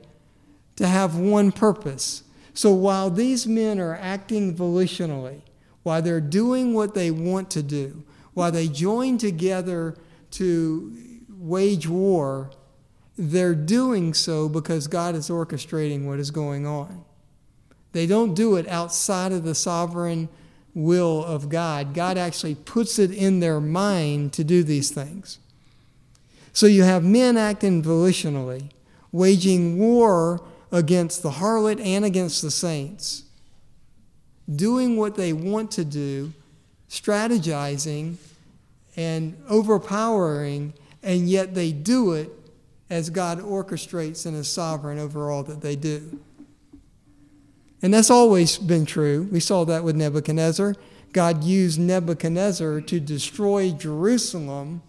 To 0.77 0.87
have 0.87 1.17
one 1.17 1.53
purpose. 1.53 2.25
So 2.53 2.73
while 2.73 3.11
these 3.11 3.47
men 3.47 3.79
are 3.81 3.97
acting 3.97 4.57
volitionally, 4.57 5.43
while 5.83 6.03
they're 6.03 6.21
doing 6.21 6.75
what 6.75 6.95
they 6.95 7.11
want 7.11 7.51
to 7.51 7.63
do, 7.63 8.05
while 8.33 8.51
they 8.51 8.69
join 8.69 9.19
together 9.19 9.97
to 10.33 10.97
wage 11.29 11.89
war, 11.89 12.51
they're 13.17 13.55
doing 13.55 14.15
so 14.15 14.49
because 14.49 14.87
God 14.89 15.15
is 15.15 15.29
orchestrating 15.29 16.05
what 16.05 16.19
is 16.19 16.31
going 16.31 16.67
on. 16.67 17.05
They 17.93 18.07
don't 18.07 18.35
do 18.35 18.57
it 18.57 18.67
outside 18.67 19.31
of 19.31 19.45
the 19.45 19.55
sovereign 19.55 20.29
will 20.75 21.25
of 21.25 21.49
God. 21.49 21.95
God 21.95 22.19
actually 22.19 22.57
puts 22.57 22.99
it 22.99 23.13
in 23.13 23.39
their 23.39 23.61
mind 23.61 24.33
to 24.33 24.43
do 24.43 24.65
these 24.65 24.91
things. 24.91 25.39
So 26.53 26.67
you 26.67 26.83
have 26.83 27.05
men 27.05 27.37
acting 27.37 27.83
volitionally, 27.83 28.71
waging 29.13 29.79
war 29.79 30.45
against 30.75 31.23
the 31.23 31.31
harlot 31.31 31.81
and 31.81 32.05
against 32.05 32.43
the 32.43 32.51
saints, 32.51 33.23
doing 34.53 34.97
what 34.97 35.15
they 35.15 35.33
want 35.33 35.71
to 35.71 35.85
do, 35.85 36.33
strategizing 36.91 38.17
and 38.97 39.41
overpowering, 39.49 40.75
and 41.01 41.29
yet 41.29 41.55
they 41.55 41.71
do 41.71 42.13
it 42.13 42.29
as 42.91 43.09
God 43.09 43.39
orchestrates 43.39 44.27
and 44.27 44.37
is 44.37 44.49
sovereign 44.49 44.99
over 44.99 45.31
all 45.31 45.45
that 45.45 45.61
they 45.61 45.77
do. 45.77 46.19
And 47.81 47.95
that's 47.95 48.11
always 48.11 48.59
been 48.59 48.85
true. 48.85 49.29
We 49.31 49.39
saw 49.39 49.65
that 49.67 49.85
with 49.85 49.95
Nebuchadnezzar. 49.95 50.75
God 51.13 51.45
used 51.45 51.79
Nebuchadnezzar 51.79 52.81
to 52.81 52.99
destroy 52.99 53.71
Jerusalem 53.71 54.83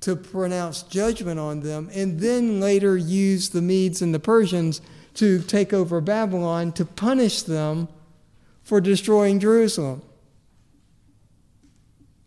to 0.00 0.14
pronounce 0.14 0.82
judgment 0.82 1.40
on 1.40 1.60
them, 1.60 1.90
and 1.92 2.20
then 2.20 2.60
later 2.60 2.96
use 2.96 3.50
the 3.50 3.62
Medes 3.62 4.00
and 4.00 4.14
the 4.14 4.20
Persians 4.20 4.80
to 5.14 5.40
take 5.40 5.72
over 5.72 6.00
Babylon 6.00 6.72
to 6.72 6.84
punish 6.84 7.42
them 7.42 7.88
for 8.62 8.80
destroying 8.80 9.40
Jerusalem, 9.40 10.02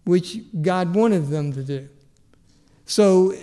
which 0.03 0.39
God 0.62 0.93
wanted 0.93 1.27
them 1.27 1.53
to 1.53 1.63
do. 1.63 1.88
So, 2.86 3.34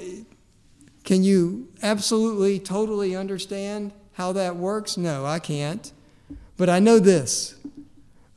can 1.05 1.23
you 1.23 1.69
absolutely, 1.83 2.59
totally 2.59 3.17
understand 3.17 3.93
how 4.13 4.33
that 4.33 4.57
works? 4.57 4.99
No, 4.99 5.25
I 5.25 5.39
can't. 5.39 5.91
But 6.59 6.69
I 6.69 6.81
know 6.81 6.99
this 6.99 7.55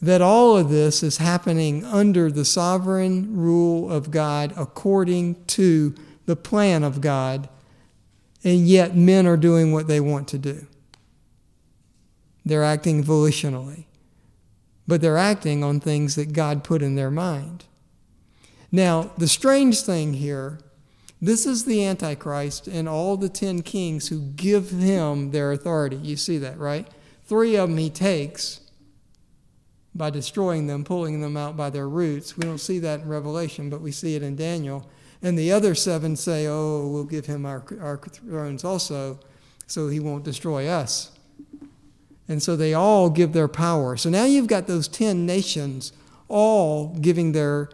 that 0.01 0.21
all 0.21 0.57
of 0.57 0.69
this 0.69 1.03
is 1.03 1.17
happening 1.17 1.85
under 1.85 2.31
the 2.31 2.45
sovereign 2.45 3.37
rule 3.37 3.91
of 3.91 4.09
God 4.09 4.53
according 4.57 5.43
to 5.45 5.93
the 6.25 6.35
plan 6.35 6.83
of 6.83 7.01
God, 7.01 7.47
and 8.43 8.67
yet 8.67 8.95
men 8.95 9.27
are 9.27 9.37
doing 9.37 9.71
what 9.71 9.87
they 9.87 9.99
want 9.99 10.27
to 10.29 10.37
do. 10.37 10.65
They're 12.43 12.63
acting 12.63 13.03
volitionally, 13.03 13.85
but 14.87 15.01
they're 15.01 15.17
acting 15.17 15.63
on 15.63 15.79
things 15.79 16.15
that 16.15 16.33
God 16.33 16.63
put 16.63 16.81
in 16.81 16.95
their 16.95 17.11
mind. 17.11 17.65
Now, 18.71 19.11
the 19.17 19.27
strange 19.27 19.81
thing 19.81 20.13
here 20.13 20.59
this 21.23 21.45
is 21.45 21.65
the 21.65 21.85
Antichrist 21.85 22.67
and 22.67 22.89
all 22.89 23.15
the 23.15 23.29
ten 23.29 23.61
kings 23.61 24.07
who 24.07 24.21
give 24.21 24.71
him 24.71 25.29
their 25.29 25.51
authority. 25.51 25.97
You 25.97 26.15
see 26.17 26.39
that, 26.39 26.57
right? 26.57 26.87
Three 27.25 27.55
of 27.55 27.69
them 27.69 27.77
he 27.77 27.91
takes 27.91 28.60
by 29.93 30.09
destroying 30.09 30.67
them, 30.67 30.83
pulling 30.83 31.21
them 31.21 31.35
out 31.35 31.57
by 31.57 31.69
their 31.69 31.89
roots. 31.89 32.37
We 32.37 32.45
don't 32.45 32.59
see 32.59 32.79
that 32.79 33.01
in 33.01 33.07
Revelation, 33.07 33.69
but 33.69 33.81
we 33.81 33.91
see 33.91 34.15
it 34.15 34.23
in 34.23 34.35
Daniel. 34.35 34.89
And 35.21 35.37
the 35.37 35.51
other 35.51 35.75
seven 35.75 36.15
say, 36.15 36.47
Oh, 36.47 36.87
we'll 36.87 37.03
give 37.03 37.25
him 37.25 37.45
our, 37.45 37.63
our 37.79 37.97
thrones 37.97 38.63
also, 38.63 39.19
so 39.67 39.89
he 39.89 39.99
won't 39.99 40.23
destroy 40.23 40.67
us. 40.67 41.11
And 42.27 42.41
so 42.41 42.55
they 42.55 42.73
all 42.73 43.09
give 43.09 43.33
their 43.33 43.49
power. 43.49 43.97
So 43.97 44.09
now 44.09 44.25
you've 44.25 44.47
got 44.47 44.67
those 44.67 44.87
10 44.87 45.25
nations 45.25 45.91
all 46.29 46.95
giving 47.01 47.33
their 47.33 47.69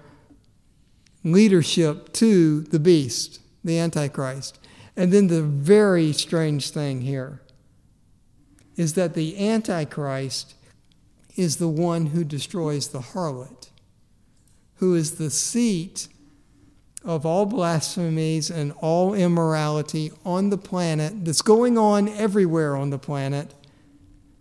leadership 1.23 2.11
to 2.13 2.61
the 2.61 2.79
beast, 2.79 3.39
the 3.63 3.77
Antichrist. 3.77 4.59
And 4.95 5.13
then 5.13 5.27
the 5.27 5.43
very 5.43 6.11
strange 6.11 6.71
thing 6.71 7.01
here 7.01 7.41
is 8.75 8.93
that 8.93 9.13
the 9.13 9.47
Antichrist 9.47 10.55
is 11.37 11.57
the 11.57 11.67
one 11.67 12.07
who 12.07 12.23
destroys 12.23 12.89
the 12.89 12.99
harlot, 12.99 13.69
who 14.75 14.95
is 14.95 15.15
the 15.15 15.29
seat 15.29 16.07
of 17.05 17.25
all 17.25 17.45
blasphemies 17.45 18.49
and 18.49 18.73
all 18.81 19.13
immorality 19.13 20.11
on 20.25 20.49
the 20.49 20.57
planet 20.57 21.23
that's 21.23 21.41
going 21.41 21.77
on 21.77 22.09
everywhere 22.09 22.75
on 22.75 22.89
the 22.89 22.97
planet. 22.97 23.53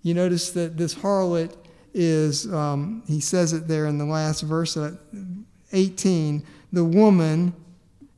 You 0.02 0.14
notice 0.14 0.50
that 0.52 0.76
this 0.76 0.94
harlot 0.94 1.54
is, 1.94 2.52
um, 2.52 3.02
he 3.06 3.20
says 3.20 3.52
it 3.52 3.68
there 3.68 3.86
in 3.86 3.98
the 3.98 4.04
last 4.04 4.40
verse, 4.40 4.76
uh, 4.76 4.96
18, 5.72 6.42
the 6.72 6.84
woman, 6.84 7.54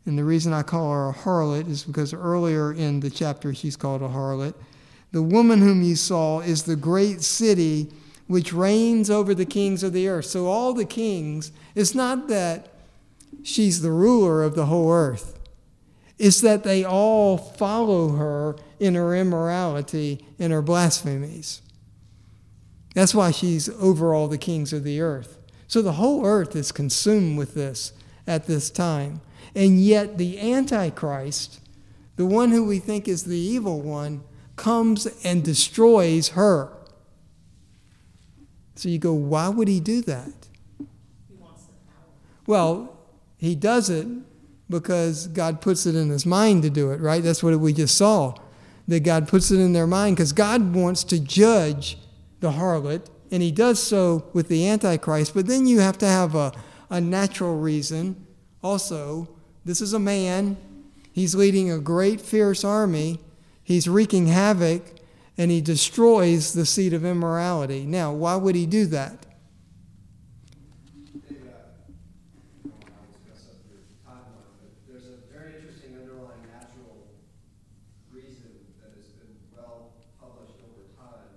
and 0.07 0.19
the 0.19 0.25
reason 0.25 0.53
I 0.53 0.63
call 0.63 0.93
her 0.93 1.11
a 1.11 1.13
harlot 1.13 1.69
is 1.69 1.85
because 1.85 2.15
earlier 2.15 2.73
in 2.73 3.01
the 3.01 3.11
chapter 3.11 3.53
she's 3.53 3.77
called 3.77 4.03
a 4.03 4.09
harlot. 4.09 4.55
The 5.13 5.23
woman 5.23 5.61
whom 5.61 5.83
you 5.83 5.97
saw 5.97 6.41
is 6.41 6.63
the 6.63 6.77
great 6.77 7.23
city 7.23 7.91
which 8.29 8.53
reigns 8.53 9.11
over 9.11 9.35
the 9.35 9.47
kings 9.47 9.83
of 9.83 9.93
the 9.93 10.07
earth. 10.07 10.27
So, 10.27 10.47
all 10.47 10.73
the 10.73 10.85
kings, 10.85 11.51
it's 11.75 11.95
not 11.95 12.29
that 12.29 12.69
she's 13.43 13.83
the 13.83 13.91
ruler 13.91 14.45
of 14.45 14.55
the 14.55 14.67
whole 14.67 14.93
earth, 14.93 15.39
it's 16.19 16.41
that 16.43 16.63
they 16.63 16.85
all 16.85 17.37
follow 17.37 18.11
her 18.11 18.57
in 18.79 18.95
her 18.95 19.17
immorality 19.17 20.25
and 20.39 20.53
her 20.53 20.63
blasphemies. 20.63 21.63
That's 22.95 23.15
why 23.15 23.31
she's 23.31 23.69
over 23.69 24.15
all 24.15 24.29
the 24.29 24.39
kings 24.39 24.73
of 24.73 24.85
the 24.85 25.01
earth. 25.01 25.39
So, 25.67 25.83
the 25.83 25.93
whole 25.93 26.25
earth 26.25 26.55
is 26.55 26.71
consumed 26.71 27.39
with 27.39 27.55
this 27.55 27.93
at 28.27 28.47
this 28.47 28.71
time. 28.71 29.23
And 29.55 29.81
yet, 29.81 30.19
the 30.19 30.39
Antichrist, 30.53 31.61
the 32.17 32.27
one 32.27 32.51
who 32.51 32.65
we 32.65 32.79
think 32.79 33.09
is 33.09 33.25
the 33.25 33.39
evil 33.39 33.81
one, 33.81 34.23
comes 34.57 35.07
and 35.25 35.43
destroys 35.43 36.31
her. 36.31 36.71
So 38.79 38.89
you 38.89 39.01
go, 39.01 39.13
why 39.13 39.49
would 39.49 39.67
he 39.67 39.81
do 39.81 40.03
that? 40.03 40.47
Well, 42.47 42.97
he 43.37 43.57
does 43.57 43.91
it 43.91 44.07
because 44.71 45.27
God 45.27 45.61
puts 45.61 45.85
it 45.85 45.97
in 45.97 46.11
his 46.11 46.25
mind 46.25 46.63
to 46.63 46.71
do 46.71 46.93
it, 46.93 47.01
right? 47.01 47.21
That's 47.21 47.43
what 47.43 47.59
we 47.59 47.73
just 47.73 47.99
saw. 47.99 48.37
That 48.87 49.01
God 49.01 49.27
puts 49.27 49.51
it 49.51 49.59
in 49.59 49.73
their 49.73 49.89
mind 49.89 50.17
because 50.17 50.33
God 50.33 50.77
wants 50.77 51.03
to 51.05 51.19
judge 51.19 51.99
the 52.39 52.53
harlot, 52.53 53.07
and 53.33 53.43
he 53.43 53.51
does 53.51 53.83
so 53.83 54.25
with 54.33 54.47
the 54.47 54.69
Antichrist. 54.69 55.35
But 55.35 55.49
then 55.49 55.67
you 55.67 55.81
have 55.81 55.99
to 55.99 56.07
have 56.07 56.37
a, 56.37 56.53
a 56.89 57.01
natural 57.01 57.59
reason 57.59 58.29
also. 58.63 59.29
This 59.65 59.81
is 59.81 59.93
a 59.93 59.99
man, 59.99 60.57
he's 61.13 61.35
leading 61.35 61.69
a 61.69 61.81
great, 61.81 62.21
fierce 62.21 62.63
army, 62.63 63.19
he's 63.65 63.89
wreaking 63.89 64.29
havoc 64.29 64.98
and 65.39 65.51
he 65.51 65.61
destroys 65.61 66.53
the 66.53 66.67
seed 66.67 66.93
of 66.93 67.05
immorality. 67.05 67.87
Now, 67.87 68.13
why 68.13 68.35
would 68.37 68.55
he 68.57 68.67
do 68.67 68.87
that? 68.87 69.25
Maybe 71.29 71.47
I 71.47 71.63
don't 72.67 72.75
want 72.75 73.07
to 73.07 73.07
discuss 73.15 73.55
up 73.55 73.63
your 73.71 73.79
timeline, 74.03 74.51
but 74.59 74.75
there's 74.91 75.07
a 75.07 75.23
very 75.31 75.63
interesting 75.63 75.95
underlying 75.95 76.43
natural 76.51 77.07
reason 78.11 78.51
that 78.83 78.99
has 78.99 79.07
been 79.15 79.39
well 79.55 79.95
published 80.19 80.59
over 80.67 80.91
time. 80.99 81.31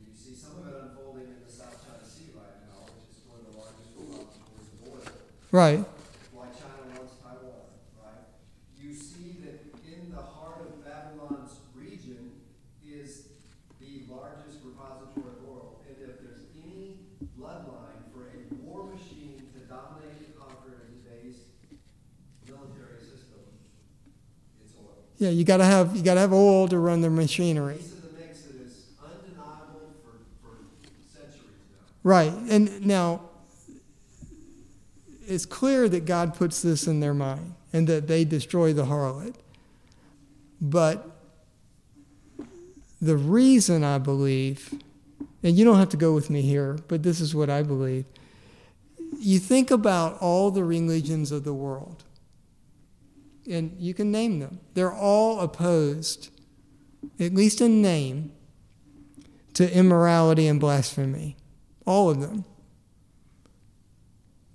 You 0.00 0.16
see 0.16 0.34
some 0.34 0.56
of 0.64 0.66
it 0.68 0.74
unfolding 0.80 1.28
in 1.28 1.44
the 1.44 1.52
South 1.52 1.76
China 1.84 2.00
Sea 2.08 2.32
right 2.32 2.64
now, 2.72 2.88
which 2.88 3.12
is 3.12 3.20
one 3.28 3.44
of 3.44 3.52
the 3.52 3.56
largest 3.60 3.92
repositories 4.00 4.72
of 4.72 4.88
oil. 4.88 5.04
Right. 5.52 5.84
why 6.32 6.46
China 6.56 6.88
wants 6.96 7.20
Taiwan, 7.20 7.68
right? 8.00 8.24
You 8.80 8.94
see 8.94 9.36
that 9.44 9.60
in 9.84 10.08
the 10.14 10.22
heart 10.22 10.62
of 10.64 10.80
Babylon's 10.84 11.58
region 11.74 12.38
is 12.86 13.26
the 13.82 14.06
largest 14.08 14.62
repository 14.62 15.34
of 15.34 15.42
oil. 15.48 15.82
And 15.88 15.96
if 15.98 16.22
there's 16.22 16.46
any 16.54 17.02
bloodline 17.38 18.06
for 18.14 18.30
a 18.30 18.38
war 18.62 18.86
machine 18.86 19.42
to 19.54 19.58
dominate 19.66 20.22
and 20.22 20.38
conquer 20.38 20.86
in 20.86 21.02
today's 21.02 21.50
military 22.46 23.02
system, 23.02 23.42
it's 24.62 24.74
oil. 24.78 25.09
Yeah, 25.20 25.28
you 25.28 25.44
got 25.44 25.58
to 25.58 25.66
have 25.66 25.94
you 25.94 26.02
got 26.02 26.14
to 26.14 26.20
have 26.20 26.32
oil 26.32 26.66
to 26.68 26.78
run 26.78 27.02
the 27.02 27.10
machinery. 27.10 27.76
Piece 27.76 27.92
of 27.92 28.02
the 28.02 28.18
mix 28.18 28.40
that 28.40 28.56
is 28.56 28.86
undeniable 29.04 29.92
for, 30.02 30.16
for. 30.42 30.56
Right. 32.02 32.32
And 32.48 32.86
now 32.86 33.20
it's 35.26 35.44
clear 35.44 35.90
that 35.90 36.06
God 36.06 36.34
puts 36.34 36.62
this 36.62 36.86
in 36.86 37.00
their 37.00 37.12
mind 37.12 37.54
and 37.70 37.86
that 37.86 38.08
they 38.08 38.24
destroy 38.24 38.72
the 38.72 38.86
harlot. 38.86 39.34
But 40.58 41.06
the 43.02 43.18
reason 43.18 43.84
I 43.84 43.98
believe, 43.98 44.72
and 45.42 45.54
you 45.54 45.66
don't 45.66 45.78
have 45.78 45.90
to 45.90 45.98
go 45.98 46.14
with 46.14 46.30
me 46.30 46.40
here, 46.40 46.78
but 46.88 47.02
this 47.02 47.20
is 47.20 47.34
what 47.34 47.50
I 47.50 47.62
believe. 47.62 48.06
You 49.18 49.38
think 49.38 49.70
about 49.70 50.16
all 50.18 50.50
the 50.50 50.64
religions 50.64 51.30
of 51.30 51.44
the 51.44 51.52
world, 51.52 52.04
and 53.48 53.74
you 53.78 53.94
can 53.94 54.10
name 54.10 54.38
them. 54.38 54.60
They're 54.74 54.92
all 54.92 55.40
opposed, 55.40 56.30
at 57.18 57.34
least 57.34 57.60
in 57.60 57.82
name, 57.82 58.32
to 59.54 59.76
immorality 59.76 60.46
and 60.46 60.60
blasphemy. 60.60 61.36
All 61.86 62.10
of 62.10 62.20
them. 62.20 62.44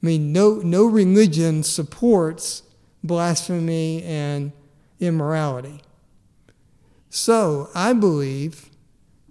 I 0.02 0.06
mean, 0.06 0.32
no, 0.32 0.56
no 0.56 0.86
religion 0.86 1.64
supports 1.64 2.64
blasphemy 3.04 4.04
and 4.04 4.52
immorality. 5.00 5.82
So 7.10 7.70
I 7.74 7.94
believe, 7.94 8.70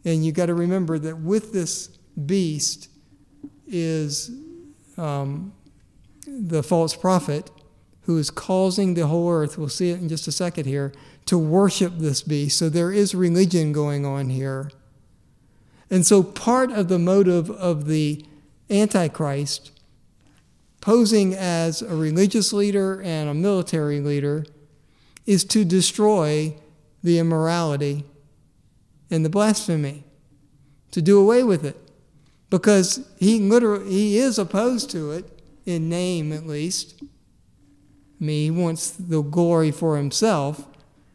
and 0.05 0.25
you 0.25 0.33
got 0.33 0.47
to 0.47 0.55
remember 0.55 0.99
that 0.99 1.19
with 1.19 1.53
this 1.53 1.89
beast 2.27 2.89
is 3.67 4.31
um, 4.97 5.53
the 6.27 6.63
false 6.63 6.97
prophet 6.97 7.51
who 8.05 8.19
is 8.19 8.31
causing 8.31 8.95
the 8.95 9.07
whole 9.07 9.31
earth, 9.31 9.57
we'll 9.59 9.69
see 9.69 9.91
it 9.91 10.01
in 10.01 10.09
just 10.09 10.29
a 10.29 10.33
second 10.33 10.67
here, 10.67 10.93
to 11.27 11.39
worship 11.39 11.95
this 11.97 12.23
beast. 12.23 12.59
So 12.59 12.69
there 12.69 12.93
is 12.93 13.15
religion 13.15 13.73
going 13.73 14.05
on 14.05 14.29
here. 14.29 14.71
And 15.91 16.05
so 16.05 16.23
part 16.23 16.71
of 16.71 16.89
the 16.89 16.99
motive 16.99 17.51
of 17.51 17.87
the 17.87 18.25
Antichrist 18.71 19.71
posing 20.81 21.35
as 21.35 21.81
a 21.81 21.95
religious 21.95 22.53
leader 22.53 23.01
and 23.01 23.29
a 23.29 23.35
military 23.35 24.01
leader 24.01 24.45
is 25.25 25.45
to 25.45 25.65
destroy 25.65 26.55
the 27.03 27.19
immorality 27.19 28.05
and 29.11 29.25
the 29.25 29.31
blasphemy, 29.31 30.05
to 30.91 31.01
do 31.01 31.19
away 31.19 31.43
with 31.43 31.65
it. 31.65 31.77
Because 32.51 33.09
he 33.19 33.41
literally 33.41 33.91
he 33.91 34.19
is 34.19 34.39
opposed 34.39 34.91
to 34.91 35.13
it, 35.13 35.41
in 35.65 35.89
name 35.89 36.33
at 36.33 36.47
least. 36.47 37.03
I 38.21 38.25
mean, 38.25 38.55
he 38.55 38.63
wants 38.63 38.91
the 38.91 39.23
glory 39.23 39.71
for 39.71 39.97
himself. 39.97 40.67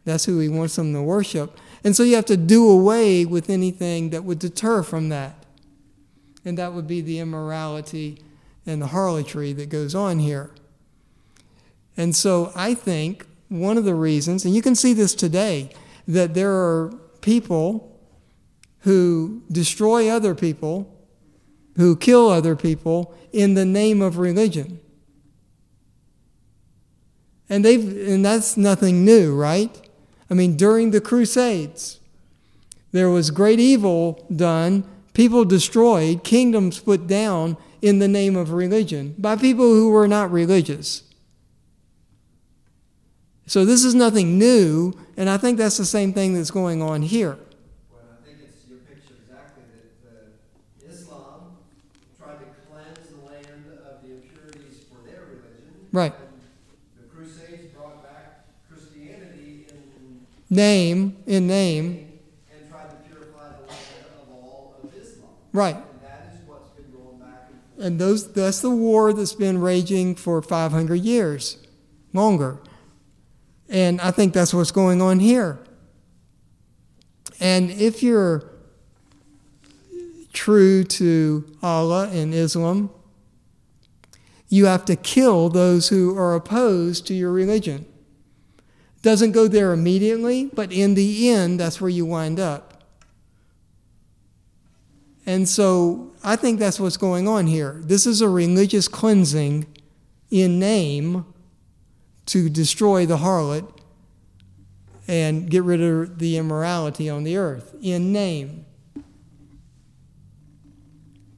That's 0.04 0.24
who 0.24 0.38
he 0.38 0.48
wants 0.48 0.76
them 0.76 0.92
to 0.92 1.02
worship. 1.02 1.58
And 1.82 1.96
so 1.96 2.02
you 2.02 2.16
have 2.16 2.26
to 2.26 2.36
do 2.36 2.68
away 2.68 3.24
with 3.24 3.48
anything 3.48 4.10
that 4.10 4.24
would 4.24 4.38
deter 4.38 4.82
from 4.82 5.08
that. 5.08 5.44
And 6.44 6.58
that 6.58 6.72
would 6.72 6.86
be 6.86 7.00
the 7.00 7.18
immorality 7.18 8.22
and 8.66 8.80
the 8.80 8.88
harlotry 8.88 9.52
that 9.54 9.68
goes 9.68 9.94
on 9.94 10.18
here. 10.18 10.50
And 11.96 12.14
so 12.14 12.52
I 12.54 12.74
think 12.74 13.26
one 13.48 13.76
of 13.76 13.84
the 13.84 13.94
reasons, 13.94 14.44
and 14.44 14.54
you 14.54 14.62
can 14.62 14.74
see 14.74 14.92
this 14.92 15.14
today, 15.14 15.70
that 16.06 16.34
there 16.34 16.52
are 16.52 16.92
people 17.20 17.98
who 18.80 19.42
destroy 19.50 20.08
other 20.08 20.34
people, 20.34 20.94
who 21.76 21.96
kill 21.96 22.28
other 22.28 22.56
people 22.56 23.14
in 23.32 23.54
the 23.54 23.64
name 23.64 24.00
of 24.00 24.18
religion. 24.18 24.80
And 27.50 27.64
they've 27.64 28.08
and 28.08 28.24
that's 28.24 28.56
nothing 28.56 29.04
new, 29.04 29.36
right? 29.36 29.70
I 30.30 30.34
mean, 30.34 30.56
during 30.56 30.92
the 30.92 31.00
crusades, 31.00 31.98
there 32.92 33.10
was 33.10 33.30
great 33.30 33.58
evil 33.58 34.24
done, 34.34 34.84
people 35.12 35.44
destroyed, 35.44 36.24
kingdoms 36.24 36.78
put 36.78 37.06
down 37.08 37.56
in 37.82 37.98
the 37.98 38.08
name 38.08 38.36
of 38.36 38.52
religion 38.52 39.14
by 39.18 39.36
people 39.36 39.66
who 39.66 39.90
were 39.90 40.06
not 40.06 40.30
religious. 40.30 41.02
So 43.46 43.64
this 43.64 43.84
is 43.84 43.96
nothing 43.96 44.38
new, 44.38 44.94
and 45.16 45.28
I 45.28 45.36
think 45.36 45.58
that's 45.58 45.76
the 45.76 45.84
same 45.84 46.12
thing 46.12 46.34
that's 46.34 46.52
going 46.52 46.80
on 46.80 47.02
here. 47.02 47.36
Right. 55.92 56.14
Name, 60.50 61.16
in 61.26 61.46
name. 61.46 62.18
and 62.52 62.68
tried 62.68 62.90
to 62.90 62.96
purify 63.08 63.50
the 63.50 63.66
land 63.68 63.80
of 64.20 64.34
all 64.34 64.74
of 64.82 64.92
Islam. 64.94 65.30
Right. 65.52 65.76
And 65.76 65.84
that 66.02 66.34
is 66.34 66.40
what's 66.48 66.70
been 66.70 66.90
going 66.90 67.18
back 67.20 67.46
and 67.50 67.60
forth. 67.60 67.86
And 67.86 67.98
those, 68.00 68.32
that's 68.32 68.60
the 68.60 68.70
war 68.70 69.12
that's 69.12 69.32
been 69.32 69.60
raging 69.60 70.16
for 70.16 70.42
500 70.42 70.96
years, 70.96 71.56
longer. 72.12 72.58
And 73.68 74.00
I 74.00 74.10
think 74.10 74.34
that's 74.34 74.52
what's 74.52 74.72
going 74.72 75.00
on 75.00 75.20
here. 75.20 75.60
And 77.38 77.70
if 77.70 78.02
you're 78.02 78.50
true 80.32 80.84
to 80.84 81.44
Allah 81.62 82.08
and 82.12 82.34
Islam, 82.34 82.90
you 84.48 84.66
have 84.66 84.84
to 84.86 84.96
kill 84.96 85.48
those 85.48 85.88
who 85.88 86.18
are 86.18 86.34
opposed 86.34 87.06
to 87.06 87.14
your 87.14 87.30
religion. 87.30 87.86
Doesn't 89.02 89.32
go 89.32 89.48
there 89.48 89.72
immediately, 89.72 90.46
but 90.46 90.72
in 90.72 90.94
the 90.94 91.30
end, 91.30 91.58
that's 91.58 91.80
where 91.80 91.90
you 91.90 92.04
wind 92.04 92.38
up. 92.38 92.84
And 95.26 95.48
so 95.48 96.12
I 96.24 96.36
think 96.36 96.58
that's 96.58 96.80
what's 96.80 96.96
going 96.96 97.28
on 97.28 97.46
here. 97.46 97.80
This 97.84 98.06
is 98.06 98.20
a 98.20 98.28
religious 98.28 98.88
cleansing 98.88 99.66
in 100.30 100.58
name 100.58 101.24
to 102.26 102.48
destroy 102.48 103.06
the 103.06 103.18
harlot 103.18 103.70
and 105.08 105.50
get 105.50 105.62
rid 105.62 105.80
of 105.80 106.18
the 106.18 106.36
immorality 106.36 107.08
on 107.08 107.24
the 107.24 107.36
earth 107.36 107.74
in 107.82 108.12
name. 108.12 108.64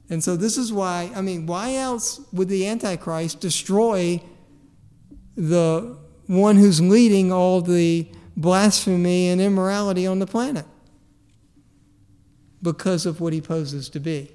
And 0.09 0.23
so 0.23 0.35
this 0.35 0.57
is 0.57 0.71
why, 0.71 1.11
I 1.15 1.21
mean, 1.21 1.47
why 1.47 1.75
else 1.75 2.21
would 2.31 2.49
the 2.49 2.67
Antichrist 2.67 3.39
destroy 3.39 4.21
the 5.35 5.97
one 6.27 6.55
who's 6.55 6.79
leading 6.81 7.31
all 7.31 7.61
the 7.61 8.07
blasphemy 8.35 9.29
and 9.29 9.41
immorality 9.41 10.07
on 10.07 10.19
the 10.19 10.27
planet? 10.27 10.65
Because 12.61 13.05
of 13.05 13.19
what 13.19 13.33
he 13.33 13.41
poses 13.41 13.89
to 13.89 13.99
be. 13.99 14.31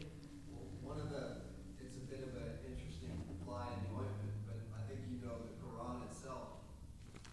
One 0.84 1.00
of 1.00 1.08
the, 1.08 1.40
it's 1.80 1.96
a 1.96 2.04
bit 2.12 2.20
of 2.28 2.36
an 2.36 2.60
interesting 2.68 3.16
fly 3.46 3.64
in 3.72 3.80
the 3.88 3.96
ointment, 3.96 4.36
but 4.44 4.60
I 4.76 4.84
think 4.84 5.00
you 5.08 5.24
know 5.24 5.40
the 5.48 5.56
Quran 5.64 6.04
itself 6.12 6.60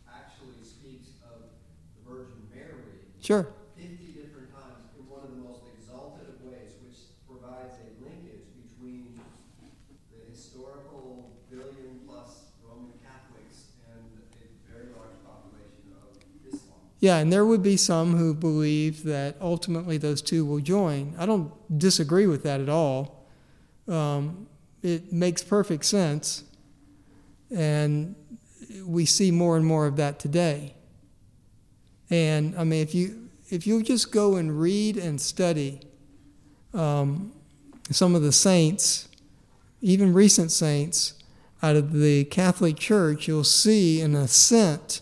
actually 0.08 0.64
speaks 0.64 1.20
of 1.28 1.52
the 2.00 2.10
Virgin 2.10 2.48
Mary 2.48 3.04
Sure. 3.20 3.44
50 3.76 3.92
different 4.16 4.56
times 4.56 4.88
in 4.96 5.04
one 5.12 5.28
of 5.28 5.36
the 5.36 5.42
most 5.44 5.68
exalted 5.76 6.32
of 6.32 6.40
ways, 6.48 6.80
which 6.80 7.12
provides 7.28 7.76
a 7.84 7.92
linkage 8.00 8.48
between 8.56 9.20
the 10.16 10.32
historical 10.32 11.36
billion 11.52 12.08
plus 12.08 12.56
Roman 12.64 12.96
Catholics 13.04 13.76
and 13.92 14.00
a 14.32 14.48
very 14.72 14.96
large 14.96 15.20
population 15.28 15.92
of 15.92 16.16
Islam. 16.48 16.80
Yeah, 17.06 17.18
and 17.18 17.32
there 17.32 17.46
would 17.46 17.62
be 17.62 17.78
some 17.78 18.18
who 18.18 18.34
believe 18.34 19.04
that 19.04 19.36
ultimately 19.40 20.00
those 20.00 20.24
two 20.24 20.44
will 20.44 20.60
join. 20.60 21.14
I 21.20 21.28
don't 21.28 21.52
disagree 21.78 22.26
with 22.26 22.42
that 22.42 22.60
at 22.60 22.68
all. 22.68 23.28
Um, 23.88 24.48
it 24.82 25.14
makes 25.14 25.44
perfect 25.44 25.86
sense. 25.86 26.46
And 27.56 28.16
we 28.84 29.06
see 29.06 29.30
more 29.30 29.56
and 29.56 29.64
more 29.64 29.86
of 29.86 29.98
that 29.98 30.18
today. 30.18 30.74
And 32.10 32.56
I 32.58 32.64
mean, 32.64 32.82
if 32.82 32.96
you 32.96 33.30
if 33.52 33.68
you 33.68 33.84
just 33.84 34.12
go 34.12 34.38
and 34.38 34.60
read 34.60 34.98
and 34.98 35.22
study 35.22 35.82
um, 36.74 37.34
some 37.92 38.16
of 38.16 38.24
the 38.24 38.32
saints, 38.32 39.10
even 39.80 40.12
recent 40.12 40.50
saints 40.50 41.14
out 41.62 41.76
of 41.76 41.94
the 41.94 42.24
Catholic 42.24 42.78
Church, 42.78 43.28
you'll 43.28 43.44
see 43.44 44.02
an 44.02 44.16
ascent 44.16 45.02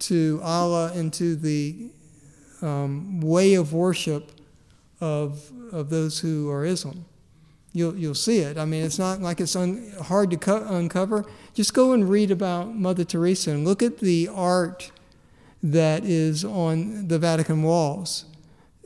to 0.00 0.40
Allah 0.42 0.92
and 0.94 1.12
to 1.14 1.36
the 1.36 1.90
um, 2.62 3.20
way 3.20 3.54
of 3.54 3.72
worship 3.72 4.32
of 5.00 5.50
of 5.72 5.90
those 5.90 6.20
who 6.20 6.50
are 6.50 6.64
Islam. 6.64 7.04
You'll 7.72 7.96
you'll 7.96 8.14
see 8.14 8.38
it. 8.38 8.56
I 8.56 8.64
mean, 8.64 8.84
it's 8.84 8.98
not 8.98 9.20
like 9.20 9.40
it's 9.40 9.54
un, 9.54 9.92
hard 10.02 10.30
to 10.30 10.36
co- 10.36 10.66
uncover. 10.66 11.26
Just 11.52 11.74
go 11.74 11.92
and 11.92 12.08
read 12.08 12.30
about 12.30 12.74
Mother 12.74 13.04
Teresa 13.04 13.50
and 13.50 13.64
look 13.64 13.82
at 13.82 13.98
the 13.98 14.28
art 14.32 14.90
that 15.62 16.04
is 16.04 16.44
on 16.44 17.08
the 17.08 17.18
Vatican 17.18 17.62
walls, 17.62 18.24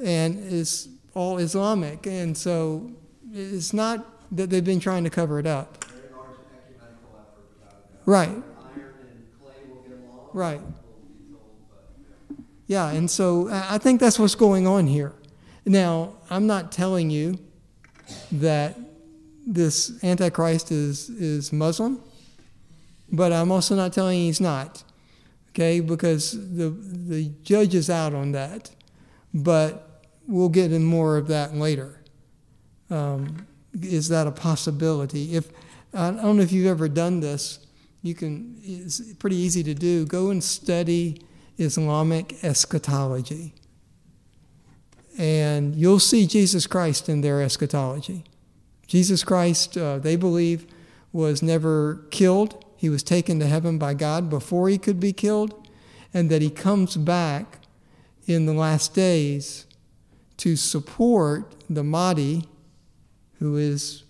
and 0.03 0.39
it's 0.53 0.89
all 1.15 1.39
Islamic. 1.39 2.07
And 2.07 2.37
so 2.37 2.91
it's 3.33 3.73
not 3.73 4.07
that 4.33 4.51
they've 4.51 4.65
been 4.65 4.81
trying 4.81 5.05
to 5.05 5.11
cover 5.11 5.39
it 5.39 5.47
up. 5.47 5.85
Very 5.85 6.13
large 6.13 6.31
ecumenical 6.65 7.19
effort 7.21 7.45
without 7.59 7.73
a 7.73 7.75
doubt. 7.75 8.07
Right. 8.07 8.29
Iron 8.29 8.43
and 9.03 9.27
clay 9.41 9.69
will 9.69 9.83
get 9.83 9.99
along. 9.99 10.31
Right. 10.33 10.61
We'll 10.61 10.69
be 10.69 11.33
told, 11.33 11.57
but 11.71 12.37
yeah. 12.71 12.89
And 12.93 13.11
so 13.11 13.49
I 13.49 13.75
I 13.75 13.79
think 13.79 13.99
that's 13.99 14.17
what's 14.17 14.37
going 14.37 14.69
on 14.69 14.87
here. 14.87 15.13
Now, 15.67 16.15
I'm 16.31 16.47
not 16.47 16.71
telling 16.71 17.11
you 17.11 17.37
that 18.31 18.79
this 19.45 20.03
Antichrist 20.05 20.71
is, 20.71 21.11
is 21.11 21.53
Muslim, 21.53 22.01
but 23.11 23.33
I'm 23.33 23.51
also 23.51 23.75
not 23.75 23.93
telling 23.93 24.21
you 24.21 24.27
he's 24.27 24.41
not, 24.41 24.85
okay, 25.51 25.81
because 25.81 26.33
the, 26.33 26.71
the 26.71 27.33
judge 27.43 27.75
is 27.75 27.91
out 27.91 28.15
on 28.15 28.33
that. 28.33 28.71
But 29.35 30.05
we'll 30.29 30.49
get 30.49 30.73
in 30.73 30.85
more 30.85 31.17
of 31.17 31.27
that 31.27 31.53
later. 31.55 32.05
Um, 32.89 33.47
is 33.83 34.09
that 34.11 34.29
a 34.29 34.33
possibility? 34.33 35.35
If 35.35 35.51
I 35.93 36.13
don't 36.13 36.37
know 36.37 36.43
if 36.43 36.53
you've 36.53 36.69
ever 36.69 36.89
done 36.89 37.19
this, 37.19 37.67
you 38.03 38.15
can. 38.15 38.61
It's 38.63 39.01
pretty 39.15 39.37
easy 39.37 39.65
to 39.65 39.75
do. 39.75 40.07
Go 40.07 40.31
and 40.31 40.43
study 40.43 41.23
Islamic 41.61 42.43
eschatology. 42.43 43.55
And 45.19 45.75
you'll 45.75 46.01
see 46.01 46.27
Jesus 46.27 46.67
Christ 46.67 47.09
in 47.09 47.21
their 47.21 47.43
eschatology. 47.43 48.25
Jesus 48.87 49.23
Christ, 49.23 49.77
uh, 49.77 49.99
they 49.99 50.17
believe, 50.17 50.67
was 51.13 51.43
never 51.43 52.07
killed. 52.11 52.65
He 52.77 52.89
was 52.89 53.03
taken 53.03 53.39
to 53.41 53.47
heaven 53.47 53.79
by 53.79 53.95
God 53.95 54.31
before 54.31 54.69
he 54.69 54.79
could 54.79 54.99
be 54.99 55.13
killed, 55.13 55.69
and 56.15 56.31
that 56.31 56.43
he 56.43 56.51
comes 56.51 56.97
back 56.97 57.59
in 58.27 58.47
the 58.47 58.55
last 58.55 58.95
days 58.95 59.67
to 60.39 60.57
support 60.57 61.55
the 61.69 61.85
Mahdi, 61.85 62.49
who 63.39 63.57
is 63.57 64.05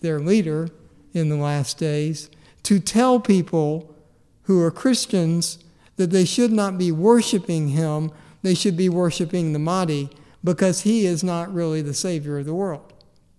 their 0.00 0.20
leader 0.20 0.68
in 1.14 1.30
the 1.30 1.36
last 1.36 1.78
days, 1.78 2.28
to 2.64 2.78
tell 2.78 3.18
people 3.18 3.94
who 4.42 4.60
are 4.60 4.70
Christians 4.70 5.58
that 5.96 6.10
they 6.10 6.24
should 6.24 6.52
not 6.52 6.78
be 6.78 6.92
worshiping 6.92 7.68
him, 7.68 8.10
they 8.42 8.54
should 8.54 8.76
be 8.76 8.88
worshiping 8.88 9.52
the 9.52 9.58
Mahdi 9.58 10.10
because 10.44 10.82
he 10.82 11.06
is 11.06 11.24
not 11.24 11.52
really 11.52 11.82
the 11.82 11.94
Savior 11.94 12.38
of 12.38 12.46
the 12.46 12.54
world. 12.54 12.92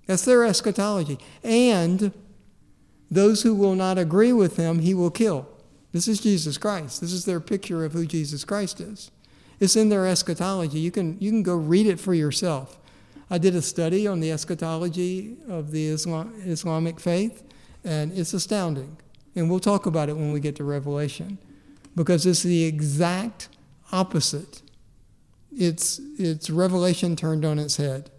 That's 0.08 0.26
their 0.26 0.44
eschatology. 0.44 1.20
And 1.44 2.12
those 3.10 3.44
who 3.44 3.54
will 3.56 3.76
not 3.76 3.98
agree 3.98 4.34
with 4.34 4.58
him, 4.58 4.80
he 4.80 4.94
will 4.94 5.12
kill. 5.12 5.48
This 5.92 6.08
is 6.08 6.20
Jesus 6.20 6.58
Christ. 6.58 7.02
This 7.02 7.14
is 7.14 7.26
their 7.26 7.40
picture 7.40 7.86
of 7.86 7.94
who 7.94 8.06
Jesus 8.06 8.44
Christ 8.44 8.82
is. 8.82 9.12
It's 9.60 9.76
in 9.76 9.90
their 9.90 10.06
eschatology. 10.06 10.80
You 10.80 10.92
can, 10.92 11.18
you 11.20 11.32
can 11.32 11.44
go 11.44 11.56
read 11.56 11.88
it 11.88 12.00
for 12.00 12.14
yourself. 12.14 12.80
I 13.30 13.38
did 13.38 13.56
a 13.56 13.62
study 13.62 14.08
on 14.08 14.20
the 14.20 14.32
eschatology 14.32 15.38
of 15.50 15.72
the 15.72 15.88
Islam, 15.88 16.34
Islamic 16.46 17.00
faith, 17.00 17.44
and 17.84 18.12
it's 18.18 18.34
astounding. 18.34 18.98
And 19.36 19.50
we'll 19.50 19.60
talk 19.60 19.86
about 19.86 20.10
it 20.10 20.16
when 20.16 20.32
we 20.32 20.40
get 20.40 20.56
to 20.58 20.64
Revelation, 20.64 21.38
because 21.98 22.28
it's 22.28 22.44
the 22.44 22.64
exact 22.64 23.50
opposite. 23.92 24.62
It's, 25.52 26.00
it's 26.20 26.50
Revelation 26.52 27.16
turned 27.16 27.44
on 27.44 27.58
its 27.58 27.78
head. 27.78 28.12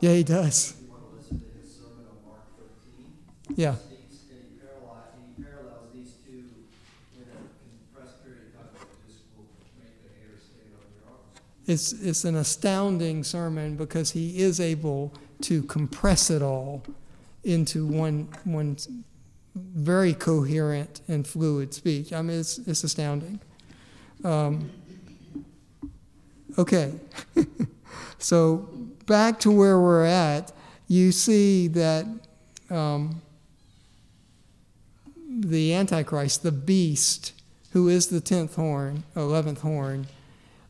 Yeah, 0.00 0.14
he 0.14 0.24
does. 0.24 0.72
If 0.72 0.80
you 0.80 0.90
want 0.90 1.02
to 1.04 1.16
listen 1.16 1.40
to 1.40 1.60
his 1.60 1.76
sermon 1.76 2.06
on 2.10 2.28
Mark 2.28 2.40
13, 3.46 3.56
Yeah. 3.56 3.74
It's, 11.64 11.92
it's 11.92 12.24
an 12.24 12.34
astounding 12.34 13.22
sermon 13.22 13.76
because 13.76 14.10
he 14.10 14.42
is 14.42 14.58
able 14.58 15.14
to 15.42 15.62
compress 15.62 16.28
it 16.28 16.42
all 16.42 16.82
into 17.44 17.86
one, 17.86 18.28
one 18.44 18.76
very 19.54 20.14
coherent 20.14 21.00
and 21.08 21.26
fluid 21.26 21.74
speech. 21.74 22.12
I 22.12 22.22
mean, 22.22 22.40
it's, 22.40 22.58
it's 22.58 22.84
astounding. 22.84 23.40
Um, 24.24 24.70
okay. 26.56 26.94
so, 28.18 28.68
back 29.06 29.40
to 29.40 29.50
where 29.50 29.80
we're 29.80 30.04
at, 30.04 30.52
you 30.88 31.12
see 31.12 31.68
that 31.68 32.06
um, 32.70 33.20
the 35.28 35.74
Antichrist, 35.74 36.42
the 36.42 36.52
beast, 36.52 37.32
who 37.72 37.88
is 37.88 38.08
the 38.08 38.20
tenth 38.20 38.56
horn, 38.56 39.04
eleventh 39.16 39.60
horn, 39.60 40.06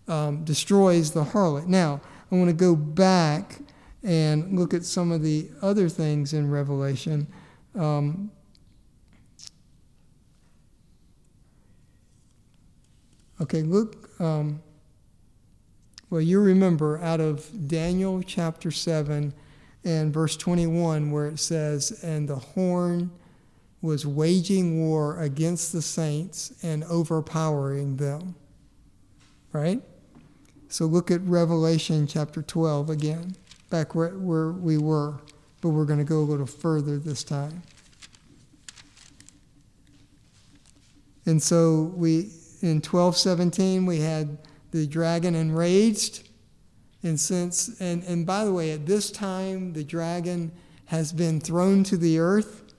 um, 0.08 0.44
destroys 0.44 1.12
the 1.12 1.24
harlot. 1.24 1.66
Now, 1.66 2.00
I 2.30 2.36
want 2.36 2.48
to 2.48 2.54
go 2.54 2.74
back 2.74 3.60
and 4.02 4.58
look 4.58 4.74
at 4.74 4.84
some 4.84 5.12
of 5.12 5.22
the 5.22 5.48
other 5.60 5.88
things 5.88 6.32
in 6.32 6.50
Revelation. 6.50 7.26
Um, 7.74 8.30
Okay, 13.42 13.62
look. 13.62 14.08
Um, 14.20 14.62
well, 16.10 16.20
you 16.20 16.38
remember 16.38 16.98
out 16.98 17.20
of 17.20 17.66
Daniel 17.66 18.22
chapter 18.22 18.70
7 18.70 19.34
and 19.84 20.14
verse 20.14 20.36
21, 20.36 21.10
where 21.10 21.26
it 21.26 21.40
says, 21.40 22.04
And 22.04 22.28
the 22.28 22.36
horn 22.36 23.10
was 23.80 24.06
waging 24.06 24.78
war 24.78 25.18
against 25.20 25.72
the 25.72 25.82
saints 25.82 26.54
and 26.62 26.84
overpowering 26.84 27.96
them. 27.96 28.36
Right? 29.52 29.82
So 30.68 30.86
look 30.86 31.10
at 31.10 31.20
Revelation 31.22 32.06
chapter 32.06 32.42
12 32.42 32.90
again, 32.90 33.34
back 33.70 33.96
where, 33.96 34.10
where 34.10 34.52
we 34.52 34.78
were, 34.78 35.18
but 35.60 35.70
we're 35.70 35.84
going 35.84 35.98
to 35.98 36.04
go 36.04 36.20
a 36.20 36.20
little 36.20 36.46
further 36.46 36.96
this 36.96 37.24
time. 37.24 37.62
And 41.26 41.42
so 41.42 41.92
we 41.96 42.30
in 42.62 42.76
1217 42.76 43.84
we 43.84 44.00
had 44.00 44.38
the 44.70 44.86
dragon 44.86 45.34
enraged. 45.34 46.28
And 47.02 47.18
since 47.18 47.80
and, 47.80 48.04
and 48.04 48.24
by 48.24 48.44
the 48.44 48.52
way 48.52 48.70
at 48.70 48.86
this 48.86 49.10
time 49.10 49.72
the 49.72 49.84
dragon 49.84 50.52
has 50.86 51.12
been 51.12 51.40
thrown 51.40 51.82
to 51.84 51.96
the 51.96 52.18
earth. 52.18 52.74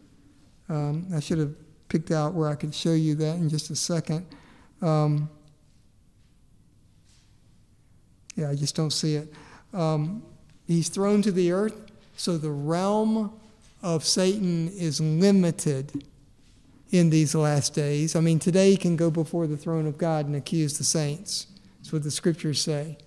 Um, 0.69 1.07
i 1.13 1.19
should 1.19 1.39
have 1.39 1.53
picked 1.89 2.11
out 2.11 2.33
where 2.33 2.49
i 2.49 2.55
could 2.55 2.73
show 2.73 2.93
you 2.93 3.15
that 3.15 3.35
in 3.35 3.49
just 3.49 3.69
a 3.69 3.75
second. 3.75 4.25
Um, 4.81 5.29
yeah 8.35 8.49
i 8.49 8.55
just 8.55 8.75
don't 8.75 8.93
see 8.93 9.15
it. 9.15 9.33
Um, 9.73 10.23
he's 10.65 10.87
thrown 10.87 11.21
to 11.23 11.31
the 11.31 11.51
earth 11.51 11.91
so 12.15 12.37
the 12.37 12.51
realm 12.51 13.33
of 13.81 14.05
satan 14.05 14.69
is 14.69 15.01
limited 15.01 16.05
in 16.93 17.09
these 17.09 17.33
last 17.33 17.73
days. 17.73 18.15
I 18.15 18.19
mean, 18.19 18.37
today 18.37 18.69
he 18.69 18.77
can 18.77 18.95
go 18.95 19.09
before 19.09 19.47
the 19.47 19.57
throne 19.57 19.87
of 19.87 19.97
God 19.97 20.27
and 20.27 20.35
accuse 20.35 20.77
the 20.77 20.83
saints. 20.83 21.47
That's 21.79 21.91
what 21.91 22.03
the 22.03 22.11
scriptures 22.11 22.61
say. 22.61 22.97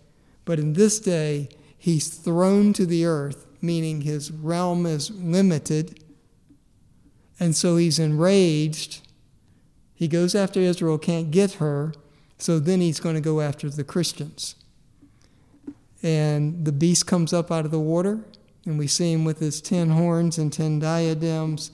But 0.44 0.58
in 0.58 0.72
this 0.72 0.98
day, 0.98 1.48
he's 1.78 2.08
thrown 2.08 2.72
to 2.72 2.84
the 2.84 3.06
earth, 3.06 3.46
meaning 3.62 4.00
his 4.00 4.32
realm 4.32 4.86
is 4.86 5.12
limited. 5.12 6.02
And 7.38 7.54
so 7.54 7.76
he's 7.76 8.00
enraged. 8.00 9.06
He 9.94 10.08
goes 10.08 10.34
after 10.34 10.58
Israel, 10.58 10.98
can't 10.98 11.30
get 11.30 11.54
her. 11.54 11.94
So 12.38 12.58
then 12.58 12.80
he's 12.80 12.98
going 12.98 13.14
to 13.14 13.20
go 13.20 13.40
after 13.40 13.70
the 13.70 13.84
Christians. 13.84 14.56
And 16.02 16.64
the 16.64 16.72
beast 16.72 17.06
comes 17.06 17.32
up 17.32 17.52
out 17.52 17.64
of 17.64 17.70
the 17.70 17.80
water, 17.80 18.20
and 18.64 18.78
we 18.78 18.88
see 18.88 19.12
him 19.12 19.24
with 19.24 19.38
his 19.38 19.60
ten 19.60 19.90
horns 19.90 20.38
and 20.38 20.52
ten 20.52 20.80
diadems 20.80 21.70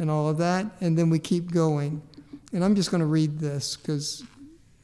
and 0.00 0.10
all 0.10 0.28
of 0.28 0.38
that, 0.38 0.66
and 0.80 0.98
then 0.98 1.10
we 1.10 1.18
keep 1.18 1.52
going. 1.52 2.02
And 2.52 2.64
I'm 2.64 2.74
just 2.74 2.90
going 2.90 3.02
to 3.02 3.06
read 3.06 3.38
this 3.38 3.76
because 3.76 4.24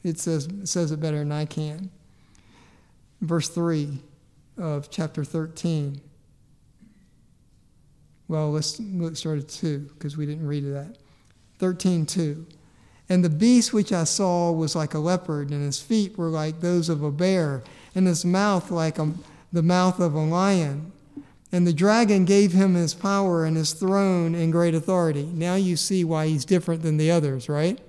it 0.03 0.19
says, 0.19 0.45
it 0.45 0.67
says 0.67 0.91
it 0.91 1.01
better 1.01 1.17
than 1.17 1.31
I 1.31 1.45
can. 1.45 1.89
Verse 3.21 3.49
3 3.49 3.97
of 4.59 4.89
chapter 4.91 5.25
13. 5.25 5.99
Well, 8.27 8.51
let's, 8.51 8.79
let's 8.79 9.19
start 9.19 9.39
at 9.39 9.49
2 9.49 9.79
because 9.95 10.15
we 10.15 10.27
didn't 10.27 10.47
read 10.47 10.65
that. 10.73 10.97
13 11.57 12.05
2. 12.05 12.45
And 13.09 13.25
the 13.25 13.29
beast 13.29 13.73
which 13.73 13.91
I 13.91 14.03
saw 14.03 14.51
was 14.51 14.75
like 14.75 14.93
a 14.93 14.99
leopard, 14.99 15.49
and 15.49 15.63
his 15.63 15.79
feet 15.79 16.15
were 16.15 16.29
like 16.29 16.59
those 16.59 16.89
of 16.89 17.01
a 17.01 17.11
bear, 17.11 17.63
and 17.95 18.05
his 18.05 18.23
mouth 18.23 18.69
like 18.69 18.99
a, 18.99 19.13
the 19.51 19.63
mouth 19.63 19.99
of 19.99 20.13
a 20.13 20.19
lion. 20.19 20.91
And 21.51 21.65
the 21.65 21.73
dragon 21.73 22.25
gave 22.25 22.51
him 22.51 22.73
his 22.73 22.93
power 22.93 23.45
and 23.45 23.55
his 23.55 23.73
throne 23.73 24.35
and 24.35 24.51
great 24.51 24.75
authority. 24.75 25.23
Now 25.23 25.55
you 25.55 25.77
see 25.77 26.03
why 26.03 26.27
he's 26.27 26.43
different 26.43 26.81
than 26.81 26.97
the 26.97 27.09
others, 27.11 27.47
right? 27.47 27.79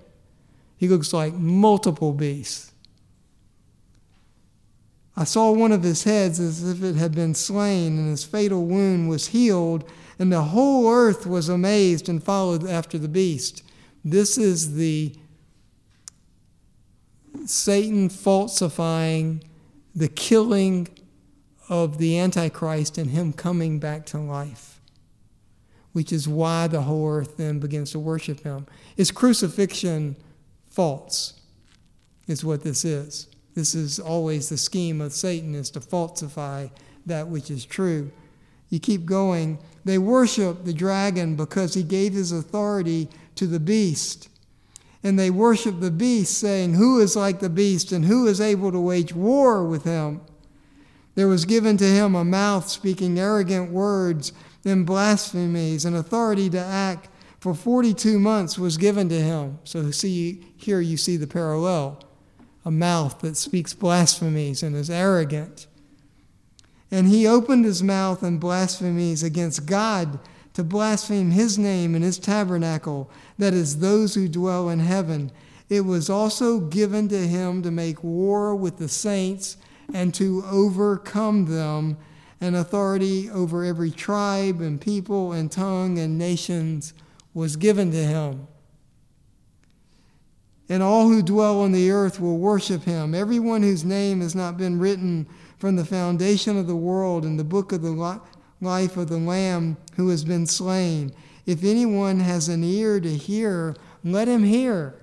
He 0.77 0.89
looks 0.89 1.13
like 1.13 1.35
multiple 1.35 2.13
beasts. 2.13 2.73
I 5.17 5.25
saw 5.25 5.51
one 5.51 5.73
of 5.73 5.83
his 5.83 6.05
heads 6.05 6.39
as 6.39 6.63
if 6.63 6.85
it 6.85 6.95
had 6.95 7.13
been 7.13 7.35
slain, 7.35 7.99
and 7.99 8.09
his 8.09 8.23
fatal 8.23 8.65
wound 8.65 9.09
was 9.09 9.27
healed, 9.29 9.83
and 10.17 10.33
the 10.33 10.43
whole 10.43 10.89
earth 10.89 11.27
was 11.27 11.49
amazed 11.49 12.09
and 12.09 12.23
followed 12.23 12.65
after 12.65 12.99
the 12.99 13.09
beast. 13.09 13.65
This 14.05 14.39
is 14.39 14.77
the 14.77 15.17
Satan 17.47 18.09
falsifying, 18.09 19.43
the 19.93 20.07
killing 20.07 20.87
of 21.69 21.99
the 21.99 22.19
Antichrist 22.19 22.99
and 22.99 23.11
him 23.11 23.33
coming 23.33 23.79
back 23.79 24.07
to 24.07 24.19
life, 24.19 24.81
which 25.93 26.13
is 26.13 26.27
why 26.27 26.67
the 26.67 26.83
whole 26.83 27.09
earth 27.09 27.37
then 27.37 27.59
begins 27.59 27.91
to 27.93 27.99
worship 27.99 28.41
him. 28.41 28.67
Is 28.97 29.11
crucifixion 29.11 30.17
false? 30.69 31.35
Is 32.27 32.45
what 32.45 32.63
this 32.63 32.85
is. 32.85 33.29
This 33.55 33.75
is 33.75 33.99
always 33.99 34.49
the 34.49 34.57
scheme 34.57 35.01
of 35.01 35.13
Satan 35.13 35.55
is 35.55 35.71
to 35.71 35.81
falsify 35.81 36.69
that 37.07 37.29
which 37.29 37.51
is 37.51 37.65
true. 37.65 38.13
You 38.69 38.79
keep 38.79 39.07
going. 39.07 39.59
They 39.85 39.99
worship 39.99 40.65
the 40.65 40.75
dragon 40.75 41.37
because 41.37 41.75
he 41.75 41.83
gave 41.83 42.13
his 42.13 42.33
authority 42.33 43.09
to 43.35 43.47
the 43.47 43.61
beast. 43.61 44.29
And 45.03 45.19
they 45.19 45.31
worship 45.31 45.81
the 45.81 45.91
beast, 45.91 46.39
saying, 46.39 46.75
Who 46.75 46.99
is 46.99 47.17
like 47.17 47.41
the 47.41 47.49
beast, 47.49 47.93
and 47.93 48.05
who 48.05 48.27
is 48.27 48.41
able 48.41 48.73
to 48.73 48.81
wage 48.81 49.15
war 49.15 49.65
with 49.65 49.85
him? 49.85 50.21
There 51.19 51.27
was 51.27 51.47
given 51.47 51.77
to 51.79 51.85
him 51.85 52.15
a 52.15 52.25
mouth 52.25 52.69
speaking 52.69 53.19
arrogant 53.19 53.73
words 53.73 54.33
and 54.65 54.87
blasphemies, 54.87 55.85
and 55.85 55.97
authority 55.97 56.49
to 56.51 56.61
act 56.61 57.09
for 57.41 57.55
42 57.55 58.21
months 58.21 58.57
was 58.57 58.77
given 58.77 59.09
to 59.09 59.21
him. 59.21 59.59
So 59.65 59.91
see 59.91 60.47
here 60.57 60.81
you 60.81 60.97
see 60.97 61.17
the 61.17 61.27
parallel. 61.27 62.01
A 62.65 62.71
mouth 62.71 63.19
that 63.23 63.37
speaks 63.37 63.75
blasphemies 63.75 64.63
and 64.63 64.77
is 64.77 64.91
arrogant. 64.91 65.67
And 66.89 67.09
he 67.09 67.27
opened 67.27 67.65
his 67.65 67.83
mouth 67.83 68.23
in 68.23 68.39
blasphemies 68.39 69.25
against 69.25 69.67
God 69.67 70.21
to 70.55 70.63
blaspheme 70.63 71.33
his 71.33 71.59
name 71.59 71.97
and 71.97 72.05
his 72.05 72.21
tabernacle, 72.21 73.11
that 73.39 73.55
is, 73.55 73.81
those 73.81 74.15
who 74.15 74.29
dwell 74.29 74.69
in 74.69 74.79
heaven. 74.79 75.33
It 75.69 75.81
was 75.81 76.09
also 76.09 76.61
given 76.61 77.09
to 77.09 77.27
him 77.27 77.65
to 77.65 77.73
make 77.73 78.05
war 78.05 78.55
with 78.55 78.79
the 78.79 78.89
saints 78.89 79.57
and 79.93 80.13
to 80.15 80.45
overcome 80.51 81.47
them, 81.47 81.97
and 82.41 82.55
authority 82.55 83.29
over 83.31 83.65
every 83.65 83.91
tribe 83.91 84.61
and 84.61 84.81
people 84.81 85.33
and 85.33 85.51
tongue 85.51 85.99
and 85.99 86.17
nations 86.17 86.95
was 87.35 87.57
given 87.57 87.91
to 87.91 88.05
him. 88.05 88.47
And 90.69 90.83
all 90.83 91.09
who 91.09 91.23
dwell 91.23 91.63
on 91.63 91.73
the 91.73 91.91
earth 91.91 92.21
will 92.21 92.39
worship 92.39 92.85
him. 92.85 93.15
Everyone 93.15 93.63
whose 93.63 93.85
name 93.85 94.21
has 94.21 94.35
not 94.35 94.57
been 94.57 94.79
written 94.79 95.27
from 95.59 95.77
the 95.77 95.85
foundation 95.85 96.57
of 96.57 96.67
the 96.67 96.77
world 96.77 97.25
in 97.25 97.37
the 97.37 97.45
book 97.45 97.73
of 97.73 97.83
the 97.83 98.21
life 98.61 98.97
of 98.97 99.09
the 99.09 99.19
Lamb 99.19 99.77
who 99.97 100.09
has 100.11 100.25
been 100.25 100.47
slain. 100.47 101.13
If 101.47 101.65
anyone 101.65 102.21
has 102.21 102.49
an 102.49 102.63
ear 102.63 103.01
to 103.01 103.17
hear, 103.17 103.75
let 104.05 104.29
him 104.29 104.45
hear. 104.45 105.01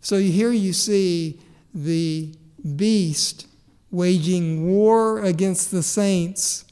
So 0.00 0.18
here 0.18 0.52
you 0.52 0.72
see 0.72 1.40
the 1.74 2.34
beast 2.76 3.46
waging 3.90 4.70
war 4.70 5.20
against 5.20 5.70
the 5.70 5.82
saints 5.82 6.64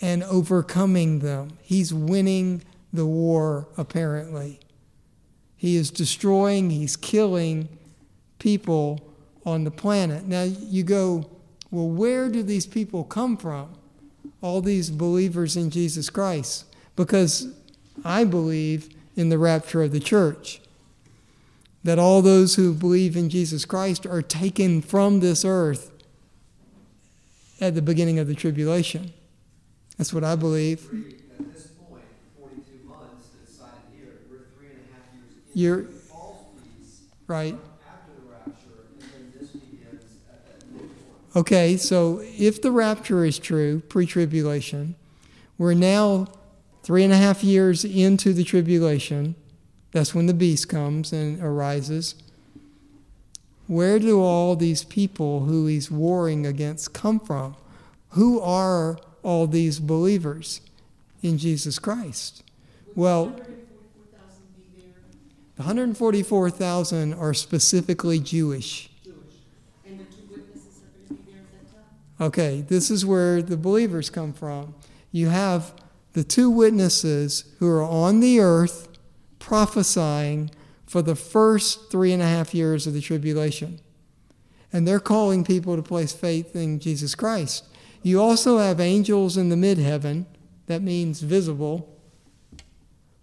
and 0.00 0.22
overcoming 0.24 1.20
them. 1.20 1.58
He's 1.62 1.92
winning 1.92 2.62
the 2.92 3.06
war, 3.06 3.68
apparently. 3.76 4.60
He 5.56 5.76
is 5.76 5.90
destroying, 5.90 6.70
he's 6.70 6.96
killing 6.96 7.68
people 8.38 9.00
on 9.46 9.64
the 9.64 9.70
planet. 9.70 10.26
Now 10.26 10.42
you 10.42 10.82
go, 10.82 11.30
well, 11.70 11.88
where 11.88 12.28
do 12.28 12.42
these 12.42 12.66
people 12.66 13.04
come 13.04 13.36
from? 13.36 13.72
All 14.40 14.60
these 14.60 14.90
believers 14.90 15.56
in 15.56 15.70
Jesus 15.70 16.10
Christ. 16.10 16.66
Because 16.96 17.54
I 18.04 18.24
believe 18.24 18.88
in 19.16 19.28
the 19.28 19.38
rapture 19.38 19.82
of 19.82 19.92
the 19.92 20.00
church 20.00 20.60
that 21.84 21.98
all 21.98 22.22
those 22.22 22.54
who 22.54 22.72
believe 22.72 23.16
in 23.16 23.28
Jesus 23.28 23.64
Christ 23.64 24.06
are 24.06 24.22
taken 24.22 24.80
from 24.80 25.20
this 25.20 25.44
earth 25.44 25.90
at 27.60 27.74
the 27.74 27.82
beginning 27.82 28.18
of 28.18 28.26
the 28.26 28.34
tribulation. 28.34 29.12
That's 29.98 30.12
what 30.12 30.24
I 30.24 30.36
believe. 30.36 30.84
At 31.38 31.54
this 31.54 31.68
point, 31.68 32.02
42 32.38 32.88
months 32.88 33.28
here, 33.96 34.20
we're 34.30 34.38
three 34.56 34.68
and 34.68 34.78
a 34.78 34.94
half 34.94 35.04
years 35.14 35.54
You're, 35.54 35.86
right. 37.26 37.54
after 37.88 38.12
the 38.20 38.30
rapture, 38.30 38.52
and 39.00 39.02
then 39.02 39.32
this 39.38 39.50
begins 39.50 40.02
at 40.30 40.46
that 40.46 40.72
midpoint. 40.72 41.36
Okay, 41.36 41.76
so 41.76 42.20
if 42.22 42.62
the 42.62 42.70
rapture 42.70 43.24
is 43.24 43.38
true, 43.38 43.80
pre 43.88 44.06
tribulation, 44.06 44.94
we're 45.58 45.74
now 45.74 46.26
three 46.82 47.04
and 47.04 47.12
a 47.12 47.16
half 47.16 47.44
years 47.44 47.84
into 47.84 48.32
the 48.32 48.44
tribulation. 48.44 49.36
That's 49.92 50.14
when 50.14 50.26
the 50.26 50.34
beast 50.34 50.68
comes 50.68 51.12
and 51.12 51.40
arises. 51.40 52.14
Where 53.66 53.98
do 53.98 54.20
all 54.20 54.56
these 54.56 54.84
people 54.84 55.44
who 55.44 55.66
he's 55.66 55.90
warring 55.90 56.46
against 56.46 56.92
come 56.92 57.20
from? 57.20 57.56
Who 58.10 58.40
are 58.40 58.98
all 59.22 59.46
these 59.46 59.78
believers 59.78 60.60
in 61.22 61.38
Jesus 61.38 61.78
Christ? 61.78 62.42
Well, 62.94 63.36
The 65.56 65.66
144,000 65.66 67.12
are 67.14 67.34
specifically 67.34 68.18
Jewish. 68.18 68.90
Okay, 72.20 72.62
this 72.62 72.90
is 72.90 73.04
where 73.04 73.42
the 73.42 73.56
believers 73.56 74.08
come 74.08 74.32
from. 74.32 74.74
You 75.10 75.28
have 75.28 75.74
the 76.14 76.24
two 76.24 76.48
witnesses 76.48 77.44
who 77.58 77.68
are 77.68 77.82
on 77.82 78.20
the 78.20 78.40
earth 78.40 78.88
prophesying 79.52 80.50
for 80.86 81.02
the 81.02 81.14
first 81.14 81.90
three 81.90 82.10
and 82.10 82.22
a 82.22 82.26
half 82.26 82.54
years 82.54 82.86
of 82.86 82.94
the 82.94 83.02
tribulation. 83.02 83.78
And 84.72 84.88
they're 84.88 84.98
calling 84.98 85.44
people 85.44 85.76
to 85.76 85.82
place 85.82 86.14
faith 86.14 86.56
in 86.56 86.80
Jesus 86.80 87.14
Christ. 87.14 87.66
You 88.02 88.18
also 88.18 88.56
have 88.56 88.80
angels 88.80 89.36
in 89.36 89.50
the 89.50 89.56
mid 89.58 89.76
heaven, 89.76 90.24
that 90.68 90.80
means 90.80 91.20
visible, 91.20 91.94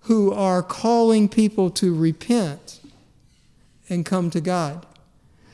who 0.02 0.32
are 0.32 0.62
calling 0.62 1.30
people 1.30 1.72
to 1.72 1.96
repent 1.96 2.80
and 3.90 4.06
come 4.06 4.30
to 4.30 4.40
God. 4.40 4.86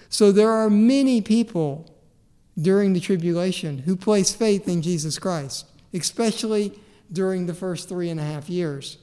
So 0.09 0.33
there 0.33 0.51
are 0.51 0.69
many 0.69 1.21
people 1.21 1.89
during 2.61 2.91
the 2.91 2.99
tribulation 2.99 3.77
who 3.77 3.95
place 3.95 4.35
faith 4.35 4.67
in 4.67 4.81
Jesus 4.81 5.19
Christ, 5.19 5.67
especially 5.93 6.77
during 7.09 7.45
the 7.45 7.53
first 7.53 7.87
three 7.87 8.09
and 8.09 8.19
a 8.19 8.23
half 8.23 8.49
years. 8.49 8.97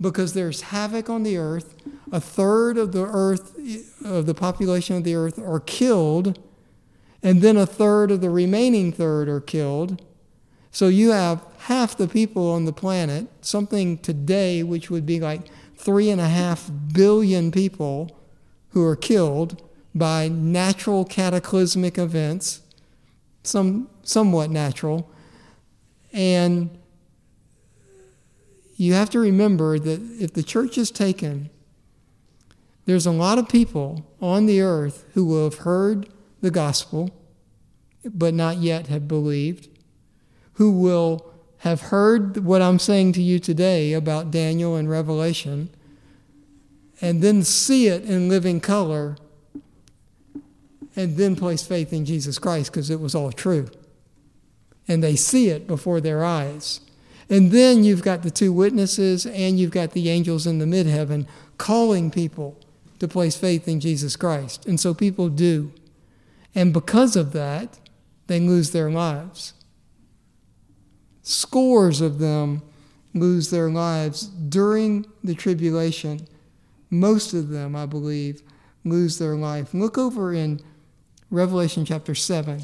Because 0.00 0.34
there's 0.34 0.60
havoc 0.62 1.08
on 1.08 1.22
the 1.22 1.38
earth. 1.38 1.74
A 2.12 2.20
third 2.20 2.76
of 2.76 2.92
the 2.92 3.06
earth, 3.06 3.56
of 4.04 4.26
the 4.26 4.34
population 4.34 4.96
of 4.96 5.04
the 5.04 5.14
earth, 5.14 5.38
are 5.38 5.60
killed, 5.60 6.38
and 7.22 7.42
then 7.42 7.56
a 7.56 7.66
third 7.66 8.10
of 8.10 8.20
the 8.20 8.30
remaining 8.30 8.92
third 8.92 9.28
are 9.28 9.40
killed. 9.40 10.02
So 10.70 10.88
you 10.88 11.10
have 11.10 11.42
half 11.60 11.96
the 11.96 12.06
people 12.06 12.50
on 12.50 12.66
the 12.66 12.72
planet, 12.72 13.28
something 13.40 13.98
today 13.98 14.62
which 14.62 14.90
would 14.90 15.06
be 15.06 15.18
like 15.18 15.48
three 15.76 16.10
and 16.10 16.20
a 16.20 16.28
half 16.28 16.70
billion 16.92 17.50
people 17.50 18.16
who 18.70 18.84
are 18.84 18.96
killed 18.96 19.62
by 19.94 20.28
natural 20.28 21.06
cataclysmic 21.06 21.96
events, 21.96 22.60
some 23.42 23.88
somewhat 24.02 24.50
natural. 24.50 25.10
And 26.12 26.78
you 28.76 28.94
have 28.94 29.10
to 29.10 29.18
remember 29.18 29.78
that 29.78 30.00
if 30.20 30.32
the 30.34 30.42
church 30.42 30.78
is 30.78 30.90
taken, 30.90 31.50
there's 32.84 33.06
a 33.06 33.10
lot 33.10 33.38
of 33.38 33.48
people 33.48 34.06
on 34.20 34.46
the 34.46 34.60
earth 34.60 35.04
who 35.14 35.24
will 35.24 35.44
have 35.44 35.60
heard 35.60 36.08
the 36.40 36.50
gospel, 36.50 37.10
but 38.04 38.34
not 38.34 38.58
yet 38.58 38.86
have 38.86 39.08
believed 39.08 39.68
who 40.56 40.70
will 40.70 41.32
have 41.58 41.80
heard 41.82 42.44
what 42.44 42.62
I'm 42.62 42.78
saying 42.78 43.12
to 43.14 43.22
you 43.22 43.38
today 43.38 43.92
about 43.92 44.30
Daniel 44.30 44.74
and 44.74 44.88
Revelation, 44.88 45.70
and 47.00 47.22
then 47.22 47.42
see 47.42 47.88
it 47.88 48.04
in 48.04 48.28
living 48.28 48.60
color, 48.60 49.16
and 50.94 51.16
then 51.16 51.36
place 51.36 51.62
faith 51.62 51.92
in 51.92 52.04
Jesus 52.06 52.38
Christ 52.38 52.72
because 52.72 52.88
it 52.88 53.00
was 53.00 53.14
all 53.14 53.32
true. 53.32 53.68
And 54.88 55.02
they 55.02 55.16
see 55.16 55.48
it 55.48 55.66
before 55.66 56.00
their 56.00 56.24
eyes. 56.24 56.80
And 57.28 57.50
then 57.50 57.82
you've 57.82 58.02
got 58.02 58.22
the 58.22 58.30
two 58.30 58.52
witnesses, 58.52 59.26
and 59.26 59.58
you've 59.58 59.72
got 59.72 59.92
the 59.92 60.08
angels 60.08 60.46
in 60.46 60.58
the 60.58 60.64
midheaven 60.64 61.26
calling 61.58 62.10
people 62.10 62.56
to 62.98 63.08
place 63.08 63.36
faith 63.36 63.66
in 63.66 63.80
Jesus 63.80 64.16
Christ. 64.16 64.66
And 64.66 64.78
so 64.78 64.94
people 64.94 65.28
do. 65.28 65.72
And 66.54 66.72
because 66.72 67.16
of 67.16 67.32
that, 67.32 67.78
they 68.26 68.40
lose 68.40 68.70
their 68.70 68.90
lives. 68.90 69.52
Scores 71.22 72.00
of 72.00 72.18
them 72.18 72.62
lose 73.12 73.50
their 73.50 73.70
lives 73.70 74.26
during 74.26 75.06
the 75.24 75.34
tribulation. 75.34 76.26
Most 76.90 77.34
of 77.34 77.48
them, 77.48 77.74
I 77.74 77.86
believe, 77.86 78.42
lose 78.84 79.18
their 79.18 79.34
life. 79.34 79.74
Look 79.74 79.98
over 79.98 80.32
in 80.32 80.60
Revelation 81.30 81.84
chapter 81.84 82.14
7. 82.14 82.62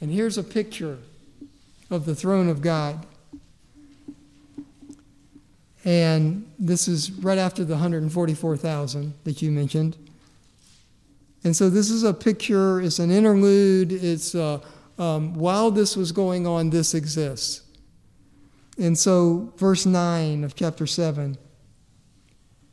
And 0.00 0.10
here's 0.10 0.38
a 0.38 0.42
picture 0.42 0.98
of 1.94 2.04
the 2.04 2.14
throne 2.14 2.48
of 2.48 2.60
God. 2.60 3.06
And 5.84 6.50
this 6.58 6.88
is 6.88 7.12
right 7.12 7.38
after 7.38 7.64
the 7.64 7.74
144,000 7.74 9.14
that 9.24 9.42
you 9.42 9.50
mentioned. 9.50 9.96
And 11.44 11.54
so 11.54 11.68
this 11.68 11.90
is 11.90 12.04
a 12.04 12.14
picture, 12.14 12.80
it's 12.80 12.98
an 12.98 13.10
interlude, 13.10 13.92
it's 13.92 14.34
uh, 14.34 14.60
um, 14.98 15.34
while 15.34 15.70
this 15.70 15.96
was 15.96 16.10
going 16.10 16.46
on, 16.46 16.70
this 16.70 16.94
exists. 16.94 17.62
And 18.78 18.98
so, 18.98 19.52
verse 19.56 19.86
9 19.86 20.42
of 20.42 20.54
chapter 20.54 20.86
7 20.86 21.36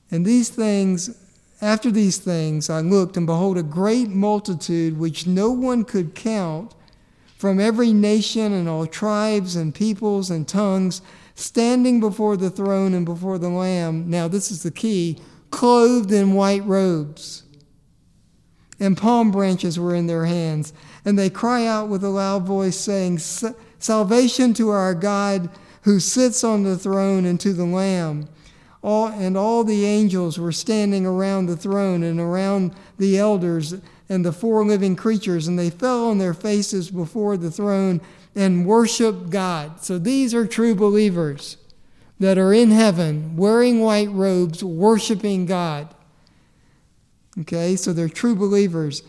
And 0.09 0.25
these 0.25 0.49
things, 0.49 1.17
after 1.61 1.91
these 1.91 2.17
things, 2.17 2.69
I 2.69 2.79
looked, 2.79 3.17
and 3.17 3.27
behold, 3.27 3.57
a 3.57 3.63
great 3.63 4.09
multitude 4.09 4.97
which 4.97 5.27
no 5.27 5.51
one 5.51 5.83
could 5.83 6.15
count 6.15 6.73
from 7.41 7.59
every 7.59 7.91
nation 7.91 8.53
and 8.53 8.69
all 8.69 8.85
tribes 8.85 9.55
and 9.55 9.73
peoples 9.73 10.29
and 10.29 10.47
tongues, 10.47 11.01
standing 11.33 11.99
before 11.99 12.37
the 12.37 12.51
throne 12.51 12.93
and 12.93 13.03
before 13.03 13.39
the 13.39 13.49
Lamb. 13.49 14.07
Now, 14.07 14.27
this 14.27 14.51
is 14.51 14.61
the 14.61 14.69
key 14.69 15.17
clothed 15.49 16.11
in 16.11 16.33
white 16.33 16.63
robes, 16.65 17.43
and 18.79 18.95
palm 18.95 19.31
branches 19.31 19.79
were 19.79 19.95
in 19.95 20.05
their 20.05 20.25
hands 20.25 20.71
and 21.03 21.17
they 21.17 21.29
cry 21.29 21.65
out 21.65 21.89
with 21.89 22.03
a 22.03 22.09
loud 22.09 22.43
voice, 22.43 22.77
saying, 22.77 23.17
Salvation 23.79 24.53
to 24.53 24.69
our 24.69 24.93
God 24.93 25.49
who 25.83 25.99
sits 25.99 26.43
on 26.43 26.63
the 26.63 26.77
throne 26.77 27.25
and 27.25 27.39
to 27.39 27.53
the 27.53 27.65
Lamb. 27.65 28.29
All, 28.83 29.07
and 29.07 29.35
all 29.35 29.63
the 29.63 29.85
angels 29.85 30.39
were 30.39 30.51
standing 30.51 31.05
around 31.05 31.45
the 31.45 31.57
throne 31.57 32.03
and 32.03 32.19
around 32.19 32.75
the 32.97 33.17
elders 33.17 33.75
and 34.11 34.25
the 34.25 34.33
four 34.33 34.65
living 34.65 34.93
creatures, 34.93 35.47
and 35.47 35.57
they 35.57 35.69
fell 35.69 36.09
on 36.09 36.17
their 36.17 36.33
faces 36.33 36.91
before 36.91 37.37
the 37.37 37.49
throne 37.49 38.01
and 38.35 38.65
worshiped 38.65 39.29
God. 39.29 39.81
So 39.81 39.97
these 39.97 40.33
are 40.33 40.45
true 40.45 40.75
believers 40.75 41.55
that 42.19 42.37
are 42.37 42.53
in 42.53 42.71
heaven 42.71 43.37
wearing 43.37 43.79
white 43.79 44.11
robes, 44.11 44.65
worshiping 44.65 45.45
God. 45.45 45.95
Okay, 47.39 47.77
so 47.77 47.93
they're 47.93 48.09
true 48.09 48.35
believers. 48.35 49.01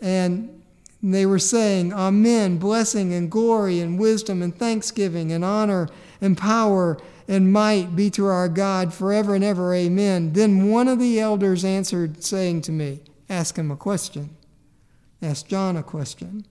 And 0.00 0.60
they 1.00 1.24
were 1.24 1.38
saying, 1.38 1.92
Amen, 1.92 2.58
blessing 2.58 3.14
and 3.14 3.30
glory 3.30 3.78
and 3.78 3.96
wisdom 3.96 4.42
and 4.42 4.52
thanksgiving 4.52 5.30
and 5.30 5.44
honor 5.44 5.88
and 6.20 6.36
power 6.36 6.98
and 7.28 7.52
might 7.52 7.94
be 7.94 8.10
to 8.10 8.26
our 8.26 8.48
God 8.48 8.92
forever 8.92 9.36
and 9.36 9.44
ever. 9.44 9.72
Amen. 9.72 10.32
Then 10.32 10.68
one 10.68 10.88
of 10.88 10.98
the 10.98 11.20
elders 11.20 11.64
answered, 11.64 12.24
saying 12.24 12.62
to 12.62 12.72
me, 12.72 13.02
Ask 13.32 13.56
him 13.56 13.70
a 13.70 13.76
question. 13.76 14.36
Ask 15.20 15.48
John 15.48 15.76
a 15.76 15.82
question. 15.82 16.46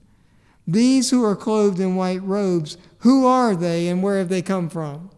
These 0.66 1.10
who 1.10 1.24
are 1.24 1.36
clothed 1.36 1.80
in 1.80 1.96
white 1.96 2.22
robes, 2.22 2.76
who 2.98 3.26
are 3.26 3.56
they 3.56 3.88
and 3.88 4.02
where 4.02 4.18
have 4.18 4.28
they 4.28 4.42
come 4.42 4.68
from? 4.68 5.10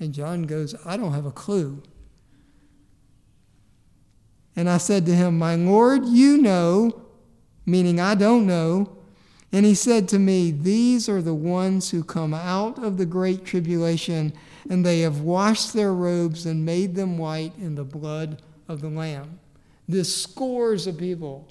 And 0.00 0.14
John 0.14 0.44
goes, 0.44 0.74
I 0.86 0.96
don't 0.96 1.12
have 1.12 1.26
a 1.26 1.30
clue. 1.30 1.82
And 4.56 4.70
I 4.70 4.78
said 4.78 5.04
to 5.06 5.14
him, 5.14 5.38
My 5.38 5.54
Lord, 5.54 6.06
you 6.06 6.38
know 6.38 7.04
meaning 7.68 8.00
I 8.00 8.14
don't 8.14 8.46
know. 8.46 8.96
And 9.52 9.64
he 9.64 9.74
said 9.74 10.08
to 10.08 10.18
me, 10.18 10.50
These 10.50 11.08
are 11.08 11.22
the 11.22 11.34
ones 11.34 11.90
who 11.90 12.02
come 12.02 12.34
out 12.34 12.82
of 12.82 12.96
the 12.96 13.06
great 13.06 13.44
tribulation, 13.44 14.32
and 14.68 14.84
they 14.84 15.00
have 15.00 15.20
washed 15.20 15.72
their 15.72 15.92
robes 15.94 16.44
and 16.46 16.64
made 16.64 16.94
them 16.94 17.18
white 17.18 17.56
in 17.56 17.74
the 17.74 17.84
blood 17.84 18.42
of 18.66 18.80
the 18.80 18.88
Lamb. 18.88 19.38
This 19.88 20.14
scores 20.14 20.86
of 20.86 20.98
people 20.98 21.48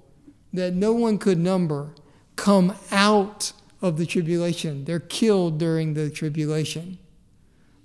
that 0.53 0.73
no 0.73 0.93
one 0.93 1.17
could 1.17 1.39
number 1.39 1.95
come 2.35 2.75
out 2.91 3.51
of 3.81 3.97
the 3.97 4.05
tribulation. 4.05 4.85
They're 4.85 4.99
killed 4.99 5.57
during 5.57 5.93
the 5.93 6.09
tribulation. 6.09 6.99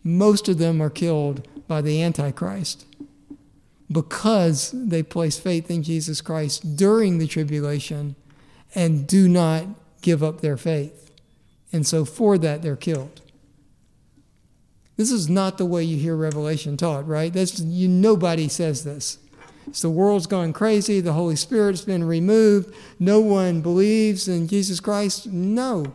Most 0.05 0.48
of 0.48 0.59
them 0.59 0.80
are 0.80 0.90
killed 0.90 1.48
by 1.66 1.80
the 1.80 2.03
Antichrist 2.03 2.86
because 3.90 4.70
they 4.72 5.03
place 5.03 5.38
faith 5.38 5.70
in 5.70 5.82
Jesus 5.82 6.20
Christ 6.20 6.76
during 6.76 7.18
the 7.18 7.26
tribulation 7.26 8.16
and 8.74 9.07
do 9.07 9.28
not 9.28 9.66
give 10.00 10.22
up 10.22 10.40
their 10.40 10.57
faith. 10.57 11.11
And 11.72 11.86
so 11.86 12.05
for 12.05 12.36
that, 12.38 12.62
they're 12.62 12.76
killed. 12.76 13.20
This 14.96 15.11
is 15.11 15.28
not 15.28 15.59
the 15.59 15.66
way 15.66 15.82
you 15.82 15.96
hear 15.96 16.16
Revelation 16.16 16.76
taught, 16.76 17.07
right? 17.07 17.32
That's, 17.32 17.59
you, 17.61 17.88
nobody 17.88 18.48
says 18.48 18.84
this. 18.84 19.18
The 19.80 19.90
world's 19.90 20.26
gone 20.26 20.52
crazy. 20.52 21.00
The 21.00 21.12
Holy 21.12 21.36
Spirit's 21.36 21.82
been 21.82 22.04
removed. 22.04 22.74
No 22.98 23.20
one 23.20 23.60
believes 23.60 24.28
in 24.28 24.48
Jesus 24.48 24.80
Christ. 24.80 25.26
No. 25.26 25.94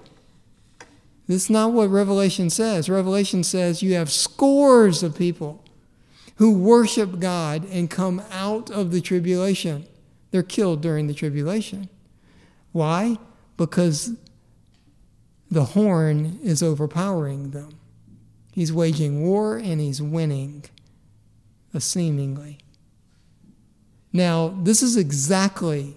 That's 1.27 1.49
not 1.49 1.73
what 1.73 1.89
Revelation 1.89 2.49
says. 2.49 2.89
Revelation 2.89 3.43
says 3.43 3.83
you 3.83 3.93
have 3.95 4.09
scores 4.09 5.03
of 5.03 5.17
people 5.17 5.63
who 6.37 6.57
worship 6.57 7.19
God 7.19 7.65
and 7.69 7.89
come 7.89 8.21
out 8.31 8.69
of 8.69 8.91
the 8.91 9.01
tribulation. 9.01 9.85
They're 10.31 10.43
killed 10.43 10.81
during 10.81 11.07
the 11.07 11.13
tribulation. 11.13 11.89
Why? 12.71 13.17
Because 13.57 14.15
the 15.49 15.65
horn 15.65 16.39
is 16.43 16.61
overpowering 16.61 17.51
them. 17.51 17.71
He's 18.51 18.71
waging 18.71 19.23
war 19.23 19.57
and 19.57 19.79
he's 19.79 20.01
winning. 20.01 20.65
seemingly. 21.77 22.57
Now, 24.17 24.47
this 24.63 24.81
is 24.81 24.97
exactly 24.97 25.95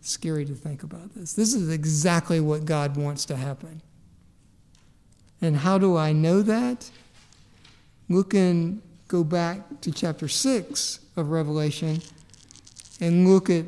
scary 0.00 0.46
to 0.46 0.54
think 0.54 0.82
about 0.82 1.14
this. 1.14 1.34
This 1.34 1.52
is 1.52 1.68
exactly 1.68 2.40
what 2.40 2.64
God 2.64 2.96
wants 2.96 3.26
to 3.26 3.36
happen. 3.36 3.82
And 5.42 5.54
how 5.54 5.76
do 5.76 5.98
I 5.98 6.12
know 6.12 6.40
that? 6.40 6.90
Look 8.08 8.32
and 8.32 8.80
go 9.06 9.22
back 9.22 9.82
to 9.82 9.92
chapter 9.92 10.28
6 10.28 11.00
of 11.14 11.28
Revelation 11.28 12.00
and 13.02 13.28
look 13.28 13.50
at 13.50 13.66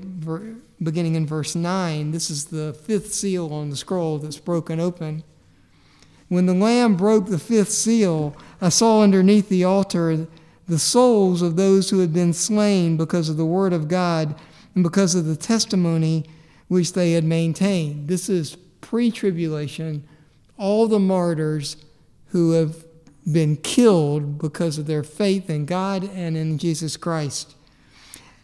beginning 0.82 1.14
in 1.14 1.26
verse 1.26 1.54
9. 1.54 2.10
This 2.10 2.30
is 2.30 2.46
the 2.46 2.72
fifth 2.72 3.12
seal 3.12 3.52
on 3.52 3.68
the 3.68 3.76
scroll 3.76 4.16
that's 4.16 4.38
broken 4.38 4.80
open. 4.80 5.24
When 6.28 6.46
the 6.46 6.54
Lamb 6.54 6.96
broke 6.96 7.26
the 7.26 7.38
fifth 7.38 7.70
seal, 7.70 8.34
I 8.62 8.70
saw 8.70 9.02
underneath 9.02 9.50
the 9.50 9.64
altar 9.64 10.26
the 10.66 10.78
souls 10.78 11.42
of 11.42 11.56
those 11.56 11.90
who 11.90 12.00
had 12.00 12.12
been 12.12 12.32
slain 12.32 12.96
because 12.96 13.28
of 13.28 13.36
the 13.36 13.44
word 13.44 13.72
of 13.72 13.88
God 13.88 14.34
and 14.74 14.82
because 14.82 15.14
of 15.14 15.26
the 15.26 15.36
testimony 15.36 16.24
which 16.68 16.92
they 16.94 17.12
had 17.12 17.24
maintained. 17.24 18.08
This 18.08 18.28
is 18.28 18.56
pre 18.80 19.10
tribulation, 19.10 20.04
all 20.56 20.86
the 20.86 20.98
martyrs 20.98 21.76
who 22.28 22.52
have 22.52 22.84
been 23.30 23.56
killed 23.56 24.38
because 24.38 24.78
of 24.78 24.86
their 24.86 25.02
faith 25.02 25.48
in 25.48 25.66
God 25.66 26.04
and 26.14 26.36
in 26.36 26.58
Jesus 26.58 26.96
Christ. 26.96 27.54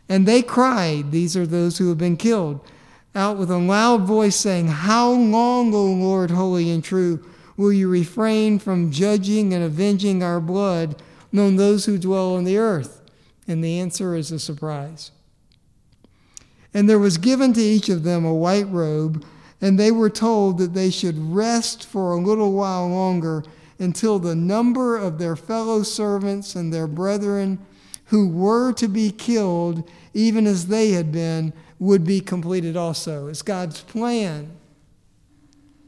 And 0.09 0.27
they 0.27 0.43
cried, 0.43 1.13
these 1.13 1.37
are 1.37 1.47
those 1.47 1.79
who 1.79 1.89
have 1.89 1.99
been 1.99 2.17
killed, 2.17 2.61
out 3.15 3.37
with 3.37 3.51
a 3.51 3.59
loud 3.59 4.03
voice, 4.03 4.37
saying, 4.37 4.69
How 4.69 5.11
long, 5.11 5.75
O 5.75 5.85
Lord, 5.85 6.31
holy 6.31 6.71
and 6.71 6.83
true, 6.83 7.25
will 7.57 7.73
you 7.73 7.89
refrain 7.89 8.59
from 8.59 8.91
judging 8.91 9.53
and 9.53 9.63
avenging 9.63 10.23
our 10.23 10.41
blood 10.41 11.01
on 11.39 11.57
those 11.57 11.87
who 11.87 11.99
dwell 11.99 12.35
on 12.35 12.45
the 12.45 12.59
earth? 12.59 13.01
And 13.47 13.63
the 13.63 13.79
answer 13.81 14.15
is 14.15 14.31
a 14.31 14.39
surprise. 14.39 15.11
And 16.73 16.89
there 16.89 16.99
was 16.99 17.19
given 17.19 17.53
to 17.55 17.61
each 17.61 17.89
of 17.89 18.05
them 18.05 18.25
a 18.25 18.35
white 18.35 18.69
robe, 18.69 19.25
and 19.61 19.79
they 19.79 19.91
were 19.91 20.11
told 20.11 20.59
that 20.59 20.75
they 20.75 20.91
should 20.91 21.19
rest 21.19 21.85
for 21.85 22.13
a 22.13 22.21
little 22.21 22.53
while 22.53 22.89
longer 22.89 23.43
until 23.79 24.19
the 24.19 24.37
number 24.37 24.97
of 24.97 25.19
their 25.19 25.37
fellow 25.37 25.83
servants 25.83 26.55
and 26.55 26.73
their 26.73 26.87
brethren 26.87 27.59
who 28.07 28.29
were 28.29 28.73
to 28.73 28.89
be 28.89 29.11
killed, 29.11 29.89
even 30.15 30.47
as 30.47 30.67
they 30.67 30.91
had 30.91 31.11
been, 31.11 31.53
would 31.79 32.05
be 32.05 32.21
completed 32.21 32.77
also. 32.77 33.29
It's 33.29 33.43
God's 33.43 33.81
plan 33.81 34.51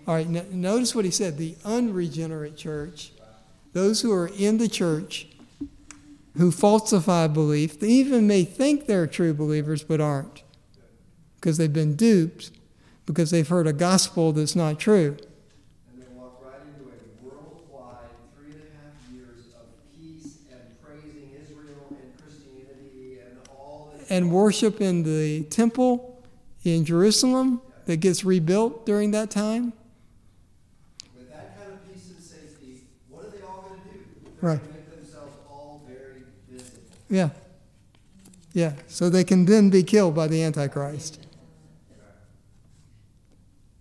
All 0.08 0.14
right, 0.14 0.30
no, 0.30 0.44
notice 0.52 0.94
what 0.94 1.04
he 1.04 1.12
said 1.12 1.38
the 1.38 1.56
unregenerate 1.66 2.56
church, 2.56 3.12
those 3.74 4.02
who 4.02 4.12
are 4.14 4.30
in 4.38 4.60
the 4.60 4.68
church, 4.68 5.28
who 6.38 6.52
falsify 6.52 7.28
belief, 7.28 7.80
they 7.80 7.88
even 7.88 8.28
may 8.28 8.44
think 8.44 8.86
they're 8.86 9.08
true 9.08 9.34
believers 9.34 9.84
but 9.84 10.00
aren't 10.00 10.44
because 11.36 11.58
they've 11.58 11.74
been 11.74 11.96
duped 11.96 12.52
because 13.08 13.32
they've 13.32 13.48
heard 13.48 13.66
a 13.66 13.74
gospel 13.74 14.32
that's 14.32 14.56
not 14.56 14.80
true. 14.80 15.18
And 15.92 16.02
they 16.02 16.08
walk 16.14 16.44
right 16.44 16.54
into 16.68 16.92
a 16.92 17.28
worldwide 17.28 18.10
three 18.36 18.52
and 18.52 18.62
a 18.62 18.76
half 18.78 19.14
years 19.14 19.54
of 19.56 19.66
peace 19.96 20.38
and 20.52 20.62
praising 20.84 21.32
Israel 21.42 21.88
and 21.90 22.18
Christianity 22.22 23.20
and 23.26 23.40
all. 23.50 23.94
And 24.10 24.32
worship 24.32 24.82
in 24.82 25.04
the 25.04 25.44
temple 25.46 26.15
in 26.74 26.86
Jerusalem 26.86 27.62
that 27.86 27.98
gets 27.98 28.26
rebuilt 28.26 28.86
during 28.86 29.12
that 29.12 29.30
time. 29.30 29.74
With 31.16 31.30
that 31.30 31.58
kind 31.58 31.74
of 31.74 31.94
peace 31.94 32.10
and 32.10 32.24
safety, 32.24 32.82
what 33.10 33.26
are 33.26 33.30
they 33.30 33.44
all 33.44 33.66
gonna 33.70 33.82
do? 33.92 34.00
They're 34.42 34.50
Right. 34.50 34.74
make 34.74 34.96
themselves 34.96 35.36
all 35.48 35.84
very 35.88 36.24
visible. 36.50 36.82
Yeah. 37.10 37.30
Yeah. 38.54 38.74
So 38.88 39.10
they 39.10 39.24
can 39.24 39.46
then 39.46 39.70
be 39.70 39.84
killed 39.84 40.16
by 40.16 40.28
the 40.28 40.42
Antichrist. 40.42 41.20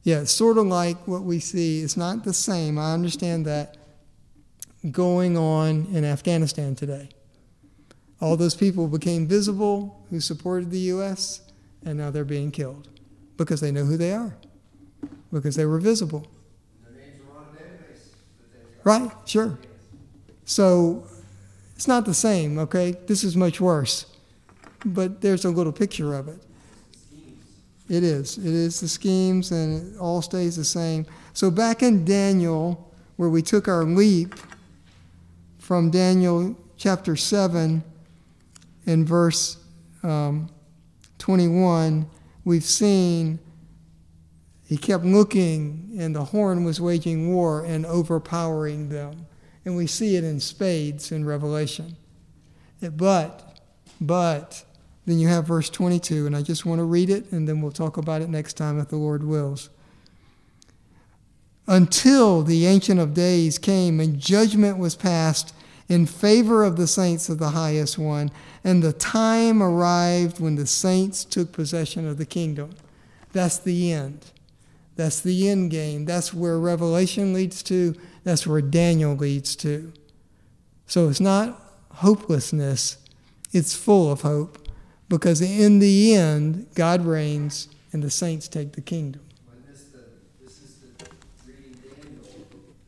Yeah, 0.02 0.20
it's 0.20 0.32
sort 0.32 0.58
of 0.58 0.66
like 0.66 1.08
what 1.08 1.22
we 1.22 1.40
see. 1.40 1.80
It's 1.80 1.96
not 1.96 2.24
the 2.24 2.34
same. 2.34 2.78
I 2.78 2.92
understand 2.92 3.46
that 3.46 3.78
going 4.90 5.38
on 5.38 5.86
in 5.86 6.04
Afghanistan 6.04 6.74
today. 6.74 7.08
All 8.20 8.36
those 8.36 8.54
people 8.54 8.86
became 8.86 9.26
visible 9.26 10.04
who 10.10 10.20
supported 10.20 10.70
the 10.70 10.80
U.S., 10.80 11.40
and 11.84 11.98
now 11.98 12.10
they're 12.10 12.24
being 12.24 12.50
killed 12.50 12.88
because 13.36 13.60
they 13.60 13.70
know 13.70 13.84
who 13.84 13.96
they 13.96 14.12
are, 14.12 14.36
because 15.32 15.56
they 15.56 15.66
were 15.66 15.78
visible. 15.78 16.26
Right? 18.84 19.10
Sure. 19.24 19.58
So 20.44 21.06
it's 21.74 21.88
not 21.88 22.04
the 22.04 22.14
same, 22.14 22.58
okay? 22.58 22.94
This 23.06 23.24
is 23.24 23.34
much 23.34 23.60
worse. 23.60 24.06
But 24.84 25.22
there's 25.22 25.46
a 25.46 25.50
little 25.50 25.72
picture 25.72 26.14
of 26.14 26.28
it. 26.28 26.38
It 27.88 28.02
is. 28.02 28.38
It 28.38 28.46
is 28.46 28.80
the 28.80 28.88
schemes, 28.88 29.50
and 29.52 29.94
it 29.94 29.98
all 29.98 30.22
stays 30.22 30.56
the 30.56 30.64
same. 30.64 31.06
So 31.32 31.50
back 31.50 31.82
in 31.82 32.04
Daniel, 32.04 32.92
where 33.16 33.28
we 33.28 33.42
took 33.42 33.68
our 33.68 33.84
leap 33.84 34.34
from 35.58 35.90
Daniel 35.90 36.56
chapter 36.76 37.16
7 37.16 37.82
and 38.86 39.08
verse 39.08 39.58
um, 40.02 40.48
21, 41.24 42.06
we've 42.44 42.66
seen 42.66 43.38
he 44.66 44.76
kept 44.76 45.06
looking, 45.06 45.96
and 45.98 46.14
the 46.14 46.22
horn 46.22 46.64
was 46.64 46.82
waging 46.82 47.32
war 47.32 47.64
and 47.64 47.86
overpowering 47.86 48.90
them. 48.90 49.24
And 49.64 49.74
we 49.74 49.86
see 49.86 50.16
it 50.16 50.24
in 50.24 50.38
spades 50.38 51.10
in 51.10 51.24
Revelation. 51.24 51.96
Eh, 52.82 52.90
but, 52.90 53.58
but, 54.02 54.66
then 55.06 55.18
you 55.18 55.28
have 55.28 55.46
verse 55.46 55.70
22, 55.70 56.26
and 56.26 56.36
I 56.36 56.42
just 56.42 56.66
want 56.66 56.80
to 56.80 56.84
read 56.84 57.08
it, 57.08 57.32
and 57.32 57.48
then 57.48 57.62
we'll 57.62 57.72
talk 57.72 57.96
about 57.96 58.20
it 58.20 58.28
next 58.28 58.58
time 58.58 58.78
if 58.78 58.88
the 58.88 58.96
Lord 58.96 59.24
wills. 59.24 59.70
Until 61.66 62.42
the 62.42 62.66
Ancient 62.66 63.00
of 63.00 63.14
Days 63.14 63.56
came 63.56 63.98
and 63.98 64.20
judgment 64.20 64.76
was 64.76 64.94
passed 64.94 65.54
in 65.88 66.06
favor 66.06 66.64
of 66.64 66.76
the 66.76 66.86
saints 66.86 67.28
of 67.28 67.38
the 67.38 67.50
highest 67.50 67.98
one, 67.98 68.30
and 68.62 68.82
the 68.82 68.92
time 68.92 69.62
arrived 69.62 70.40
when 70.40 70.54
the 70.54 70.66
saints 70.66 71.24
took 71.24 71.52
possession 71.52 72.08
of 72.08 72.16
the 72.18 72.26
kingdom. 72.26 72.70
That's 73.32 73.58
the 73.58 73.92
end. 73.92 74.30
That's 74.96 75.20
the 75.20 75.48
end 75.48 75.70
game. 75.70 76.04
That's 76.04 76.32
where 76.32 76.58
Revelation 76.58 77.32
leads 77.32 77.62
to. 77.64 77.94
That's 78.22 78.46
where 78.46 78.62
Daniel 78.62 79.14
leads 79.14 79.56
to. 79.56 79.92
So 80.86 81.08
it's 81.08 81.20
not 81.20 81.60
hopelessness, 81.90 82.98
it's 83.52 83.74
full 83.74 84.10
of 84.10 84.22
hope 84.22 84.68
because 85.08 85.40
in 85.40 85.78
the 85.78 86.14
end, 86.14 86.66
God 86.74 87.04
reigns 87.04 87.68
and 87.92 88.02
the 88.02 88.10
saints 88.10 88.48
take 88.48 88.72
the 88.72 88.80
kingdom. 88.80 89.22
When 89.46 89.62
this, 89.70 89.84
the, 89.84 90.02
this 90.42 90.58
is 90.58 90.76
the, 90.98 91.06
reading 91.46 91.78
Daniel, 91.78 92.24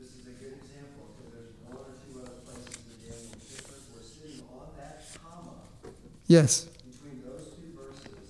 this 0.00 0.10
is 0.10 0.26
a 0.26 0.30
good 0.42 0.58
example, 0.58 1.14
because 1.14 1.32
there's 1.32 1.54
one 1.70 1.86
or 1.86 1.94
two 2.02 2.18
other 2.18 2.40
places 2.42 2.82
in 2.82 2.98
Daniel 3.06 3.38
different, 3.46 3.82
we're 3.94 4.02
sitting 4.02 4.42
on 4.50 4.74
that 4.76 5.06
comma 5.14 5.54
Yes, 6.26 6.64
between 6.64 7.22
those 7.22 7.50
two 7.50 7.76
verses, 7.76 8.28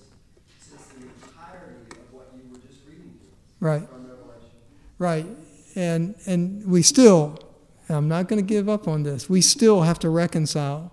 sits 0.59 0.87
the 0.87 1.01
entirety 1.01 1.91
of 1.91 2.13
what 2.13 2.31
you 2.35 2.51
were 2.51 2.59
just 2.59 2.81
reading 2.87 3.19
right, 3.59 3.87
from 3.87 4.07
Revelation. 4.07 4.49
right. 4.99 5.25
And, 5.75 6.15
and 6.25 6.65
we 6.65 6.81
still, 6.81 7.39
I'm 7.89 8.07
not 8.07 8.27
going 8.27 8.41
to 8.41 8.47
give 8.47 8.67
up 8.67 8.87
on 8.87 9.03
this, 9.03 9.29
we 9.29 9.41
still 9.41 9.81
have 9.81 9.99
to 9.99 10.09
reconcile. 10.09 10.91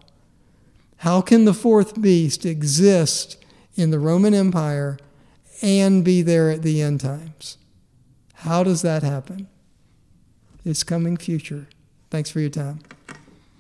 How 0.99 1.21
can 1.21 1.45
the 1.45 1.55
fourth 1.55 2.01
beast 2.01 2.47
exist 2.47 3.37
in 3.77 3.91
the 3.91 3.99
Roman 3.99 4.33
Empire 4.33 4.99
and 5.61 6.05
be 6.05 6.23
there 6.23 6.51
at 6.51 6.63
the 6.63 6.81
end 6.81 7.01
times? 7.01 7.59
How 8.35 8.63
does 8.63 8.83
that 8.83 9.03
happen? 9.03 9.49
It's 10.65 10.83
coming 10.83 11.17
future. 11.17 11.67
Thanks 12.11 12.31
for 12.31 12.41
your 12.41 12.51
time. 12.51 12.81